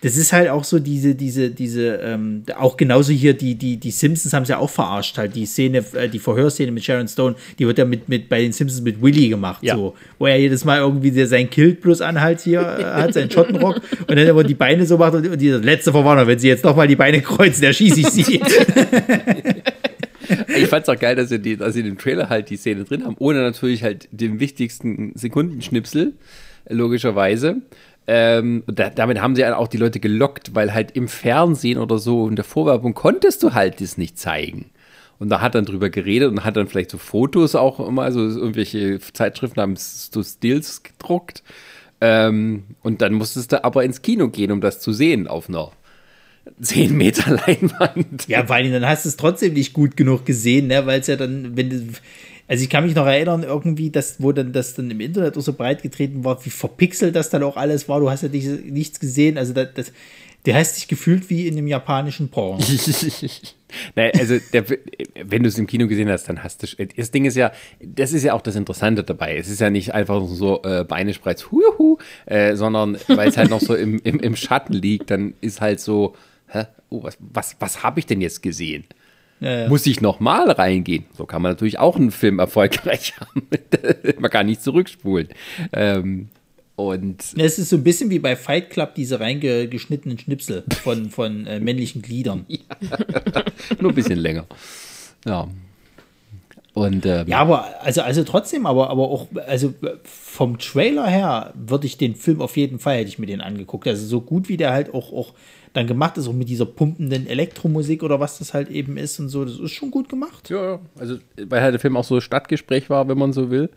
[0.00, 3.90] das ist halt auch so diese, diese, diese, ähm, auch genauso hier, die, die, die
[3.90, 7.34] Simpsons haben es ja auch verarscht, halt die Szene, äh, die Verhörszene mit Sharon Stone,
[7.58, 9.74] die wird ja mit, mit bei den Simpsons mit Willy gemacht, Ja.
[9.74, 13.80] so, wo er jedes Mal irgendwie sein Kilt plus anhalt hier äh, hat, seinen Schottenrock
[14.06, 16.62] und dann immer die Beine so macht und, und die letzte Verwarnung, wenn sie jetzt
[16.62, 18.40] nochmal die Beine kreuzen, der schieße ich sie.
[20.68, 23.04] Ich fand's auch geil, dass sie, die, dass sie den Trailer halt die Szene drin
[23.04, 26.14] haben, ohne natürlich halt den wichtigsten Sekundenschnipsel,
[26.68, 27.62] logischerweise.
[28.06, 31.98] Ähm, da, damit haben sie halt auch die Leute gelockt, weil halt im Fernsehen oder
[31.98, 34.70] so in der Vorwerbung konntest du halt das nicht zeigen.
[35.18, 38.20] Und da hat dann drüber geredet und hat dann vielleicht so Fotos auch immer, also
[38.20, 41.42] irgendwelche Zeitschriften haben so Stills gedruckt.
[42.00, 45.72] Ähm, und dann musstest du aber ins Kino gehen, um das zu sehen auf einer
[46.60, 48.26] 10 Meter Leinwand.
[48.28, 50.86] Ja, vor allem, dann hast du es trotzdem nicht gut genug gesehen, ne?
[50.86, 51.82] weil es ja dann, wenn du,
[52.46, 55.42] also ich kann mich noch erinnern, irgendwie, dass, wo dann das dann im Internet auch
[55.42, 58.66] so breit getreten war, wie verpixelt das dann auch alles war, du hast ja nicht,
[58.66, 59.92] nichts gesehen, also das, das,
[60.46, 62.64] der hast dich gefühlt wie in einem japanischen Porno.
[63.94, 64.64] Nein, also der,
[65.24, 66.86] wenn du es im Kino gesehen hast, dann hast du.
[66.96, 69.36] Das Ding ist ja, das ist ja auch das Interessante dabei.
[69.36, 73.50] Es ist ja nicht einfach so äh, Beine spreiz, huhu, äh, sondern weil es halt
[73.50, 76.14] noch so im, im, im Schatten liegt, dann ist halt so,
[76.48, 78.84] hä, oh, was, was, was habe ich denn jetzt gesehen?
[79.40, 79.68] Ja, ja.
[79.68, 81.04] Muss ich nochmal reingehen?
[81.16, 83.46] So kann man natürlich auch einen Film erfolgreich haben.
[84.18, 85.28] man kann nicht zurückspulen.
[85.72, 86.28] Ähm,
[86.74, 91.46] und Es ist so ein bisschen wie bei Fight Club, diese reingeschnittenen Schnipsel von, von
[91.46, 92.46] äh, männlichen Gliedern.
[93.80, 94.46] nur ein bisschen länger.
[95.26, 95.48] Ja.
[96.78, 99.74] Und ähm, Ja, aber also, also trotzdem, aber, aber auch, also
[100.04, 103.88] vom Trailer her würde ich den Film auf jeden Fall, hätte ich mir den angeguckt.
[103.88, 105.34] Also so gut wie der halt auch, auch
[105.72, 109.28] dann gemacht ist, auch mit dieser pumpenden Elektromusik oder was das halt eben ist und
[109.28, 110.50] so, das ist schon gut gemacht.
[110.50, 110.80] Ja, ja.
[110.98, 113.70] also weil halt der Film auch so Stadtgespräch war, wenn man so will.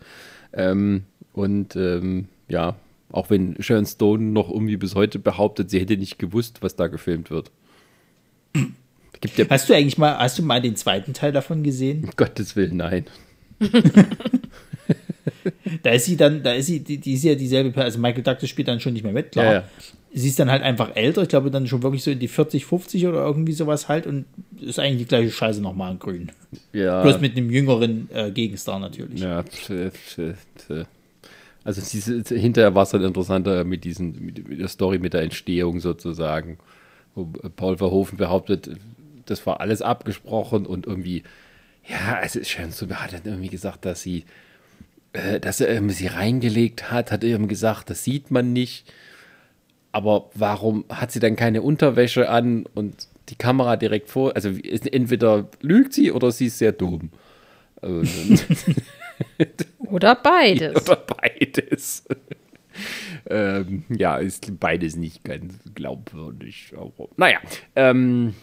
[0.52, 1.02] Ähm,
[1.32, 2.76] und ähm, ja,
[3.10, 6.86] auch wenn Sharon Stone noch irgendwie bis heute behauptet, sie hätte nicht gewusst, was da
[6.86, 7.50] gefilmt wird.
[9.22, 12.04] Gibt ja, Hast du eigentlich mal, hast du mal den zweiten Teil davon gesehen?
[12.04, 13.06] um Gottes Willen, nein.
[15.82, 18.22] Da ist sie dann, da ist sie, die, die ist ja dieselbe, Per- also Michael
[18.22, 19.44] Douglas spielt dann schon nicht mehr mit, klar.
[19.44, 19.64] Ja, ja.
[20.12, 22.66] sie ist dann halt einfach älter, ich glaube dann schon wirklich so in die 40,
[22.66, 24.24] 50 oder irgendwie sowas halt und
[24.60, 26.32] ist eigentlich die gleiche Scheiße nochmal in grün.
[26.72, 27.02] Ja.
[27.02, 29.20] Bloß mit einem jüngeren äh, Gegenstar natürlich.
[29.20, 30.86] Ja, pf, pf.
[31.64, 35.80] also diese, hinterher war es dann interessanter mit, diesen, mit der Story, mit der Entstehung
[35.80, 36.58] sozusagen,
[37.14, 37.24] wo
[37.56, 38.70] Paul Verhoeven behauptet,
[39.26, 41.22] das war alles abgesprochen und irgendwie,
[41.86, 44.24] ja, also Sharon Stone hat dann irgendwie gesagt, dass sie,
[45.12, 48.92] äh, dass er irgendwie sie reingelegt hat, hat eben gesagt, das sieht man nicht.
[49.94, 54.34] Aber warum hat sie dann keine Unterwäsche an und die Kamera direkt vor?
[54.34, 57.10] Also ist- entweder lügt sie oder sie ist sehr dumm.
[59.90, 60.76] Oder beides.
[60.88, 62.04] oder beides.
[63.30, 66.72] ähm, ja, ist beides nicht ganz glaubwürdig.
[66.76, 67.38] Aber, naja,
[67.76, 68.34] ähm,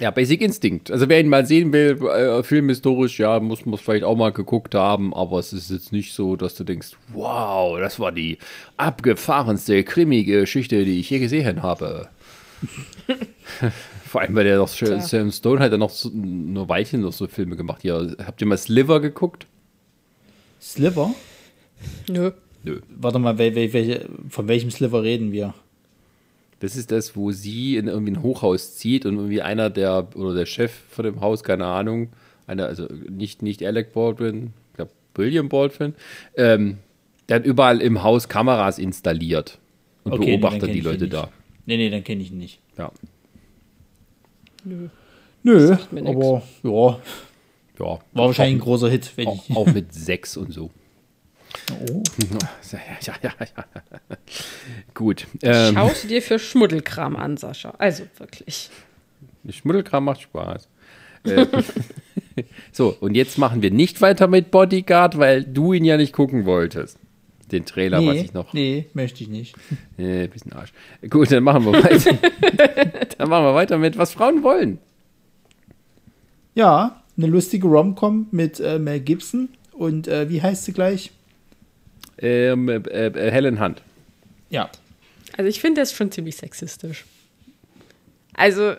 [0.00, 0.90] ja, Basic Instinct.
[0.90, 4.74] Also wer ihn mal sehen will, äh, filmhistorisch, ja, muss man vielleicht auch mal geguckt
[4.74, 8.38] haben, aber es ist jetzt nicht so, dass du denkst, wow, das war die
[8.76, 12.08] abgefahrenste Krimi-Geschichte, die ich je gesehen habe.
[14.06, 17.26] Vor allem, weil der noch Sam Stone hat ja noch so, nur Weilchen noch so
[17.26, 17.82] Filme gemacht.
[17.82, 19.46] Hier, habt ihr mal Sliver geguckt?
[20.60, 21.14] Sliver?
[22.08, 22.32] Nö.
[22.62, 22.80] Nö.
[22.88, 25.54] Warte mal, wel, wel, welche, von welchem Sliver reden wir?
[26.64, 30.32] Das ist das, wo sie in irgendwie ein Hochhaus zieht und irgendwie einer der, oder
[30.32, 32.08] der Chef von dem Haus, keine Ahnung,
[32.46, 35.92] einer, also nicht, nicht Alec Baldwin, ich glaube William Baldwin,
[36.38, 36.78] ähm,
[37.28, 39.58] der hat überall im Haus Kameras installiert
[40.04, 41.28] und Okay, nee, beobachtet kenn die Leute da.
[41.66, 42.60] Nee, nee, dann kenne ich ihn nicht.
[42.78, 42.90] Ja.
[44.64, 44.88] Nö.
[45.42, 46.98] Nö, aber ja,
[47.78, 47.84] ja.
[47.84, 49.54] war wahrscheinlich ein großer Hit, wenn auch, ich.
[49.54, 50.70] auch mit sechs und so.
[51.72, 52.02] Oh.
[52.72, 53.64] Ja, ja, ja, ja.
[54.94, 55.26] Gut.
[55.42, 57.72] Ähm, Schaust du dir für Schmuddelkram an, Sascha.
[57.78, 58.68] Also wirklich.
[59.48, 60.68] Schmuddelkram macht Spaß.
[61.24, 61.46] Äh,
[62.72, 66.44] so, und jetzt machen wir nicht weiter mit Bodyguard, weil du ihn ja nicht gucken
[66.46, 66.98] wolltest.
[67.52, 68.52] Den Trailer, was Nee, ich noch.
[68.54, 69.54] nee, möchte ich nicht.
[69.98, 70.72] Äh, bisschen Arsch.
[71.08, 72.18] Gut, dann machen wir weiter.
[73.18, 74.78] dann machen wir weiter mit, was Frauen wollen.
[76.54, 81.12] Ja, eine lustige Rom-Com mit äh, Mel Gibson und äh, wie heißt sie gleich?
[82.18, 83.82] Ähm, äh, äh, Helen Hunt.
[84.50, 84.70] Ja,
[85.36, 87.04] Also ich finde das schon ziemlich sexistisch.
[88.34, 88.74] Also,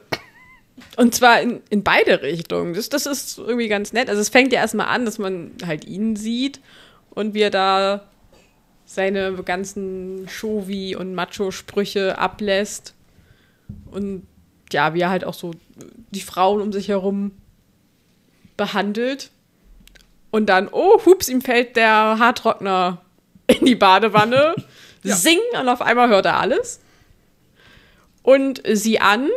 [0.98, 2.74] und zwar in, in beide Richtungen.
[2.74, 4.10] Das, das ist irgendwie ganz nett.
[4.10, 6.60] Also es fängt ja erstmal an, dass man halt ihn sieht
[7.10, 8.08] und wie er da
[8.86, 12.94] seine ganzen Shovi- und Macho-Sprüche ablässt.
[13.90, 14.28] Und
[14.72, 15.52] ja, wie er halt auch so
[16.12, 17.32] die Frauen um sich herum
[18.58, 19.32] behandelt.
[20.32, 23.02] Und dann, oh, hups, ihm fällt der Haartrockner
[23.48, 24.56] in die Badewanne.
[25.04, 26.80] Sing und auf einmal hört er alles.
[28.24, 29.30] Und sie an.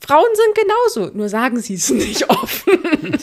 [0.00, 2.78] Frauen sind genauso, nur sagen sie es nicht offen.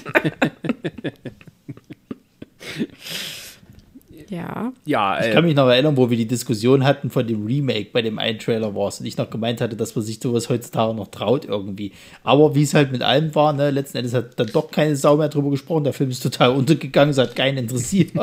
[4.30, 4.72] ja.
[4.86, 7.88] Ja, ich äh, kann mich noch erinnern, wo wir die Diskussion hatten von dem Remake
[7.94, 10.94] bei dem einen Trailer Wars und ich noch gemeint hatte, dass man sich sowas heutzutage
[10.94, 11.91] noch traut irgendwie.
[12.24, 15.18] Aber wie es halt mit allem war, ne, letzten Endes hat dann doch keine Sau
[15.18, 15.84] mehr drüber gesprochen.
[15.86, 18.12] Der Film ist total untergegangen, es hat keinen interessiert.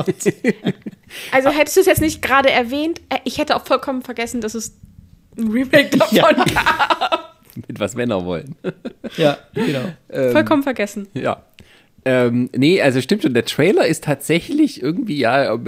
[1.33, 4.55] Also hättest du es jetzt nicht gerade erwähnt, äh, ich hätte auch vollkommen vergessen, dass
[4.55, 4.77] es
[5.39, 6.33] ein Remake davon Ja.
[6.33, 7.37] gab.
[7.69, 8.57] mit was Männer wollen.
[9.17, 9.93] ja, genau.
[10.33, 11.07] Vollkommen vergessen.
[11.15, 11.43] Ja.
[12.07, 15.59] Ähm, nee, also stimmt schon, der Trailer ist tatsächlich irgendwie, ja, äh,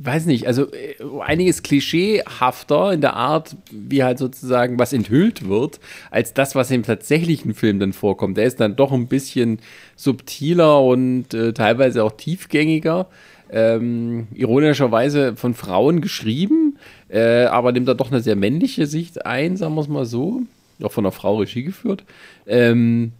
[0.00, 5.80] weiß nicht, also äh, einiges klischeehafter in der Art, wie halt sozusagen was enthüllt wird,
[6.12, 8.36] als das, was im tatsächlichen Film dann vorkommt.
[8.36, 9.58] Der ist dann doch ein bisschen
[9.96, 13.08] subtiler und äh, teilweise auch tiefgängiger.
[13.52, 16.78] Ähm, ironischerweise von Frauen geschrieben,
[17.08, 20.42] äh, aber nimmt da doch eine sehr männliche Sicht ein, sagen wir es mal so.
[20.82, 22.04] Auch von einer Frau Regie geführt.
[22.46, 23.12] Ähm,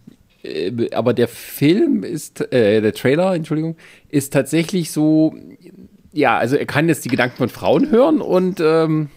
[0.93, 3.75] aber der Film ist, äh, der Trailer, Entschuldigung,
[4.09, 5.35] ist tatsächlich so,
[6.11, 9.09] ja, also er kann jetzt die Gedanken von Frauen hören und ähm,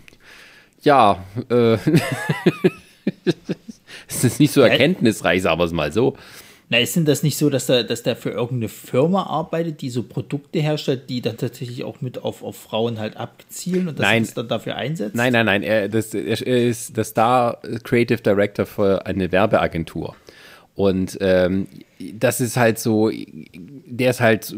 [0.82, 1.74] ja, äh,
[4.08, 6.16] es ist nicht so erkenntnisreich, sagen wir es mal so.
[6.70, 9.90] Na, ist denn das nicht so, dass der, dass der für irgendeine Firma arbeitet, die
[9.90, 14.22] so Produkte herstellt, die dann tatsächlich auch mit auf, auf Frauen halt abzielen und Nein.
[14.22, 15.14] das dann dafür einsetzt?
[15.14, 20.16] Nein, nein, nein, er, das, er ist der Star Creative Director für eine Werbeagentur.
[20.76, 21.68] Und ähm,
[22.14, 23.08] das ist halt so,
[23.86, 24.56] der ist halt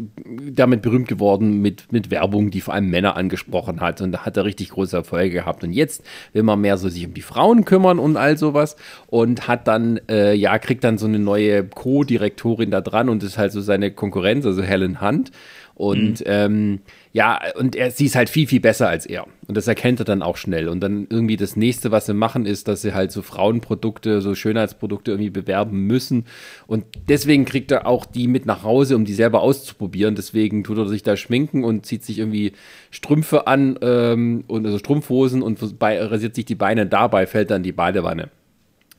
[0.51, 4.01] damit berühmt geworden mit, mit Werbung, die vor allem Männer angesprochen hat.
[4.01, 5.63] Und da hat er richtig große Erfolge gehabt.
[5.63, 6.03] Und jetzt
[6.33, 8.77] will man mehr so sich um die Frauen kümmern und all sowas.
[9.05, 13.37] Und hat dann, äh, ja, kriegt dann so eine neue Co-Direktorin da dran und ist
[13.37, 15.31] halt so seine Konkurrenz, also Helen Hunt.
[15.75, 16.79] Und ähm,
[17.17, 19.25] Ja, und er, sie ist halt viel, viel besser als er.
[19.47, 20.67] Und das erkennt er dann auch schnell.
[20.67, 24.35] Und dann irgendwie das nächste, was sie machen, ist, dass sie halt so Frauenprodukte, so
[24.35, 26.25] Schönheitsprodukte irgendwie bewerben müssen.
[26.67, 30.13] Und deswegen kriegt er auch die mit nach Hause, um die selber auszuprobieren.
[30.13, 32.51] Deswegen tut er sich da schminken und zieht sich irgendwie
[32.91, 36.85] Strümpfe an ähm, und also Strumpfhosen und bei, rasiert sich die Beine.
[36.85, 38.29] Dabei fällt dann die Badewanne.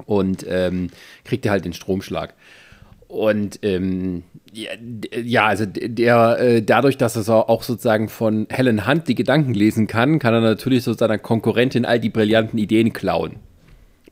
[0.06, 0.88] Und ähm,
[1.24, 2.34] kriegt er halt den Stromschlag.
[3.06, 4.24] Und ähm,
[4.58, 4.70] ja,
[5.22, 9.86] ja, also der äh, dadurch, dass er auch sozusagen von Helen Hunt die Gedanken lesen
[9.86, 13.36] kann, kann er natürlich so seiner Konkurrentin all die brillanten Ideen klauen,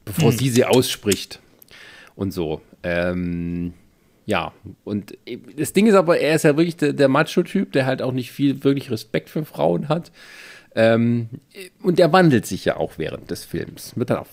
[0.04, 0.38] bevor hm.
[0.38, 1.40] sie sie ausspricht
[2.14, 2.60] und so.
[2.82, 3.74] Ähm,
[4.26, 4.52] ja,
[4.84, 5.16] und
[5.56, 8.32] das Ding ist aber, er ist ja wirklich der, der Macho-Typ, der halt auch nicht
[8.32, 10.10] viel wirklich Respekt für Frauen hat.
[10.74, 11.28] Ähm,
[11.82, 13.96] und der wandelt sich ja auch während des Films.
[13.96, 14.26] Wird dann auch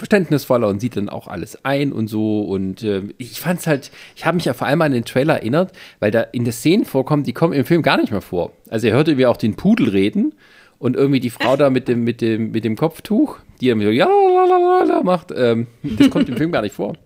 [0.00, 2.40] verständnisvoller und sieht dann auch alles ein und so.
[2.40, 5.34] Und äh, ich fand es halt, ich habe mich ja vor allem an den Trailer
[5.34, 8.52] erinnert, weil da in der Szenen vorkommen, die kommen im Film gar nicht mehr vor.
[8.70, 10.32] Also er hört irgendwie auch den Pudel reden
[10.78, 13.90] und irgendwie die Frau da mit dem, mit dem, mit dem Kopftuch, die dann so,
[13.90, 16.96] ja, la, la, macht, ähm, das kommt im Film gar nicht vor.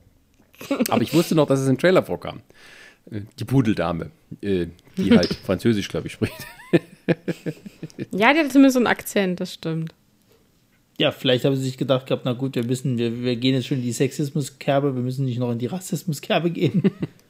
[0.88, 2.42] Aber ich wusste noch, dass es im Trailer vorkam.
[3.10, 4.66] Äh, die Pudeldame, äh,
[4.96, 6.46] die halt Französisch, glaube ich, spricht.
[8.12, 9.92] ja, die hat zumindest so einen Akzent, das stimmt
[10.98, 13.66] ja, vielleicht haben sie sich gedacht gehabt, na gut, wir müssen, wir, wir gehen jetzt
[13.66, 16.82] schon in die Sexismuskerbe, wir müssen nicht noch in die Rassismuskerbe gehen.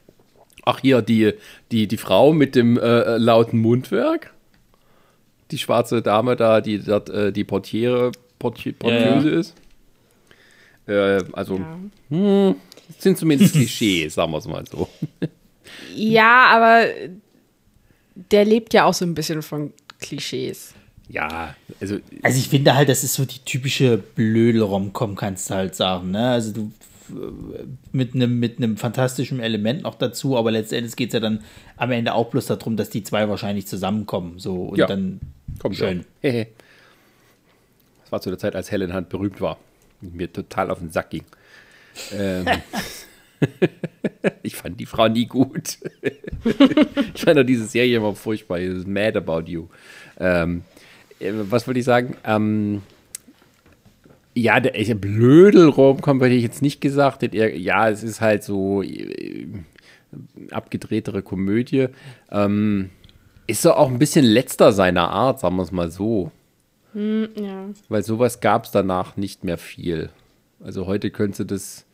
[0.65, 1.33] Ach hier, die,
[1.71, 4.33] die, die Frau mit dem äh, lauten Mundwerk.
[5.51, 9.39] Die schwarze Dame da, die dort äh, die Portiere, Porti Portieuse ja, ja.
[9.39, 9.55] ist.
[10.87, 11.79] Äh, also, ja.
[12.09, 12.55] hm,
[12.97, 14.89] sind zumindest Klischees, sagen wir es mal so.
[15.95, 16.85] Ja, aber
[18.15, 20.73] der lebt ja auch so ein bisschen von Klischees
[21.09, 21.99] ja, also.
[22.23, 26.29] Also ich finde halt, das ist so die typische Blödel-Romcom, kannst du halt sagen, ne?
[26.31, 26.71] Also du
[27.91, 31.43] mit einem mit einem fantastischen Element noch dazu, aber letztendlich geht es ja dann
[31.77, 34.39] am Ende auch bloß darum, dass die zwei wahrscheinlich zusammenkommen.
[34.39, 35.19] So und ja, dann
[35.59, 36.05] kommt schön.
[36.21, 36.47] das
[38.09, 39.59] war zu der Zeit, als Helen Hunt berühmt war.
[40.01, 41.25] Und mir total auf den Sack ging.
[42.11, 42.45] Ähm,
[44.43, 45.77] ich fand die Frau nie gut.
[47.13, 49.67] ich fand auch diese Serie immer furchtbar, Mad About You.
[50.19, 50.74] Ähm, äh,
[51.19, 52.15] was wollte ich sagen?
[52.23, 52.81] Ähm,
[54.33, 57.23] ja, der echte Blödel-Romcom hätte ich jetzt nicht gesagt.
[57.33, 59.47] Ja, es ist halt so äh,
[60.51, 61.87] abgedrehtere Komödie.
[62.31, 62.89] Ähm,
[63.47, 66.31] ist so auch ein bisschen letzter seiner Art, sagen wir es mal so.
[66.93, 67.69] Hm, ja.
[67.87, 70.09] Weil sowas gab es danach nicht mehr viel.
[70.63, 71.85] Also heute könntest du das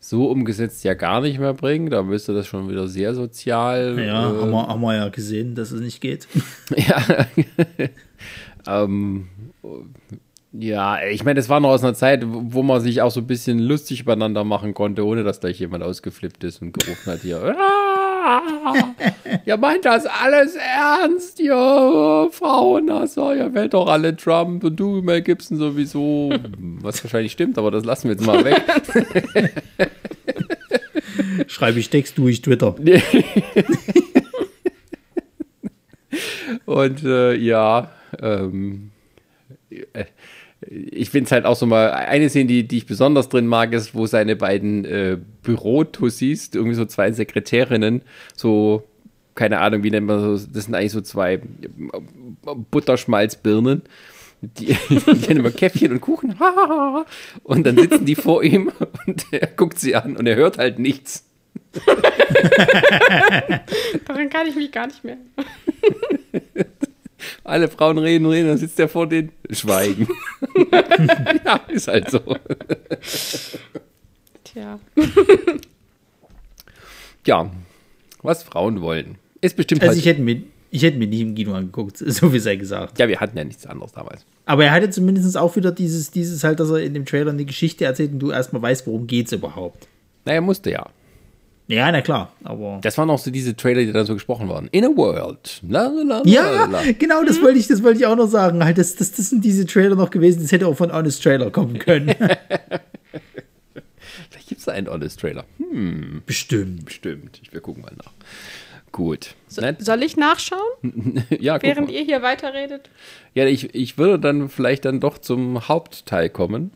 [0.00, 1.90] so umgesetzt ja gar nicht mehr bringen.
[1.90, 3.98] Da müsste das schon wieder sehr sozial.
[3.98, 6.26] Ja, äh, haben, wir, haben wir ja gesehen, dass es nicht geht.
[6.76, 7.26] ja.
[8.68, 9.28] Ähm,
[10.52, 13.26] ja, ich meine, es war noch aus einer Zeit, wo man sich auch so ein
[13.26, 17.54] bisschen lustig übereinander machen konnte, ohne dass gleich jemand ausgeflippt ist und gerufen hat hier.
[17.58, 18.40] Ah,
[19.44, 25.20] ihr meint das alles ernst, ihr Frauenhasser, ihr wählt doch alle Trump und du, Mel
[25.22, 26.30] Gibson sowieso.
[26.80, 28.62] Was wahrscheinlich stimmt, aber das lassen wir jetzt mal weg.
[31.46, 32.74] Schreibe ich Text durch Twitter.
[36.64, 37.90] und äh, ja,
[38.20, 38.90] ähm,
[39.70, 40.04] äh,
[40.60, 43.72] ich finde es halt auch so mal, eine Szene, die, die ich besonders drin mag,
[43.72, 48.02] ist, wo seine beiden äh, Bürotussis, irgendwie so zwei Sekretärinnen,
[48.34, 48.82] so,
[49.36, 51.40] keine Ahnung, wie nennt man das, das sind eigentlich so zwei äh,
[52.70, 53.82] Butterschmalzbirnen,
[54.40, 56.34] die, die haben immer Käffchen und Kuchen,
[57.44, 58.72] und dann sitzen die vor ihm
[59.06, 61.24] und er guckt sie an und er hört halt nichts.
[64.06, 65.18] Daran kann ich mich gar nicht mehr.
[67.44, 70.08] Alle Frauen reden, reden, dann sitzt er vor den Schweigen.
[71.44, 72.20] ja, ist halt so.
[74.44, 74.78] Tja.
[77.26, 77.50] ja,
[78.22, 79.16] was Frauen wollen.
[79.40, 82.32] Ist bestimmt Also halt ich hätte mir ich hätte mir nie im Kino angeguckt, so
[82.32, 82.98] wie sei gesagt.
[82.98, 84.24] Ja, wir hatten ja nichts anderes damals.
[84.44, 87.44] Aber er hatte zumindest auch wieder dieses, dieses halt, dass er in dem Trailer eine
[87.44, 89.88] Geschichte erzählt und du erstmal weißt, worum geht's überhaupt.
[90.24, 90.86] Naja, musste ja.
[91.68, 92.80] Ja, na klar, aber.
[92.82, 94.68] Das waren auch so diese Trailer, die da so gesprochen waren.
[94.72, 95.60] In a World.
[95.68, 96.66] La, la, la, ja,
[96.98, 98.64] genau, das wollte ich, das wollte ich auch noch sagen.
[98.64, 101.50] Halt, das, das, das sind diese Trailer noch gewesen, das hätte auch von Honest Trailer
[101.50, 102.14] kommen können.
[104.30, 105.44] Vielleicht gibt es da einen Honest Trailer.
[105.58, 106.22] Hm.
[106.24, 106.86] Bestimmt.
[106.86, 107.38] Bestimmt.
[107.42, 108.12] Ich will gucken mal nach.
[108.90, 109.34] Gut.
[109.46, 111.22] So, soll ich nachschauen?
[111.38, 112.88] ja, Während ihr hier weiterredet?
[113.34, 116.70] Ja, ich, ich würde dann vielleicht dann doch zum Hauptteil kommen.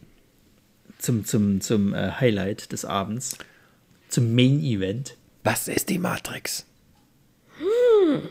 [0.99, 3.39] Zum, zum, zum äh, Highlight des Abends
[4.13, 5.17] zum Main Event.
[5.45, 6.67] Was ist die Matrix?
[7.59, 8.23] Hm.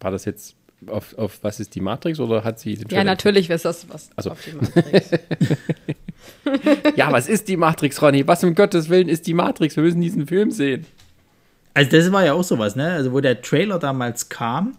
[0.00, 0.56] War das jetzt
[0.86, 4.10] auf, auf was ist die Matrix oder hat sie den Ja, natürlich ist das was
[4.16, 4.32] also.
[4.32, 5.10] auf die Matrix.
[6.96, 8.26] ja, was ist die Matrix, Ronny?
[8.26, 9.76] Was um Gottes Willen ist die Matrix?
[9.76, 10.86] Wir müssen diesen Film sehen.
[11.72, 12.92] Also das war ja auch sowas, ne?
[12.92, 14.76] Also wo der Trailer damals kam,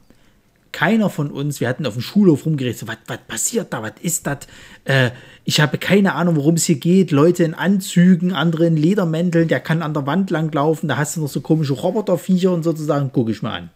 [0.76, 2.98] keiner von uns, wir hatten auf dem Schulhof rumgeredet, so, was,
[3.30, 4.40] passiert da, was ist das?
[4.84, 5.12] Äh,
[5.46, 7.12] ich habe keine Ahnung, worum es hier geht.
[7.12, 11.22] Leute in Anzügen, andere in Ledermänteln, der kann an der Wand langlaufen, da hast du
[11.22, 13.70] noch so komische Roboterviecher und sozusagen, guck ich mal an.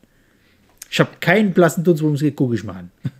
[0.92, 2.92] Ich habe keinen blassen Dunst, worum es geht, guck ich mal an.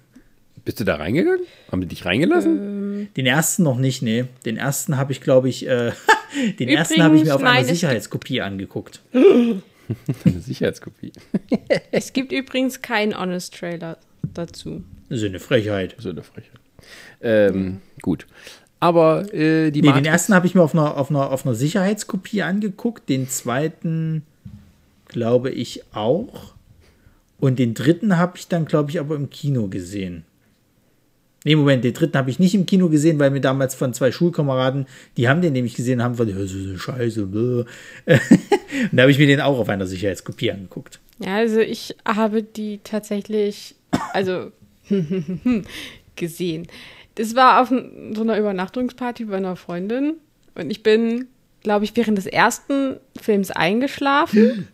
[0.66, 1.46] Bist du da reingegangen?
[1.72, 3.08] Haben die dich reingelassen?
[3.16, 4.26] Den ersten noch nicht, nee.
[4.46, 5.94] Den ersten habe ich, glaube ich, äh,
[6.60, 9.02] den ersten habe ich mir auf einer Sicherheitskopie angeguckt.
[10.26, 11.12] Eine Sicherheitskopie.
[11.92, 13.98] Es gibt übrigens keinen Honest-Trailer
[14.34, 14.84] dazu.
[15.10, 15.96] Das ist eine Frechheit.
[15.98, 16.60] So eine Frechheit.
[17.22, 18.28] Ähm, gut.
[18.80, 21.46] Aber äh, die Nee, den Matrix- ersten habe ich mir auf einer, auf, einer, auf
[21.46, 24.24] einer Sicherheitskopie angeguckt, den zweiten
[25.08, 26.54] glaube ich auch.
[27.40, 30.24] Und den dritten habe ich dann, glaube ich, aber im Kino gesehen.
[31.46, 34.12] Nee, Moment, den dritten habe ich nicht im Kino gesehen, weil mir damals von zwei
[34.12, 37.24] Schulkameraden, die haben den nämlich gesehen haben gesagt, das ist eine Scheiße.
[37.26, 37.66] und
[38.92, 41.00] da habe ich mir den auch auf einer Sicherheitskopie angeguckt.
[41.20, 43.76] Ja, also ich habe die tatsächlich,
[44.14, 44.52] also
[46.16, 46.68] gesehen.
[47.16, 50.16] Das war auf so einer Übernachtungsparty bei einer Freundin
[50.56, 51.28] und ich bin,
[51.64, 54.68] glaube ich, während des ersten Films eingeschlafen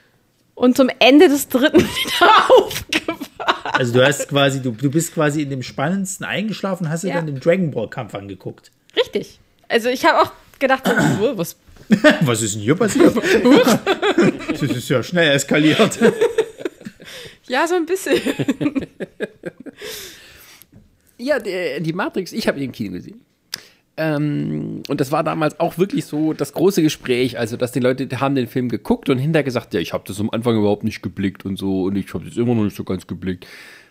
[0.54, 3.57] und zum Ende des dritten wieder aufgewacht.
[3.72, 7.14] Also du hast quasi, du, du bist quasi in dem spannendsten eingeschlafen, hast dir Ja.
[7.16, 8.70] dann den Dragon Ball Kampf angeguckt.
[8.96, 9.38] Richtig.
[9.68, 10.82] Also ich habe auch gedacht,
[11.20, 11.56] so, was
[12.22, 13.14] Was ist denn hier passiert?
[13.16, 15.98] das ist ja schnell eskaliert.
[17.50, 18.20] Ja, so ein bisschen.
[21.20, 23.20] Ja, die, die Matrix, ich habe ihn im Kino gesehen.
[23.98, 28.08] Ähm, und das war damals auch wirklich so das große Gespräch, also dass die Leute
[28.20, 31.02] haben den Film geguckt und hinterher gesagt, ja, ich habe das am Anfang überhaupt nicht
[31.02, 33.46] geblickt und so und ich habe das immer noch nicht so ganz geblickt,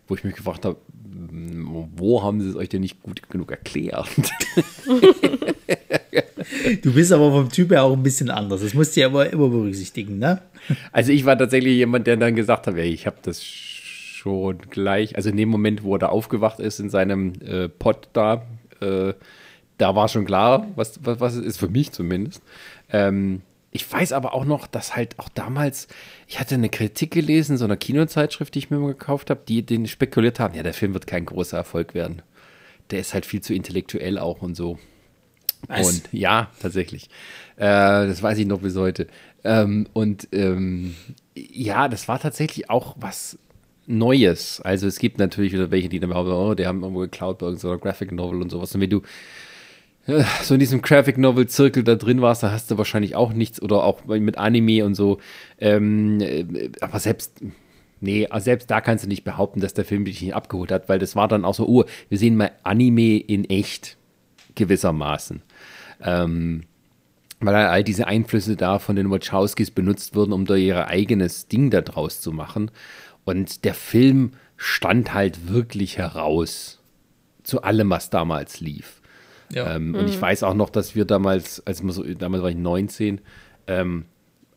[0.08, 0.78] wo ich mich gefragt habe,
[1.98, 4.08] wo haben sie es euch denn nicht gut genug erklärt?
[6.82, 8.62] Du bist aber vom Typ her auch ein bisschen anders.
[8.62, 10.42] Das musst du ja immer, immer berücksichtigen, ne?
[10.92, 15.16] Also ich war tatsächlich jemand, der dann gesagt hat, ey, ich habe das schon gleich,
[15.16, 18.46] also in dem Moment, wo er da aufgewacht ist in seinem äh, Pott da,
[18.82, 19.14] äh,
[19.78, 22.42] da war schon klar, was, was, was es ist, für mich zumindest.
[22.90, 23.42] Ähm,
[23.72, 25.88] ich weiß aber auch noch, dass halt auch damals,
[26.28, 29.64] ich hatte eine Kritik gelesen, so einer Kinozeitschrift, die ich mir mal gekauft habe, die
[29.64, 32.22] den spekuliert haben, ja, der Film wird kein großer Erfolg werden.
[32.90, 34.80] Der ist halt viel zu intellektuell auch und so.
[35.68, 35.88] Was?
[35.88, 37.10] Und ja, tatsächlich.
[37.58, 39.08] Äh, das weiß ich noch bis heute.
[39.44, 40.96] Ähm, und ähm,
[41.36, 43.38] ja, das war tatsächlich auch was
[43.86, 44.62] Neues.
[44.62, 47.48] Also es gibt natürlich wieder welche, die dann behaupten, oh, die haben irgendwo geklaut bei
[47.48, 48.74] irgendeiner Graphic Novel und sowas.
[48.76, 49.02] Und wenn du
[50.44, 53.62] so in diesem Graphic Novel Zirkel da drin warst, da hast du wahrscheinlich auch nichts
[53.62, 55.20] oder auch mit Anime und so.
[55.60, 57.42] Ähm, äh, aber selbst,
[58.00, 60.88] nee, also selbst da kannst du nicht behaupten, dass der Film dich nicht abgeholt hat,
[60.88, 63.98] weil das war dann auch so, oh, wir sehen mal Anime in echt
[64.56, 65.42] gewissermaßen.
[66.02, 66.64] Ähm,
[67.40, 71.70] weil all diese Einflüsse da von den Wachowskis benutzt wurden, um da ihr eigenes Ding
[71.70, 72.72] da draus zu machen.
[73.26, 76.80] Und der Film stand halt wirklich heraus
[77.44, 78.97] zu allem, was damals lief.
[79.54, 79.76] Ja.
[79.76, 82.58] Ähm, Und ich weiß auch noch, dass wir damals, als wir so, damals war ich
[82.58, 83.22] 19,
[83.68, 84.06] ähm,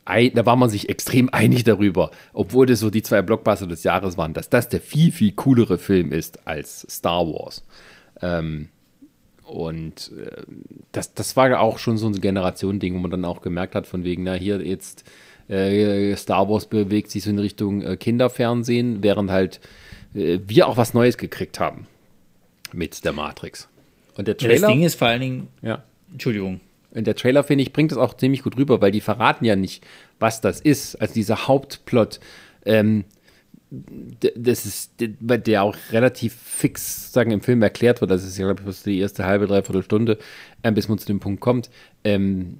[0.04, 3.84] ei- da war man sich extrem einig darüber, obwohl das so die zwei Blockbuster des
[3.84, 7.64] Jahres waren, dass das der viel, viel coolere Film ist als Star Wars.
[8.20, 8.68] Ähm,
[9.44, 10.42] und äh,
[10.92, 14.04] das, das war auch schon so ein Generationending, wo man dann auch gemerkt hat, von
[14.04, 15.04] wegen, na hier jetzt
[15.48, 19.60] äh, Star Wars bewegt sich so in Richtung äh, Kinderfernsehen, während halt
[20.14, 21.86] äh, wir auch was Neues gekriegt haben
[22.72, 23.68] mit der Matrix.
[24.16, 25.82] Und der Ja, das Trailer, Ding ist vor allen Dingen, ja,
[26.12, 26.60] Entschuldigung,
[26.92, 29.56] und der Trailer, finde ich, bringt das auch ziemlich gut rüber, weil die verraten ja
[29.56, 29.84] nicht,
[30.18, 30.96] was das ist.
[31.00, 32.18] Also dieser Hauptplot,
[32.66, 33.04] ähm,
[33.70, 38.10] das ist, weil der auch relativ fix, sagen, im Film erklärt wird.
[38.10, 40.18] Das ist ja, glaube ich, bloß die erste halbe, dreiviertel Stunde,
[40.64, 41.70] ähm, bis man zu dem Punkt kommt.
[42.02, 42.58] Ähm,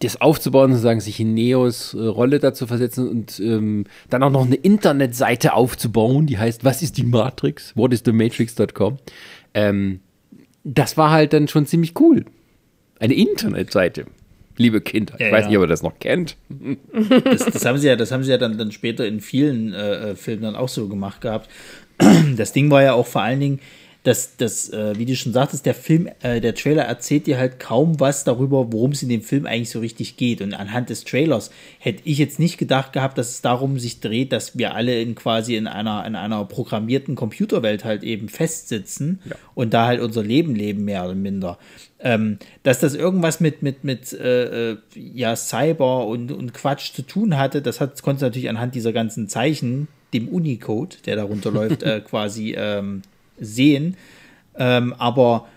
[0.00, 4.44] das aufzubauen, sozusagen, sich in Neos äh, Rolle dazu versetzen und ähm, dann auch noch
[4.44, 7.74] eine Internetseite aufzubauen, die heißt, was ist die Matrix?
[7.74, 8.98] What is the Matrix.com?
[9.54, 10.00] Ähm,
[10.64, 12.24] das war halt dann schon ziemlich cool.
[12.98, 14.06] Eine Internetseite,
[14.56, 15.14] liebe Kinder.
[15.18, 15.48] Ich Ja, weiß ja.
[15.48, 16.36] nicht, ob ihr das noch kennt.
[17.24, 20.10] das, das haben sie ja, das haben sie ja dann, dann später in vielen äh,
[20.10, 21.48] äh, Filmen dann auch so gemacht gehabt.
[22.36, 23.60] Das Ding war ja auch vor allen Dingen,
[24.02, 27.60] dass das, äh, wie du schon sagtest, der Film, äh, der Trailer erzählt dir halt
[27.60, 30.40] kaum was darüber, worum es in dem Film eigentlich so richtig geht.
[30.40, 34.32] Und anhand des Trailers hätte ich jetzt nicht gedacht gehabt, dass es darum sich dreht,
[34.32, 39.20] dass wir alle in quasi in einer, in einer programmierten Computerwelt halt eben festsitzen
[39.54, 41.58] und da halt unser Leben leben, mehr oder minder.
[42.02, 47.02] Ähm, dass das irgendwas mit, mit, mit äh, äh, ja, Cyber und, und Quatsch zu
[47.02, 51.50] tun hatte, das hat, konntest du natürlich anhand dieser ganzen Zeichen, dem Unicode, der darunter
[51.50, 53.02] läuft, äh, quasi ähm,
[53.40, 53.96] sehen.
[54.56, 55.48] Ähm, aber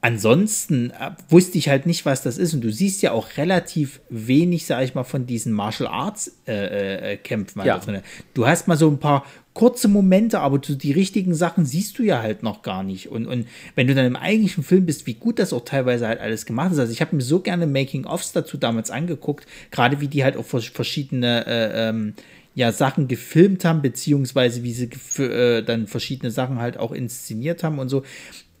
[0.00, 2.54] ansonsten äh, wusste ich halt nicht, was das ist.
[2.54, 7.12] Und du siehst ja auch relativ wenig, sag ich mal, von diesen Martial Arts äh,
[7.12, 7.60] äh, Kämpfen.
[7.60, 7.78] Halt Ja.
[7.78, 8.00] drin.
[8.34, 9.24] Du hast mal so ein paar
[9.54, 13.10] kurze Momente, aber die richtigen Sachen siehst du ja halt noch gar nicht.
[13.10, 16.20] Und, und wenn du dann im eigentlichen Film bist, wie gut das auch teilweise halt
[16.20, 16.78] alles gemacht ist.
[16.78, 20.46] Also ich habe mir so gerne Making-ofs dazu damals angeguckt, gerade wie die halt auch
[20.46, 22.14] vers- verschiedene äh, ähm,
[22.54, 24.90] ja, Sachen gefilmt haben, beziehungsweise wie sie
[25.22, 28.02] äh, dann verschiedene Sachen halt auch inszeniert haben und so.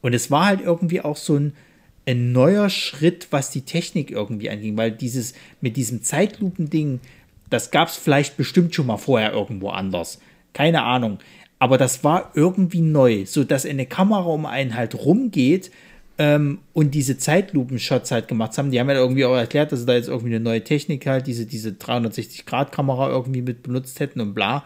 [0.00, 1.52] Und es war halt irgendwie auch so ein,
[2.06, 7.00] ein neuer Schritt, was die Technik irgendwie anging, weil dieses mit diesem Zeitlupending,
[7.50, 10.20] das gab es vielleicht bestimmt schon mal vorher irgendwo anders.
[10.52, 11.18] Keine Ahnung.
[11.58, 15.70] Aber das war irgendwie neu, so dass eine Kamera um einen halt rumgeht
[16.18, 18.70] ähm, und diese Zeitlupen-Shots halt gemacht haben.
[18.70, 21.26] Die haben ja irgendwie auch erklärt, dass sie da jetzt irgendwie eine neue Technik halt,
[21.26, 24.64] diese, diese 360-Grad-Kamera irgendwie mit benutzt hätten und bla.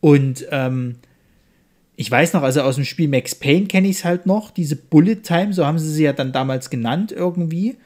[0.00, 0.96] Und ähm,
[1.96, 4.76] ich weiß noch, also aus dem Spiel Max Payne kenne ich es halt noch, diese
[4.76, 7.76] Bullet Time, so haben sie sie ja dann damals genannt irgendwie,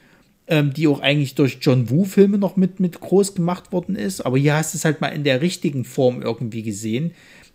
[0.47, 4.21] ähm, die auch eigentlich durch John Woo-Filme noch mit, mit groß gemacht worden ist.
[4.21, 7.11] Aber hier hast du es halt mal in der richtigen Form irgendwie gesehen,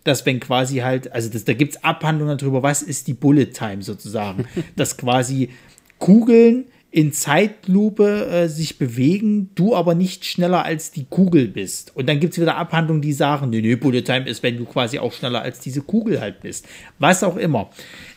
[0.07, 3.47] dass wenn quasi halt, also das, da gibt es Abhandlungen darüber, was ist die Bullet
[3.47, 5.49] Time sozusagen, dass quasi
[5.99, 11.95] Kugeln in Zeitlupe äh, sich bewegen, du aber nicht schneller als die Kugel bist.
[11.95, 14.65] Und dann gibt es wieder Abhandlungen, die sagen, nee, nee, Bullet Time ist, wenn du
[14.65, 16.65] quasi auch schneller als diese Kugel halt bist.
[16.97, 17.69] Was auch immer.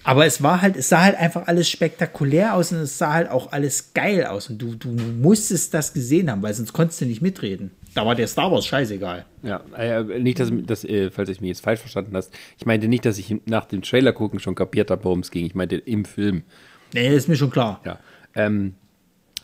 [0.05, 3.29] Aber es war halt, es sah halt einfach alles spektakulär aus und es sah halt
[3.29, 4.49] auch alles geil aus.
[4.49, 7.73] Und du, du musstest das gesehen haben, weil sonst konntest du nicht mitreden.
[7.95, 9.25] Da war der Star Wars scheißegal.
[9.43, 12.89] Ja, äh, nicht, dass, dass äh, falls ich mich jetzt falsch verstanden hast, ich meinte
[12.89, 15.45] nicht, dass ich nach dem Trailer gucken schon kapiert habe, worum es ging.
[15.45, 16.45] Ich meinte im Film.
[16.95, 17.81] Nee, ist mir schon klar.
[17.85, 17.99] Ja.
[18.35, 18.75] Ähm,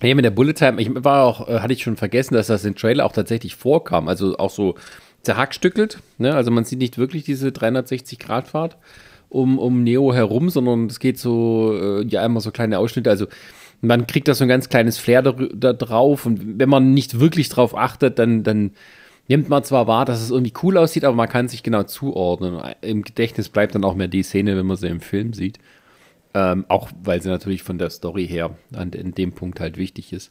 [0.02, 2.64] ja, mit der Bullet Time, ich war auch, äh, hatte ich schon vergessen, dass das
[2.64, 4.08] im Trailer auch tatsächlich vorkam.
[4.08, 4.74] Also auch so
[5.22, 5.98] zerhackstückelt.
[6.18, 6.34] Ne?
[6.34, 8.76] Also man sieht nicht wirklich diese 360-Grad-Fahrt
[9.28, 13.10] um, um Neo herum, sondern es geht so, äh, ja, immer so kleine Ausschnitte.
[13.10, 13.26] Also
[13.80, 17.20] man kriegt da so ein ganz kleines Flair da, da drauf und wenn man nicht
[17.20, 18.72] wirklich drauf achtet, dann, dann
[19.28, 22.60] nimmt man zwar wahr, dass es irgendwie cool aussieht, aber man kann sich genau zuordnen.
[22.80, 25.58] Im Gedächtnis bleibt dann auch mehr die Szene, wenn man sie im Film sieht.
[26.34, 30.12] Ähm, auch weil sie natürlich von der Story her an in dem Punkt halt wichtig
[30.12, 30.30] ist.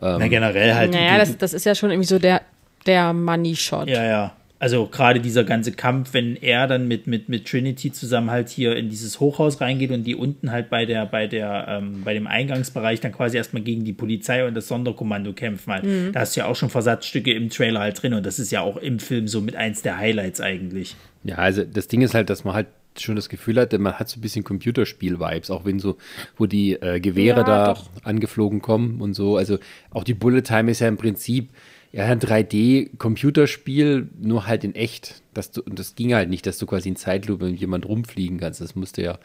[0.00, 0.92] Na, generell halt.
[0.92, 2.42] Naja, das, das ist ja schon irgendwie so der,
[2.84, 3.88] der Money-Shot.
[3.88, 4.32] Ja, ja.
[4.64, 8.74] Also gerade dieser ganze Kampf, wenn er dann mit, mit, mit Trinity zusammen halt hier
[8.76, 12.26] in dieses Hochhaus reingeht und die unten halt bei der, bei der, ähm, bei dem
[12.26, 15.84] Eingangsbereich dann quasi erstmal gegen die Polizei und das Sonderkommando kämpfen halt.
[16.14, 18.62] Da hast du ja auch schon Versatzstücke im Trailer halt drin und das ist ja
[18.62, 20.96] auch im Film so mit eins der Highlights eigentlich.
[21.24, 22.68] Ja, also das Ding ist halt, dass man halt
[22.98, 25.98] schon das Gefühl hat, man hat so ein bisschen Computerspiel-Vibes, auch wenn so,
[26.38, 27.90] wo die äh, Gewehre Ja, da doch.
[28.02, 29.36] angeflogen kommen und so.
[29.36, 29.58] Also
[29.90, 31.50] auch die Bullet Time ist ja im Prinzip
[31.94, 35.22] ja ein 3D-Computerspiel, nur halt in echt.
[35.64, 38.60] Und das ging halt nicht, dass du quasi in Zeitlupe mit jemand rumfliegen kannst.
[38.60, 39.18] Das musste ja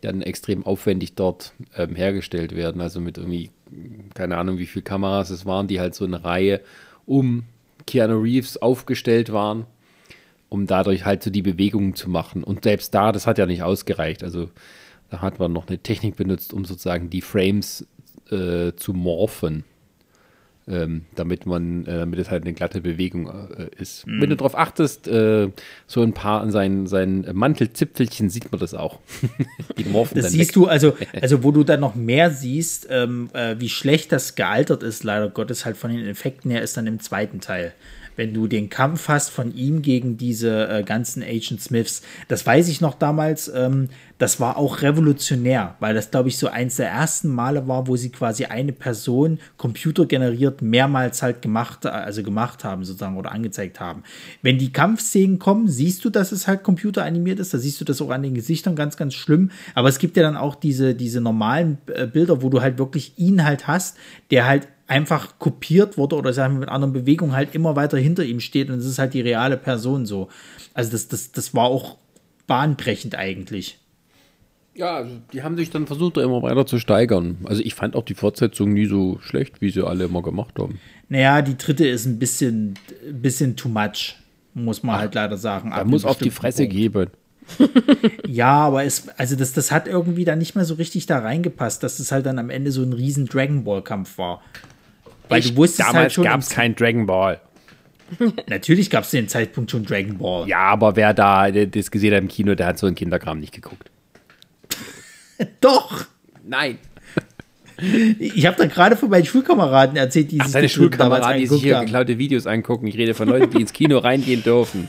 [0.00, 2.80] dann extrem aufwendig dort ähm, hergestellt werden.
[2.80, 3.50] Also mit irgendwie,
[4.14, 6.60] keine Ahnung, wie viele Kameras es waren, die halt so eine Reihe
[7.06, 7.44] um
[7.86, 9.66] Keanu Reeves aufgestellt waren
[10.54, 12.44] um dadurch halt so die Bewegungen zu machen.
[12.44, 14.22] Und selbst da, das hat ja nicht ausgereicht.
[14.22, 14.50] Also
[15.10, 17.86] da hat man noch eine Technik benutzt, um sozusagen die Frames
[18.30, 19.64] äh, zu morphen.
[20.66, 24.06] Ähm, damit man, äh, damit es halt eine glatte Bewegung äh, ist.
[24.06, 25.50] Wenn du darauf achtest, äh,
[25.86, 29.00] so ein paar an seinen, seinen Mantelzipfelchen sieht man das auch.
[29.78, 30.54] die morphen Das siehst weg.
[30.54, 34.82] du, also, also wo du dann noch mehr siehst, ähm, äh, wie schlecht das gealtert
[34.82, 37.74] ist, leider Gottes, halt von den Effekten her, ist dann im zweiten Teil.
[38.16, 42.68] Wenn du den Kampf hast von ihm gegen diese äh, ganzen Agent Smiths, das weiß
[42.68, 43.88] ich noch damals, ähm,
[44.18, 47.96] das war auch revolutionär, weil das, glaube ich, so eins der ersten Male war, wo
[47.96, 54.04] sie quasi eine Person computergeneriert mehrmals halt gemacht, also gemacht haben, sozusagen, oder angezeigt haben.
[54.40, 58.00] Wenn die Kampfszenen kommen, siehst du, dass es halt computeranimiert ist, da siehst du das
[58.00, 59.50] auch an den Gesichtern ganz, ganz schlimm.
[59.74, 63.18] Aber es gibt ja dann auch diese, diese normalen äh, Bilder, wo du halt wirklich
[63.18, 63.96] ihn halt hast,
[64.30, 68.24] der halt einfach kopiert wurde oder sagen wir mit anderen Bewegungen halt immer weiter hinter
[68.24, 70.28] ihm steht und es ist halt die reale Person so.
[70.74, 71.96] Also das, das, das war auch
[72.46, 73.78] bahnbrechend eigentlich.
[74.74, 77.38] Ja, also die haben sich dann versucht, da immer weiter zu steigern.
[77.44, 80.80] Also ich fand auch die Fortsetzung nie so schlecht, wie sie alle immer gemacht haben.
[81.08, 82.74] Naja, die dritte ist ein bisschen,
[83.10, 84.16] bisschen too much,
[84.52, 85.70] muss man halt leider sagen.
[85.70, 87.10] Da muss auf die Fresse geben.
[88.26, 91.82] Ja, aber es, also das, das hat irgendwie dann nicht mehr so richtig da reingepasst,
[91.82, 94.42] dass es halt dann am Ende so ein riesen Dragon Ball Kampf war.
[95.28, 97.40] Weil du wusstest Damals halt schon, gab es kein Dragon Ball.
[98.48, 100.48] natürlich gab es zu dem Zeitpunkt schon Dragon Ball.
[100.48, 103.52] Ja, aber wer da das gesehen hat im Kino, der hat so einen Kinderkram nicht
[103.52, 103.90] geguckt.
[105.60, 106.06] Doch!
[106.44, 106.78] Nein.
[108.20, 111.48] Ich habe da gerade von meinen Schulkameraden erzählt, die Ach, sich deine den Schulkameraden, die
[111.48, 112.86] sich hier geklaute Videos angucken.
[112.86, 114.88] Ich rede von Leuten, die ins Kino reingehen dürfen.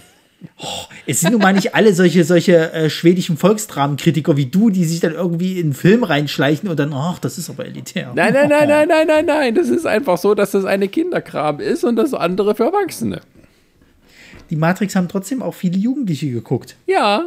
[0.58, 0.66] Oh,
[1.06, 5.00] es sind nun mal nicht alle solche, solche äh, schwedischen Volksdramenkritiker wie du, die sich
[5.00, 8.12] dann irgendwie in einen Film reinschleichen und dann, ach, das ist aber elitär.
[8.16, 9.56] Nein, nein, nein, nein, nein, nein, nein.
[9.56, 13.22] Das ist einfach so, dass das eine Kinderkram ist und das andere für Erwachsene.
[14.50, 17.26] Die Matrix haben trotzdem auch viele Jugendliche geguckt, Ja,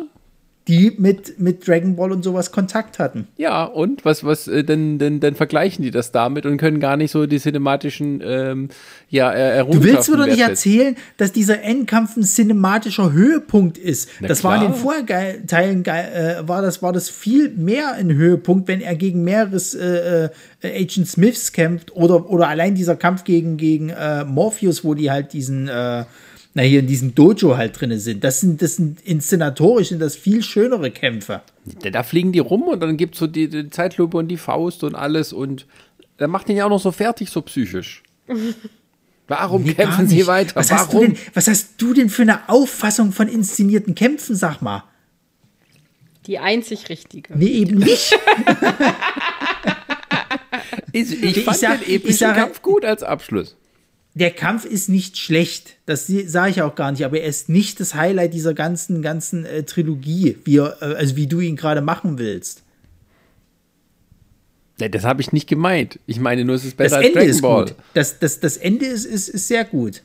[0.69, 3.27] die mit, mit Dragon Ball und sowas Kontakt hatten.
[3.37, 3.65] ja.
[3.65, 7.11] Und was, was, äh, denn, denn, denn vergleichen die das damit und können gar nicht
[7.11, 8.69] so die cinematischen, ähm,
[9.09, 14.11] ja, äh, Du willst mir doch nicht erzählen, dass dieser Endkampf ein cinematischer Höhepunkt ist.
[14.21, 14.97] Na das war in den klar.
[14.99, 20.27] Vorteilen äh, war das war das viel mehr ein Höhepunkt, wenn er gegen mehreres äh,
[20.27, 20.31] äh,
[20.63, 25.33] Agent Smiths kämpft oder oder allein dieser Kampf gegen gegen äh, Morpheus, wo die halt
[25.33, 26.05] diesen äh,
[26.55, 28.25] na hier in diesem Dojo halt drinne sind.
[28.25, 31.43] Das sind das sind inszenatorisch sind das viel schönere Kämpfe.
[31.83, 34.37] Da, da fliegen die rum und dann gibt es so die, die Zeitlupe und die
[34.39, 35.67] Faust und alles und
[36.17, 38.03] dann macht den ja auch noch so fertig, so psychisch.
[39.29, 40.57] Warum Nee, kämpfen sie weiter?
[40.57, 41.15] Was hast, du Warum?
[41.15, 44.85] denn, was hast du denn für eine Auffassung von inszenierten Kämpfen, sag mal?
[46.27, 47.37] Die einzig richtige.
[47.37, 48.19] Nee, eben nicht.
[50.93, 53.57] Ich, ich Ich fand sag- den epischen ich sage- Kampf gut als Abschluss.
[54.19, 55.77] Der Kampf ist nicht schlecht.
[55.87, 59.45] Das sage ich auch gar nicht, aber er ist nicht das Highlight dieser ganzen, ganzen
[59.45, 62.65] äh, Trilogie, wie, er, äh, also wie du ihn gerade machen willst.
[64.79, 66.01] Das habe ich nicht gemeint.
[66.07, 67.65] Ich meine nur, es ist Das besser als Ende Dragon ist Ball.
[67.67, 67.75] gut.
[67.95, 70.03] Das, das, das Ende ist, ist, ist sehr gut.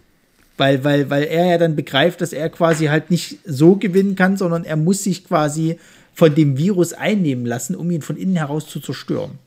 [0.57, 4.37] Weil, weil, weil er ja dann begreift, dass er quasi halt nicht so gewinnen kann,
[4.37, 5.79] sondern er muss sich quasi
[6.13, 9.39] von dem Virus einnehmen lassen, um ihn von innen heraus zu zerstören.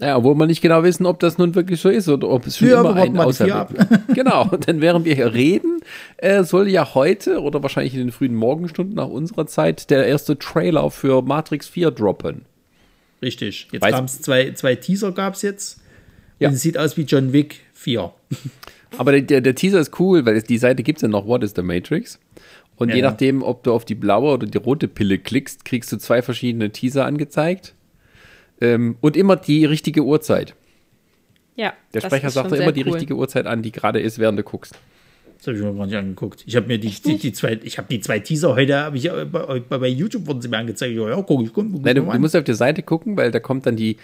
[0.00, 2.56] Ja, obwohl wir nicht genau wissen, ob das nun wirklich so ist oder ob es
[2.56, 5.34] schon Ja, immer aber warten ein wir die vier Außer Genau, denn während wir hier
[5.34, 5.80] reden,
[6.16, 10.38] äh, soll ja heute oder wahrscheinlich in den frühen Morgenstunden nach unserer Zeit der erste
[10.38, 12.46] Trailer für Matrix 4 droppen.
[13.20, 13.68] Richtig.
[13.72, 15.80] Jetzt kam es zwei, zwei Teaser gab es jetzt.
[16.38, 16.48] Ja.
[16.48, 18.10] Und es sieht aus wie John Wick 4.
[18.96, 21.26] Aber der, der, der Teaser ist cool, weil es, die Seite gibt es ja noch,
[21.26, 22.18] What is the Matrix?
[22.76, 25.92] Und Ja, je nachdem, ob du auf die blaue oder die rote Pille klickst, kriegst
[25.92, 27.74] du zwei verschiedene Teaser angezeigt.
[28.60, 30.54] Ähm, und immer die richtige Uhrzeit.
[31.56, 31.74] Ja.
[31.92, 32.92] Der das Sprecher ist sagt immer sehr die cool.
[32.92, 34.78] richtige Uhrzeit an, die gerade ist, während du guckst.
[35.38, 36.44] Das habe ich mir gar nicht angeguckt.
[36.46, 39.10] Ich habe mir die, die, die zwei, ich habe die zwei Teaser heute, habe ich
[39.10, 40.94] bei, bei, bei YouTube wurden sie mir angezeigt.
[40.94, 43.30] Ja, ja guck ich, guck, guck Nein, du, du musst auf die Seite gucken, weil
[43.30, 43.96] da kommt dann die,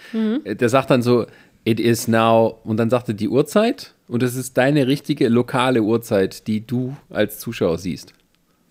[0.43, 1.27] äh, der sagt dann so,
[1.63, 5.83] it is now, und dann sagt er die Uhrzeit und das ist deine richtige lokale
[5.83, 8.13] Uhrzeit, die du als Zuschauer siehst.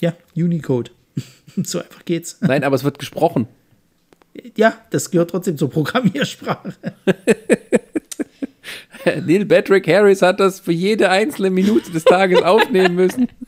[0.00, 0.90] Ja, Unicode.
[1.62, 2.38] so einfach geht's.
[2.40, 3.46] Nein, aber es wird gesprochen.
[4.56, 6.74] Ja, das gehört trotzdem zur Programmiersprache.
[9.24, 13.28] Neil Patrick Harris hat das für jede einzelne Minute des Tages aufnehmen müssen.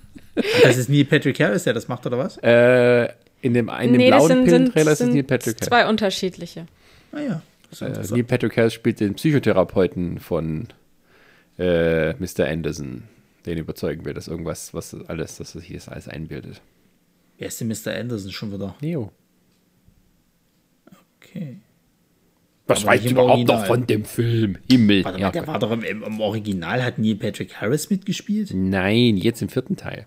[0.62, 2.36] Das ist Neil Patrick Harris, der das macht, oder was?
[2.44, 3.06] Äh,
[3.42, 5.66] in dem, in dem Nee, das blauen Pillentrailer ist es Neil Patrick Harris.
[5.68, 6.66] zwei unterschiedliche.
[7.10, 7.42] Ah ja.
[7.70, 8.14] Das ist Äh.
[8.14, 10.68] Neil Patrick Harris spielt den Psychotherapeuten von
[11.58, 12.46] äh, Mr.
[12.46, 13.02] Anderson,
[13.46, 16.60] den überzeugen will, dass irgendwas, was alles, dass er sich das alles einbildet.
[17.38, 17.98] Wer ist denn Mr.
[17.98, 18.76] Anderson schon wieder?
[18.80, 19.10] Neo.
[21.30, 21.56] Okay.
[22.66, 23.58] Was Aber weißt nicht du im überhaupt Original.
[23.60, 24.58] noch von dem Film?
[24.70, 25.04] Himmel.
[25.04, 28.50] Warte mal, Ja, der war doch im, im, Original, hat Neil Patrick Harris mitgespielt?
[28.54, 30.06] Nein, jetzt im vierten Teil.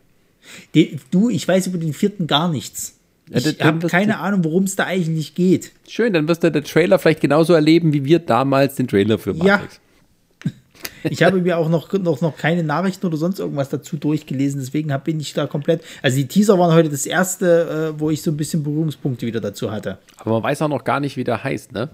[0.75, 2.99] Den, du, ich weiß über den vierten gar nichts.
[3.29, 5.71] Ja, Ich dann habe keine du- Ahnung, worum es da eigentlich geht.
[5.87, 9.31] Schön, dann wirst du den Trailer vielleicht genauso erleben, wie wir damals den Trailer für
[9.33, 9.61] Ja.
[11.03, 14.95] Ich habe mir auch noch, noch, noch keine Nachrichten oder sonst irgendwas dazu durchgelesen, deswegen
[15.03, 15.81] bin ich da komplett.
[16.01, 19.41] Also die Teaser waren heute das erste, äh, wo ich so ein bisschen Berührungspunkte wieder
[19.41, 19.97] dazu hatte.
[20.17, 21.89] Aber man weiß auch noch gar nicht, wie der heißt, ne?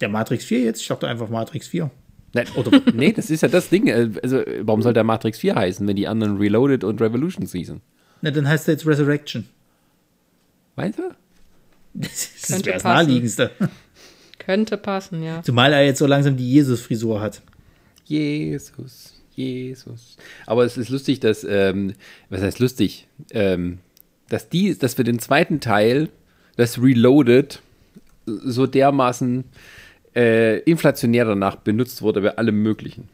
[0.00, 0.80] Der Matrix 4 jetzt?
[0.82, 1.90] Ich dachte einfach Matrix 4.
[2.34, 3.86] Nein, oder, nee, das ist ja das Ding.
[3.86, 7.80] äh, Also, warum soll der Matrix 4 heißen, wenn die anderen Reloaded und Revolution hießen?
[8.20, 9.46] Na, dann heißt er jetzt Resurrection.
[10.74, 11.02] Meinst du?
[11.94, 12.10] Das
[12.50, 13.50] ist das naheliegendste.
[14.38, 15.42] Könnte passen, ja.
[15.42, 17.40] Zumal er jetzt so langsam die Jesus-Frisur hat.
[18.06, 20.16] Jesus, Jesus.
[20.46, 21.94] Aber es ist lustig, dass, ähm,
[22.30, 23.78] was heißt lustig, ähm,
[24.28, 26.08] dass die, dass für den zweiten Teil
[26.56, 27.60] das Reloaded
[28.26, 29.44] so dermaßen
[30.14, 33.08] äh, inflationär danach benutzt wurde bei allem Möglichen.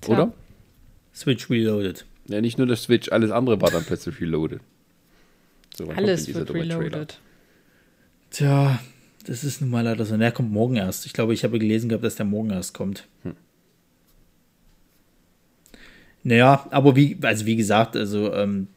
[0.00, 0.14] Tja.
[0.14, 0.32] Oder?
[1.14, 2.04] Switch Reloaded.
[2.28, 4.60] Ja, nicht nur das Switch, alles andere war dann plötzlich reloaded.
[5.76, 6.78] So, Alles wird dumme Trailer?
[6.78, 7.18] reloaded.
[8.30, 8.78] Tja,
[9.24, 10.16] das ist nun mal leider so.
[10.16, 11.06] Der kommt morgen erst.
[11.06, 13.06] Ich glaube, ich habe gelesen gehabt, dass der morgen erst kommt.
[16.22, 18.68] Naja, aber wie, also wie gesagt, also ähm,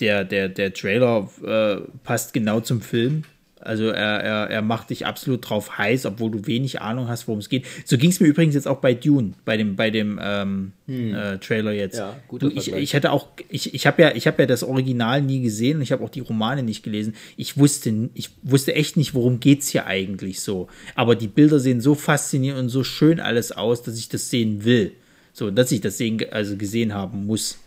[0.00, 3.24] der, der, der Trailer äh, passt genau zum Film.
[3.64, 7.38] Also er, er, er macht dich absolut drauf heiß, obwohl du wenig Ahnung hast, worum
[7.38, 7.64] es geht.
[7.84, 11.38] So ging es mir übrigens jetzt auch bei Dune, bei dem, bei dem ähm, äh,
[11.38, 11.98] Trailer jetzt.
[11.98, 15.22] Ja, du, ich, ich hatte auch, ich, ich habe ja, ich habe ja das Original
[15.22, 17.14] nie gesehen und ich habe auch die Romane nicht gelesen.
[17.36, 20.68] Ich wusste, ich wusste echt nicht, worum geht's hier eigentlich so.
[20.94, 24.64] Aber die Bilder sehen so faszinierend und so schön alles aus, dass ich das sehen
[24.64, 24.92] will.
[25.32, 27.58] So, dass ich das sehen, also gesehen haben muss.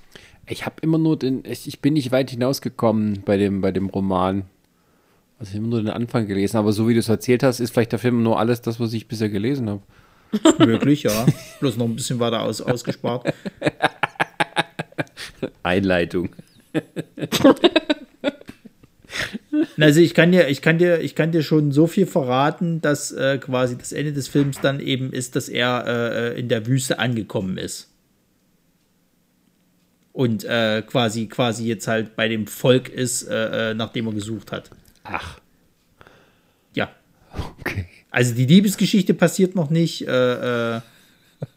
[0.47, 3.89] Ich habe immer nur den, ich, ich bin nicht weit hinausgekommen bei dem, bei dem
[3.89, 4.43] Roman.
[5.37, 7.71] Also ich habe nur den Anfang gelesen, aber so wie du es erzählt hast, ist
[7.71, 9.81] vielleicht der Film nur alles das, was ich bisher gelesen habe.
[10.59, 11.25] Möglich, ja.
[11.59, 13.33] Bloß noch ein bisschen weiter aus, ausgespart.
[15.63, 16.29] Einleitung.
[19.77, 23.11] Also ich kann dir, ich kann dir, ich kann dir schon so viel verraten, dass
[23.11, 26.99] äh, quasi das Ende des Films dann eben ist, dass er äh, in der Wüste
[26.99, 27.89] angekommen ist.
[30.11, 34.51] Und äh, quasi, quasi jetzt halt bei dem Volk ist, äh, äh, nachdem er gesucht
[34.51, 34.69] hat.
[35.05, 35.39] Ach,
[36.73, 36.89] Ja.
[37.59, 37.85] okay.
[38.11, 40.07] Also die Liebesgeschichte passiert noch nicht.
[40.07, 40.81] Äh, äh,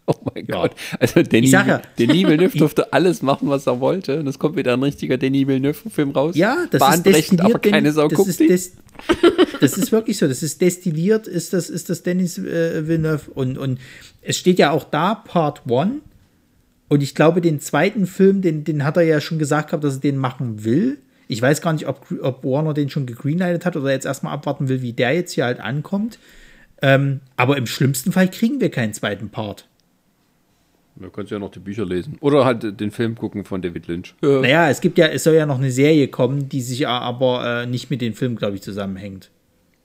[0.07, 0.55] Oh mein Ja.
[0.63, 0.73] Gott.
[0.99, 1.83] Also sag ja.
[1.99, 4.19] Denis Villeneuve durfte alles machen, was er wollte.
[4.21, 6.35] Und es kommt wieder ein richtiger Denis Villeneuve-Film raus.
[6.37, 7.75] ja, das ist Bahnbrechend, aber destilliert.
[7.75, 8.73] keine Sau das, ist des,
[9.61, 10.27] das ist wirklich so.
[10.27, 13.31] Das ist destilliert, ist das, ist das Dennis äh, Villeneuve.
[13.33, 13.79] Und, und
[14.23, 16.01] es steht ja auch da, Part 1.
[16.89, 19.97] Und ich glaube, den zweiten Film, den, den hat er ja schon gesagt gehabt, dass
[19.97, 20.99] er den machen will.
[21.29, 24.69] Ich weiß gar nicht, ob, ob Warner den schon gegreenlightet hat oder jetzt erstmal abwarten
[24.69, 26.19] will, wie der jetzt hier halt ankommt.
[26.81, 29.67] Ähm, aber im schlimmsten Fall kriegen wir keinen zweiten Part.
[30.97, 32.17] Du kannst ja noch die Bücher lesen.
[32.21, 34.15] Oder halt den Film gucken von David Lynch.
[34.23, 34.41] Ja.
[34.41, 37.67] Naja, es gibt ja, es soll ja noch eine Serie kommen, die sich aber äh,
[37.67, 39.31] nicht mit dem Film, glaube ich, zusammenhängt.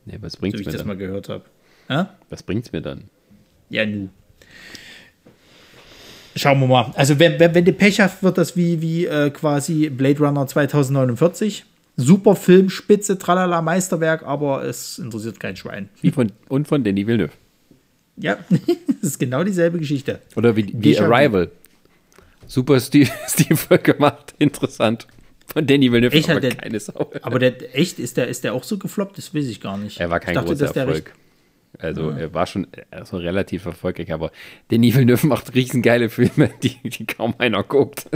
[0.06, 0.88] Nee, was So bringt's wie ich mir das dann?
[0.88, 1.44] mal gehört habe.
[1.90, 2.16] Ja?
[2.30, 3.04] Was bringt's mir dann?
[3.70, 4.10] Ja, nu.
[6.36, 6.92] Schauen wir mal.
[6.96, 10.46] Also, wenn, wenn, wenn du Pech hast, wird das wie, wie äh, quasi Blade Runner
[10.48, 11.66] 2049.
[11.96, 15.90] Super Film, Spitze, tralala, Meisterwerk, aber es interessiert kein Schwein.
[16.02, 17.32] Wie von, und von Denis Villeneuve.
[18.18, 20.20] Ja, das ist genau dieselbe Geschichte.
[20.36, 20.98] Oder wie, wie.
[21.00, 21.52] Arrival.
[22.48, 25.08] Super stilvoll gemacht, interessant.
[25.46, 27.12] Von Denis Villeneuve, Echt, aber der- keine Sau.
[27.22, 29.18] Aber der, echt, ist der, ist der auch so gefloppt?
[29.20, 30.00] Das weiß ich gar nicht.
[30.00, 31.14] Er war kein ich dachte, großer Erfolg.
[31.80, 34.32] Also er war schon also relativ erfolgreich, aber
[34.70, 38.08] Denis Villeneuve macht riesengeile Filme, die, die kaum einer guckt.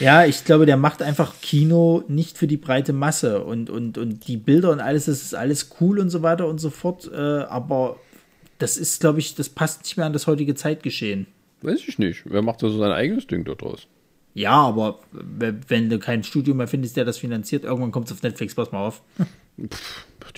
[0.00, 4.28] Ja, ich glaube, der macht einfach Kino nicht für die breite Masse und, und, und
[4.28, 7.10] die Bilder und alles, das ist alles cool und so weiter und so fort.
[7.12, 7.96] Äh, aber
[8.58, 11.26] das ist, glaube ich, das passt nicht mehr an das heutige Zeitgeschehen.
[11.62, 12.22] Weiß ich nicht.
[12.26, 13.86] Wer macht da so sein eigenes Ding daraus?
[14.34, 18.22] Ja, aber wenn du kein Studio mehr findest, der das finanziert, irgendwann kommt es auf
[18.22, 19.02] Netflix, pass mal auf.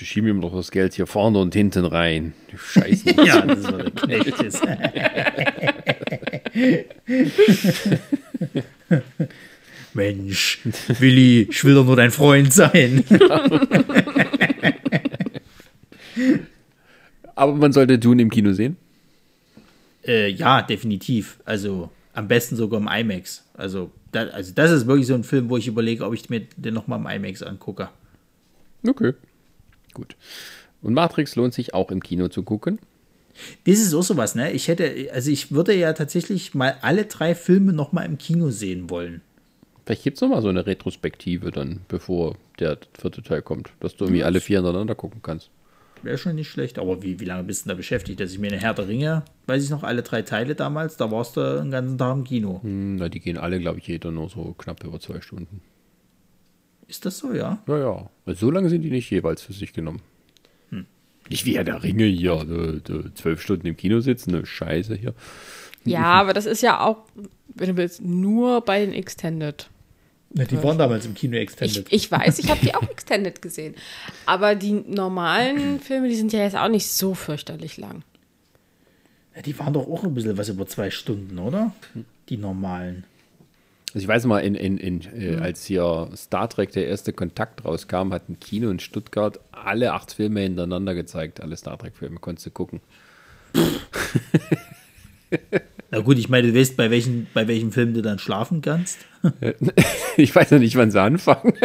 [0.01, 2.33] Die schieben ihm doch das Geld hier vorne und hinten rein.
[2.51, 3.15] Die Scheiße.
[3.27, 4.63] Ja, das ist, der Knecht ist.
[9.93, 10.61] Mensch,
[10.99, 13.05] Willi, ich will doch nur dein Freund sein.
[17.35, 18.79] aber man sollte Dune im Kino sehen.
[20.07, 21.41] Äh, ja, definitiv.
[21.45, 23.45] Also am besten sogar im IMAX.
[23.53, 26.41] Also, da, also das ist wirklich so ein Film, wo ich überlege, ob ich mir
[26.57, 27.91] den nochmal im IMAX angucke.
[28.87, 29.13] Okay.
[29.95, 30.17] Gut.
[30.83, 32.79] Und Matrix lohnt sich auch im Kino zu gucken.
[33.65, 34.53] Das ist auch sowas, ne?
[34.53, 38.91] Ich hätte, also ich würde ja tatsächlich mal alle drei Filme nochmal im Kino sehen
[38.91, 39.23] wollen.
[39.85, 44.05] Vielleicht gibt es nochmal so eine Retrospektive dann, bevor der vierte Teil kommt, dass du
[44.05, 45.51] irgendwie alle vier hintereinander gucken kannst.
[46.03, 48.21] Wäre schon nicht schlecht, aber wie, wie lange bist du denn da beschäftigt?
[48.21, 51.11] Dass ich mir eine Herr der Ringe, weiß ich noch, alle drei Teile damals, da
[51.11, 52.61] warst du den ganzen Tag im Kino.
[52.63, 55.61] Hm, na, die gehen alle, glaube ich, jeder nur so knapp über zwei Stunden.
[56.91, 57.63] Ist das so, ja?
[57.69, 58.11] Ja, ja.
[58.27, 60.03] Also so lange sind die nicht jeweils für sich genommen.
[61.29, 62.45] Nicht wie Herr der Ringe hier,
[63.15, 65.15] zwölf Stunden im Kino sitzen, ne Scheiße hier.
[65.85, 67.05] Ja, aber das ist ja auch,
[67.55, 69.71] wenn du willst, nur bei den Extended.
[70.31, 71.87] Die waren damals im Kino Ich, extended.
[71.91, 73.77] ich weiß, ich habe die auch Extended gesehen.
[74.27, 78.03] Aber die normalen Filme, die sind ja jetzt auch nicht so fürchterlich lang.
[79.37, 81.73] Ja, die waren doch auch ein bisschen was über zwei Stunden, oder?
[82.29, 83.05] Die normalen.
[83.93, 87.65] Also ich weiß mal, in, in, in, äh, als hier Star Trek der erste Kontakt
[87.65, 91.41] rauskam, hat ein Kino in Stuttgart alle acht Filme hintereinander gezeigt.
[91.41, 92.81] Alle Star Trek-Filme konntest du gucken.
[95.91, 98.99] Na gut, ich meine, du weißt, bei welchen, bei welchem Film du dann schlafen kannst.
[100.17, 101.55] Ich weiß ja nicht, wann sie anfangen.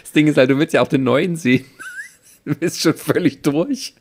[0.00, 1.66] das Ding ist halt, du willst ja auch den neuen sehen.
[2.46, 3.94] Du bist schon völlig durch.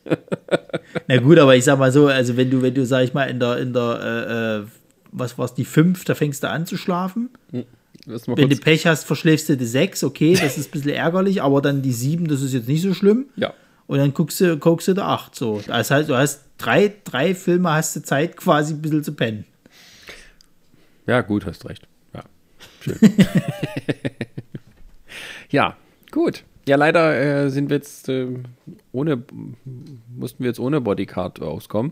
[1.08, 3.26] Na gut, aber ich sag mal so, also wenn du, wenn du, sag ich mal,
[3.26, 4.79] in der, in der, äh,
[5.12, 7.30] was war's, die fünf, da fängst du an zu schlafen.
[7.52, 11.42] Mal Wenn du Pech hast, verschläfst du die sechs, okay, das ist ein bisschen ärgerlich,
[11.42, 13.28] aber dann die sieben, das ist jetzt nicht so schlimm.
[13.36, 13.54] ja.
[13.88, 15.34] Und dann guckst du, guckst du da acht.
[15.34, 15.64] So.
[15.66, 19.46] Das heißt, du hast drei, drei Filme, hast du Zeit, quasi ein bisschen zu pennen.
[21.08, 21.88] ja, gut, hast recht.
[22.14, 22.22] Ja,
[22.82, 23.00] schön.
[25.50, 25.76] ja,
[26.12, 26.44] gut.
[26.68, 28.28] Ja, leider äh, sind wir jetzt äh,
[28.92, 29.24] ohne,
[30.16, 31.92] mussten wir jetzt ohne Bodycard auskommen.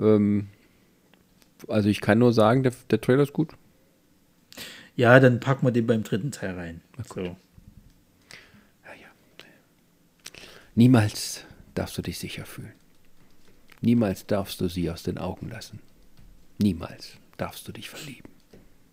[0.00, 0.48] Ähm,
[1.68, 3.54] also ich kann nur sagen, der, der Trailer ist gut.
[4.94, 6.80] Ja, dann packen wir den beim dritten Teil rein.
[7.14, 7.36] So.
[10.78, 11.42] Niemals
[11.74, 12.74] darfst du dich sicher fühlen.
[13.80, 15.80] Niemals darfst du sie aus den Augen lassen.
[16.58, 18.28] Niemals darfst du dich verlieben.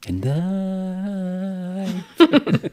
[0.10, 2.06] Nein.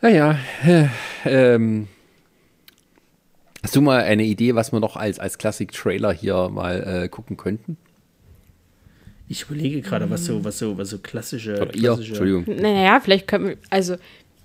[0.00, 0.86] naja, äh,
[1.24, 1.88] ähm,
[3.62, 7.36] hast du mal eine Idee, was wir noch als, als Klassik-Trailer hier mal äh, gucken
[7.36, 7.76] könnten?
[9.28, 11.54] Ich überlege gerade, was so, was so, was so klassische.
[11.60, 11.82] Oder ihr?
[11.82, 12.44] klassische Entschuldigung.
[12.60, 13.96] Naja, vielleicht können wir, also,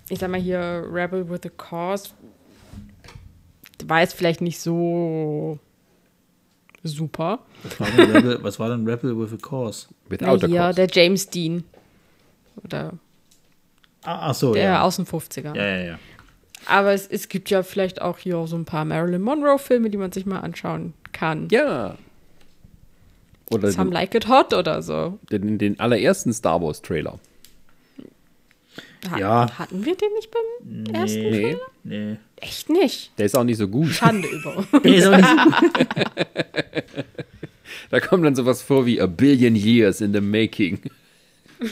[0.08, 2.10] ich sag mal hier, Rebel with a Cause
[3.84, 5.58] war jetzt vielleicht nicht so
[6.82, 7.40] super.
[7.62, 9.88] Was war denn Rebel, was war denn Rebel with a Cause?
[10.08, 10.74] Mit Na, hier, Autocross.
[10.76, 11.64] der James Dean.
[12.64, 12.92] Oder
[14.06, 14.82] Ah, ach so, der ja.
[14.82, 15.56] aus den 50ern.
[15.56, 15.98] Ja, ja, ja.
[16.64, 19.98] Aber es, es gibt ja vielleicht auch hier auch so ein paar Marilyn Monroe-Filme, die
[19.98, 21.48] man sich mal anschauen kann.
[21.50, 21.96] Ja.
[23.50, 25.18] Oder Some den, Like It Hot oder so.
[25.30, 27.18] den, den allerersten Star Wars Trailer.
[29.10, 29.58] Ha Ja.
[29.58, 31.20] Hatten wir den nicht beim ersten?
[31.30, 32.16] Nee, Nee.
[32.40, 33.12] Echt nicht.
[33.18, 33.90] der ist auch nicht so gut.
[33.90, 34.66] Schande über uns.
[34.82, 35.54] Der ist auch nicht so gut.
[37.90, 40.80] Da kommt dann sowas vor wie A Billion Years in the Making.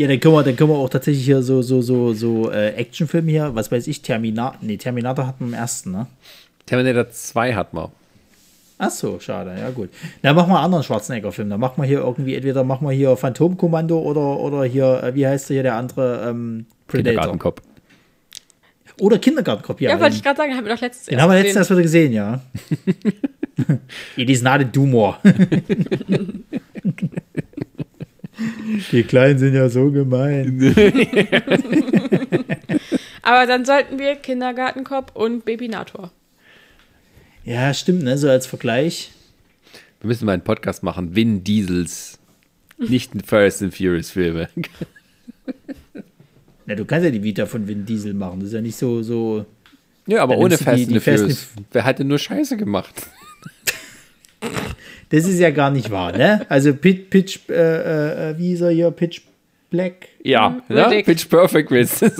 [0.00, 2.70] Ja, dann können wir, dann können wir auch tatsächlich hier so, so, so, so äh,
[2.70, 4.56] Actionfilme hier, was weiß ich, Terminator.
[4.62, 6.06] Nee, Terminator hatten wir im ersten, ne?
[6.64, 7.90] Terminator 2 hat man.
[8.78, 9.90] Ach so, schade, ja gut.
[10.22, 11.50] Dann machen wir einen anderen Schwarzenegger-Film.
[11.50, 15.26] Dann machen wir hier irgendwie, entweder machen wir hier Phantomkommando oder, oder hier, äh, wie
[15.26, 17.10] heißt der hier, der andere ähm, Predator.
[17.10, 17.62] Kindergartenkopf.
[19.00, 19.90] Oder Kindergartenkopf, ja.
[19.90, 21.68] Ja, wollte ich gerade sagen, haben wir doch letztes den erst haben wir letztens gesehen.
[21.68, 22.40] erst wieder gesehen, ja.
[24.16, 25.18] It is not a Dumor.
[28.92, 30.60] Die Kleinen sind ja so gemein.
[33.22, 36.10] Aber dann sollten wir Kindergartenkopf und Babynator.
[37.44, 38.18] Ja, stimmt, ne?
[38.18, 39.12] So als Vergleich.
[40.00, 41.14] Wir müssen mal einen Podcast machen.
[41.14, 42.18] Vin Diesels.
[42.78, 44.48] Nicht ein Fast and Furious Filme.
[46.66, 48.40] Na, du kannst ja die Vita von Vin Diesel machen.
[48.40, 49.44] Das ist ja nicht so, so.
[50.06, 51.48] Ja, aber ohne Fast and Furious.
[51.72, 52.94] Wer hat denn nur Scheiße gemacht?
[55.10, 56.46] Das ist ja gar nicht wahr, ne?
[56.48, 58.90] Also Pitch, Pitch äh, äh, wie ist er hier?
[58.92, 59.20] Pitch
[59.70, 60.08] Black.
[60.24, 60.86] Ja, Mhm, ne?
[60.86, 61.06] Riddick.
[61.06, 62.10] Pitch Perfect willst du.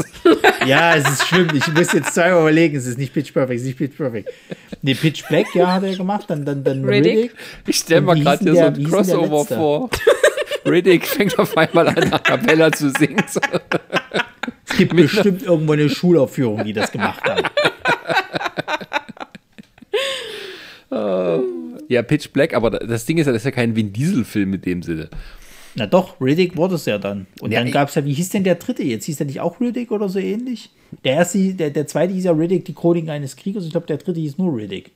[0.67, 1.49] Ja, es ist schlimm.
[1.55, 2.77] Ich muss jetzt zweimal überlegen.
[2.77, 4.29] Es ist nicht Pitch Perfect, es ist nicht Pitch Perfect.
[4.83, 6.25] Nee, Pitch Black, ja, hat er gemacht.
[6.29, 7.17] Dann, dann, dann Riddick.
[7.17, 7.35] Riddick.
[7.67, 9.91] Ich stelle mal gerade hier so ein Crossover vor.
[10.67, 13.23] Riddick fängt auf einmal an, A Cappella zu singen.
[14.69, 17.51] Es gibt bestimmt irgendwo eine Schulaufführung, die das gemacht hat.
[20.91, 24.61] Ja, Pitch Black, aber das Ding ist ja, das ist ja kein Vin Diesel-Film in
[24.63, 25.09] dem Sinne.
[25.77, 27.27] Na doch, Riddick wurde es ja dann.
[27.41, 29.05] Und Ja, dann gab es ja, wie hieß denn der dritte jetzt?
[29.05, 30.71] Hieß der nicht auch Riddick oder so ähnlich?
[31.05, 33.65] Der erste, der, der zweite hieß ja Riddick, die Chronik eines Kriegers.
[33.65, 34.91] Ich glaube, der dritte hieß nur Riddick.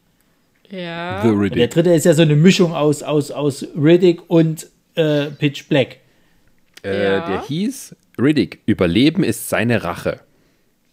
[0.71, 1.21] Ja.
[1.23, 1.71] The Und der Riddick.
[1.71, 4.67] dritte ist ja so eine Mischung aus, aus, aus Riddick und
[4.97, 5.99] äh, Pitch Black.
[6.83, 7.29] Äh, Ja.
[7.29, 8.59] Der hieß Riddick.
[8.67, 10.21] Überleben ist seine Rache.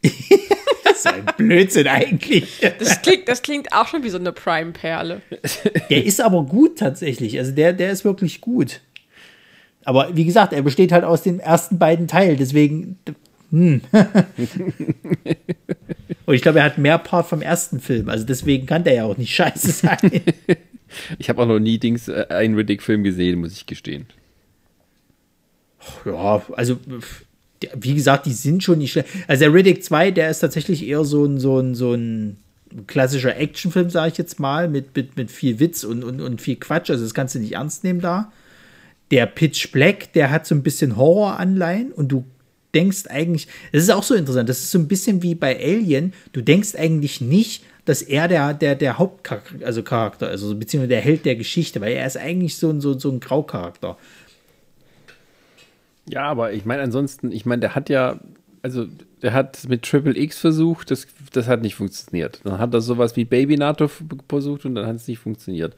[1.03, 2.61] Das ist ein Blödsinn eigentlich.
[2.79, 5.21] Das klingt, das klingt auch schon wie so eine Prime-Perle.
[5.89, 7.37] Der ist aber gut tatsächlich.
[7.39, 8.81] Also der, der ist wirklich gut.
[9.83, 12.37] Aber wie gesagt, er besteht halt aus den ersten beiden Teilen.
[12.37, 12.99] Deswegen.
[13.51, 13.81] Hm.
[16.25, 18.07] Und ich glaube, er hat mehr Part vom ersten Film.
[18.09, 19.97] Also deswegen kann der ja auch nicht scheiße sein.
[21.19, 24.07] Ich habe auch noch nie Dings, äh, einen Riddick-Film gesehen, muss ich gestehen.
[26.05, 26.79] ja, also
[27.79, 29.09] wie gesagt, die sind schon nicht schlecht.
[29.27, 32.38] Also der Riddick 2, der ist tatsächlich eher so ein, so ein, so ein
[32.88, 36.55] klassischer Actionfilm, sage ich jetzt mal, mit, mit, mit viel Witz und, und, und viel
[36.55, 36.89] Quatsch.
[36.89, 38.31] Also das kannst du nicht ernst nehmen da.
[39.11, 42.25] Der Pitch Black, der hat so ein bisschen Horroranleihen und du
[42.73, 46.13] denkst eigentlich, das ist auch so interessant, das ist so ein bisschen wie bei Alien,
[46.31, 51.01] du denkst eigentlich nicht, dass er der, der, der Hauptcharakter, also Charakter, also beziehungsweise der
[51.01, 53.97] Held der Geschichte, weil er ist eigentlich so ein, so, so ein Graucharakter.
[56.09, 58.19] Ja, aber ich meine, ansonsten, ich meine, der hat ja,
[58.61, 58.85] also
[59.21, 62.41] der hat mit Triple X versucht, das, das hat nicht funktioniert.
[62.43, 63.89] Dann hat er sowas wie Baby NATO
[64.27, 65.75] versucht und dann hat es nicht funktioniert.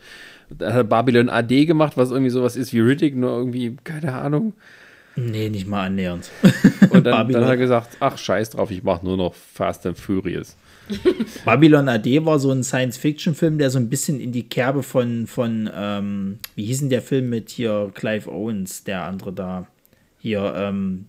[0.50, 4.14] Dann hat er Babylon AD gemacht, was irgendwie sowas ist wie Riddick, nur irgendwie, keine
[4.14, 4.54] Ahnung.
[5.16, 6.32] Nee, nicht mal annähernd.
[6.90, 9.98] Und dann, dann hat er gesagt, ach, scheiß drauf, ich mache nur noch Fast and
[9.98, 10.56] Furious.
[11.46, 15.70] Babylon AD war so ein Science-Fiction-Film, der so ein bisschen in die Kerbe von, von
[15.74, 19.68] ähm, wie hieß denn der Film mit hier Clive Owens, der andere da?
[20.24, 21.06] Hier, ähm,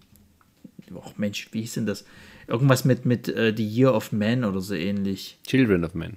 [1.00, 2.04] ach Mensch, wie hieß denn das?
[2.48, 5.38] Irgendwas mit, mit äh, The Year of Man oder so ähnlich.
[5.46, 6.14] Children of Men.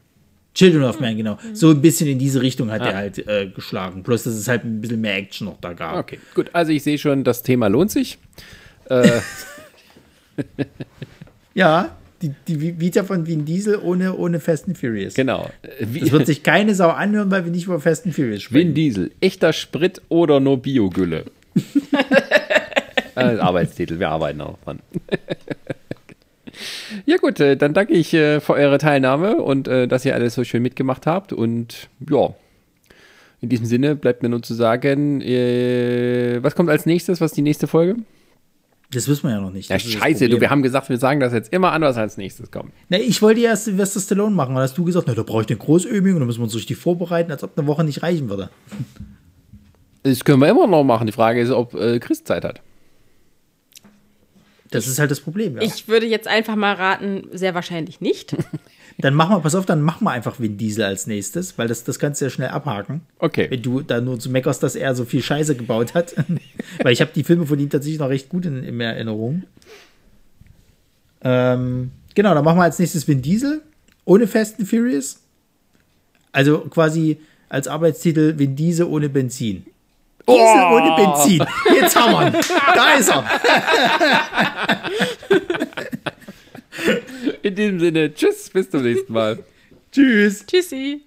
[0.56, 1.38] Children of Man, genau.
[1.54, 2.88] So ein bisschen in diese Richtung hat Ah.
[2.90, 4.02] er halt äh, geschlagen.
[4.02, 5.96] Plus, dass es halt ein bisschen mehr Action noch da gab.
[5.98, 6.50] Okay, gut.
[6.54, 8.18] Also ich sehe schon, das Thema lohnt sich.
[8.90, 9.22] Äh,
[11.54, 15.14] Ja, die, die Vita von Vin Diesel ohne, ohne Fast and Furious.
[15.14, 15.50] genau.
[15.80, 18.68] Das wird sich keine Sau anhören, weil wir nicht über Fast and Furious sprechen.
[18.68, 21.26] Vin Diesel, echter Sprit oder nur Biogülle?
[23.18, 24.80] äh, Arbeitstitel, wir arbeiten auch dran.
[27.06, 30.36] Ja gut, äh, dann danke ich äh, für eure Teilnahme und äh, dass ihr alles
[30.36, 31.34] so schön mitgemacht habt.
[31.34, 32.34] Und ja,
[33.42, 37.22] in diesem Sinne bleibt mir nur zu sagen, was kommt als nächstes?
[37.22, 37.98] Was ist die nächste Folge?
[38.92, 39.70] Das wissen wir ja noch nicht.
[39.70, 42.52] Ja, scheiße, du, wir haben gesagt, wir sagen das jetzt immer an, was als nächstes
[42.52, 42.72] kommt.
[42.88, 45.42] Na, ich wollte ja erst Sylvester Stallone machen, aber hast du gesagt, na, da brauche
[45.42, 48.02] ich eine Großöbung und da müssen wir uns richtig vorbereiten, als ob eine Woche nicht
[48.02, 48.50] reichen würde.
[50.04, 51.06] Das können wir immer noch machen.
[51.06, 52.62] Die Frage ist, ob äh, Chris Zeit hat.
[54.72, 55.62] Das ist halt das Problem, ja.
[55.62, 58.36] Ich würde jetzt einfach mal raten, sehr wahrscheinlich nicht.
[59.00, 61.84] Dann machen wir, pass auf, dann machen wir einfach Vin Diesel als nächstes, weil das,
[61.84, 63.02] das kannst du ja schnell abhaken.
[63.20, 63.46] Okay.
[63.48, 66.16] Wenn du da nur zu meckerst, dass er so viel Scheiße gebaut hat.
[66.82, 69.44] weil ich habe die Filme von ihm tatsächlich noch recht gut in, in Erinnerung.
[71.22, 73.62] Ähm, genau, dann machen wir als nächstes Vin Diesel
[74.04, 75.22] ohne Fast and Furious.
[76.32, 77.20] Also quasi
[77.50, 79.66] als Arbeitstitel Vin Diesel ohne Benzin.
[80.30, 80.76] Diesel Oh!
[80.76, 81.46] ohne Benzin.
[81.74, 82.46] Jetzt haben wir ihn.
[82.76, 83.24] Da ist er.
[87.42, 89.40] In diesem Sinne, tschüss, bis zum nächsten Mal.
[89.92, 90.46] Tschüss.
[90.46, 91.07] Tschüssi.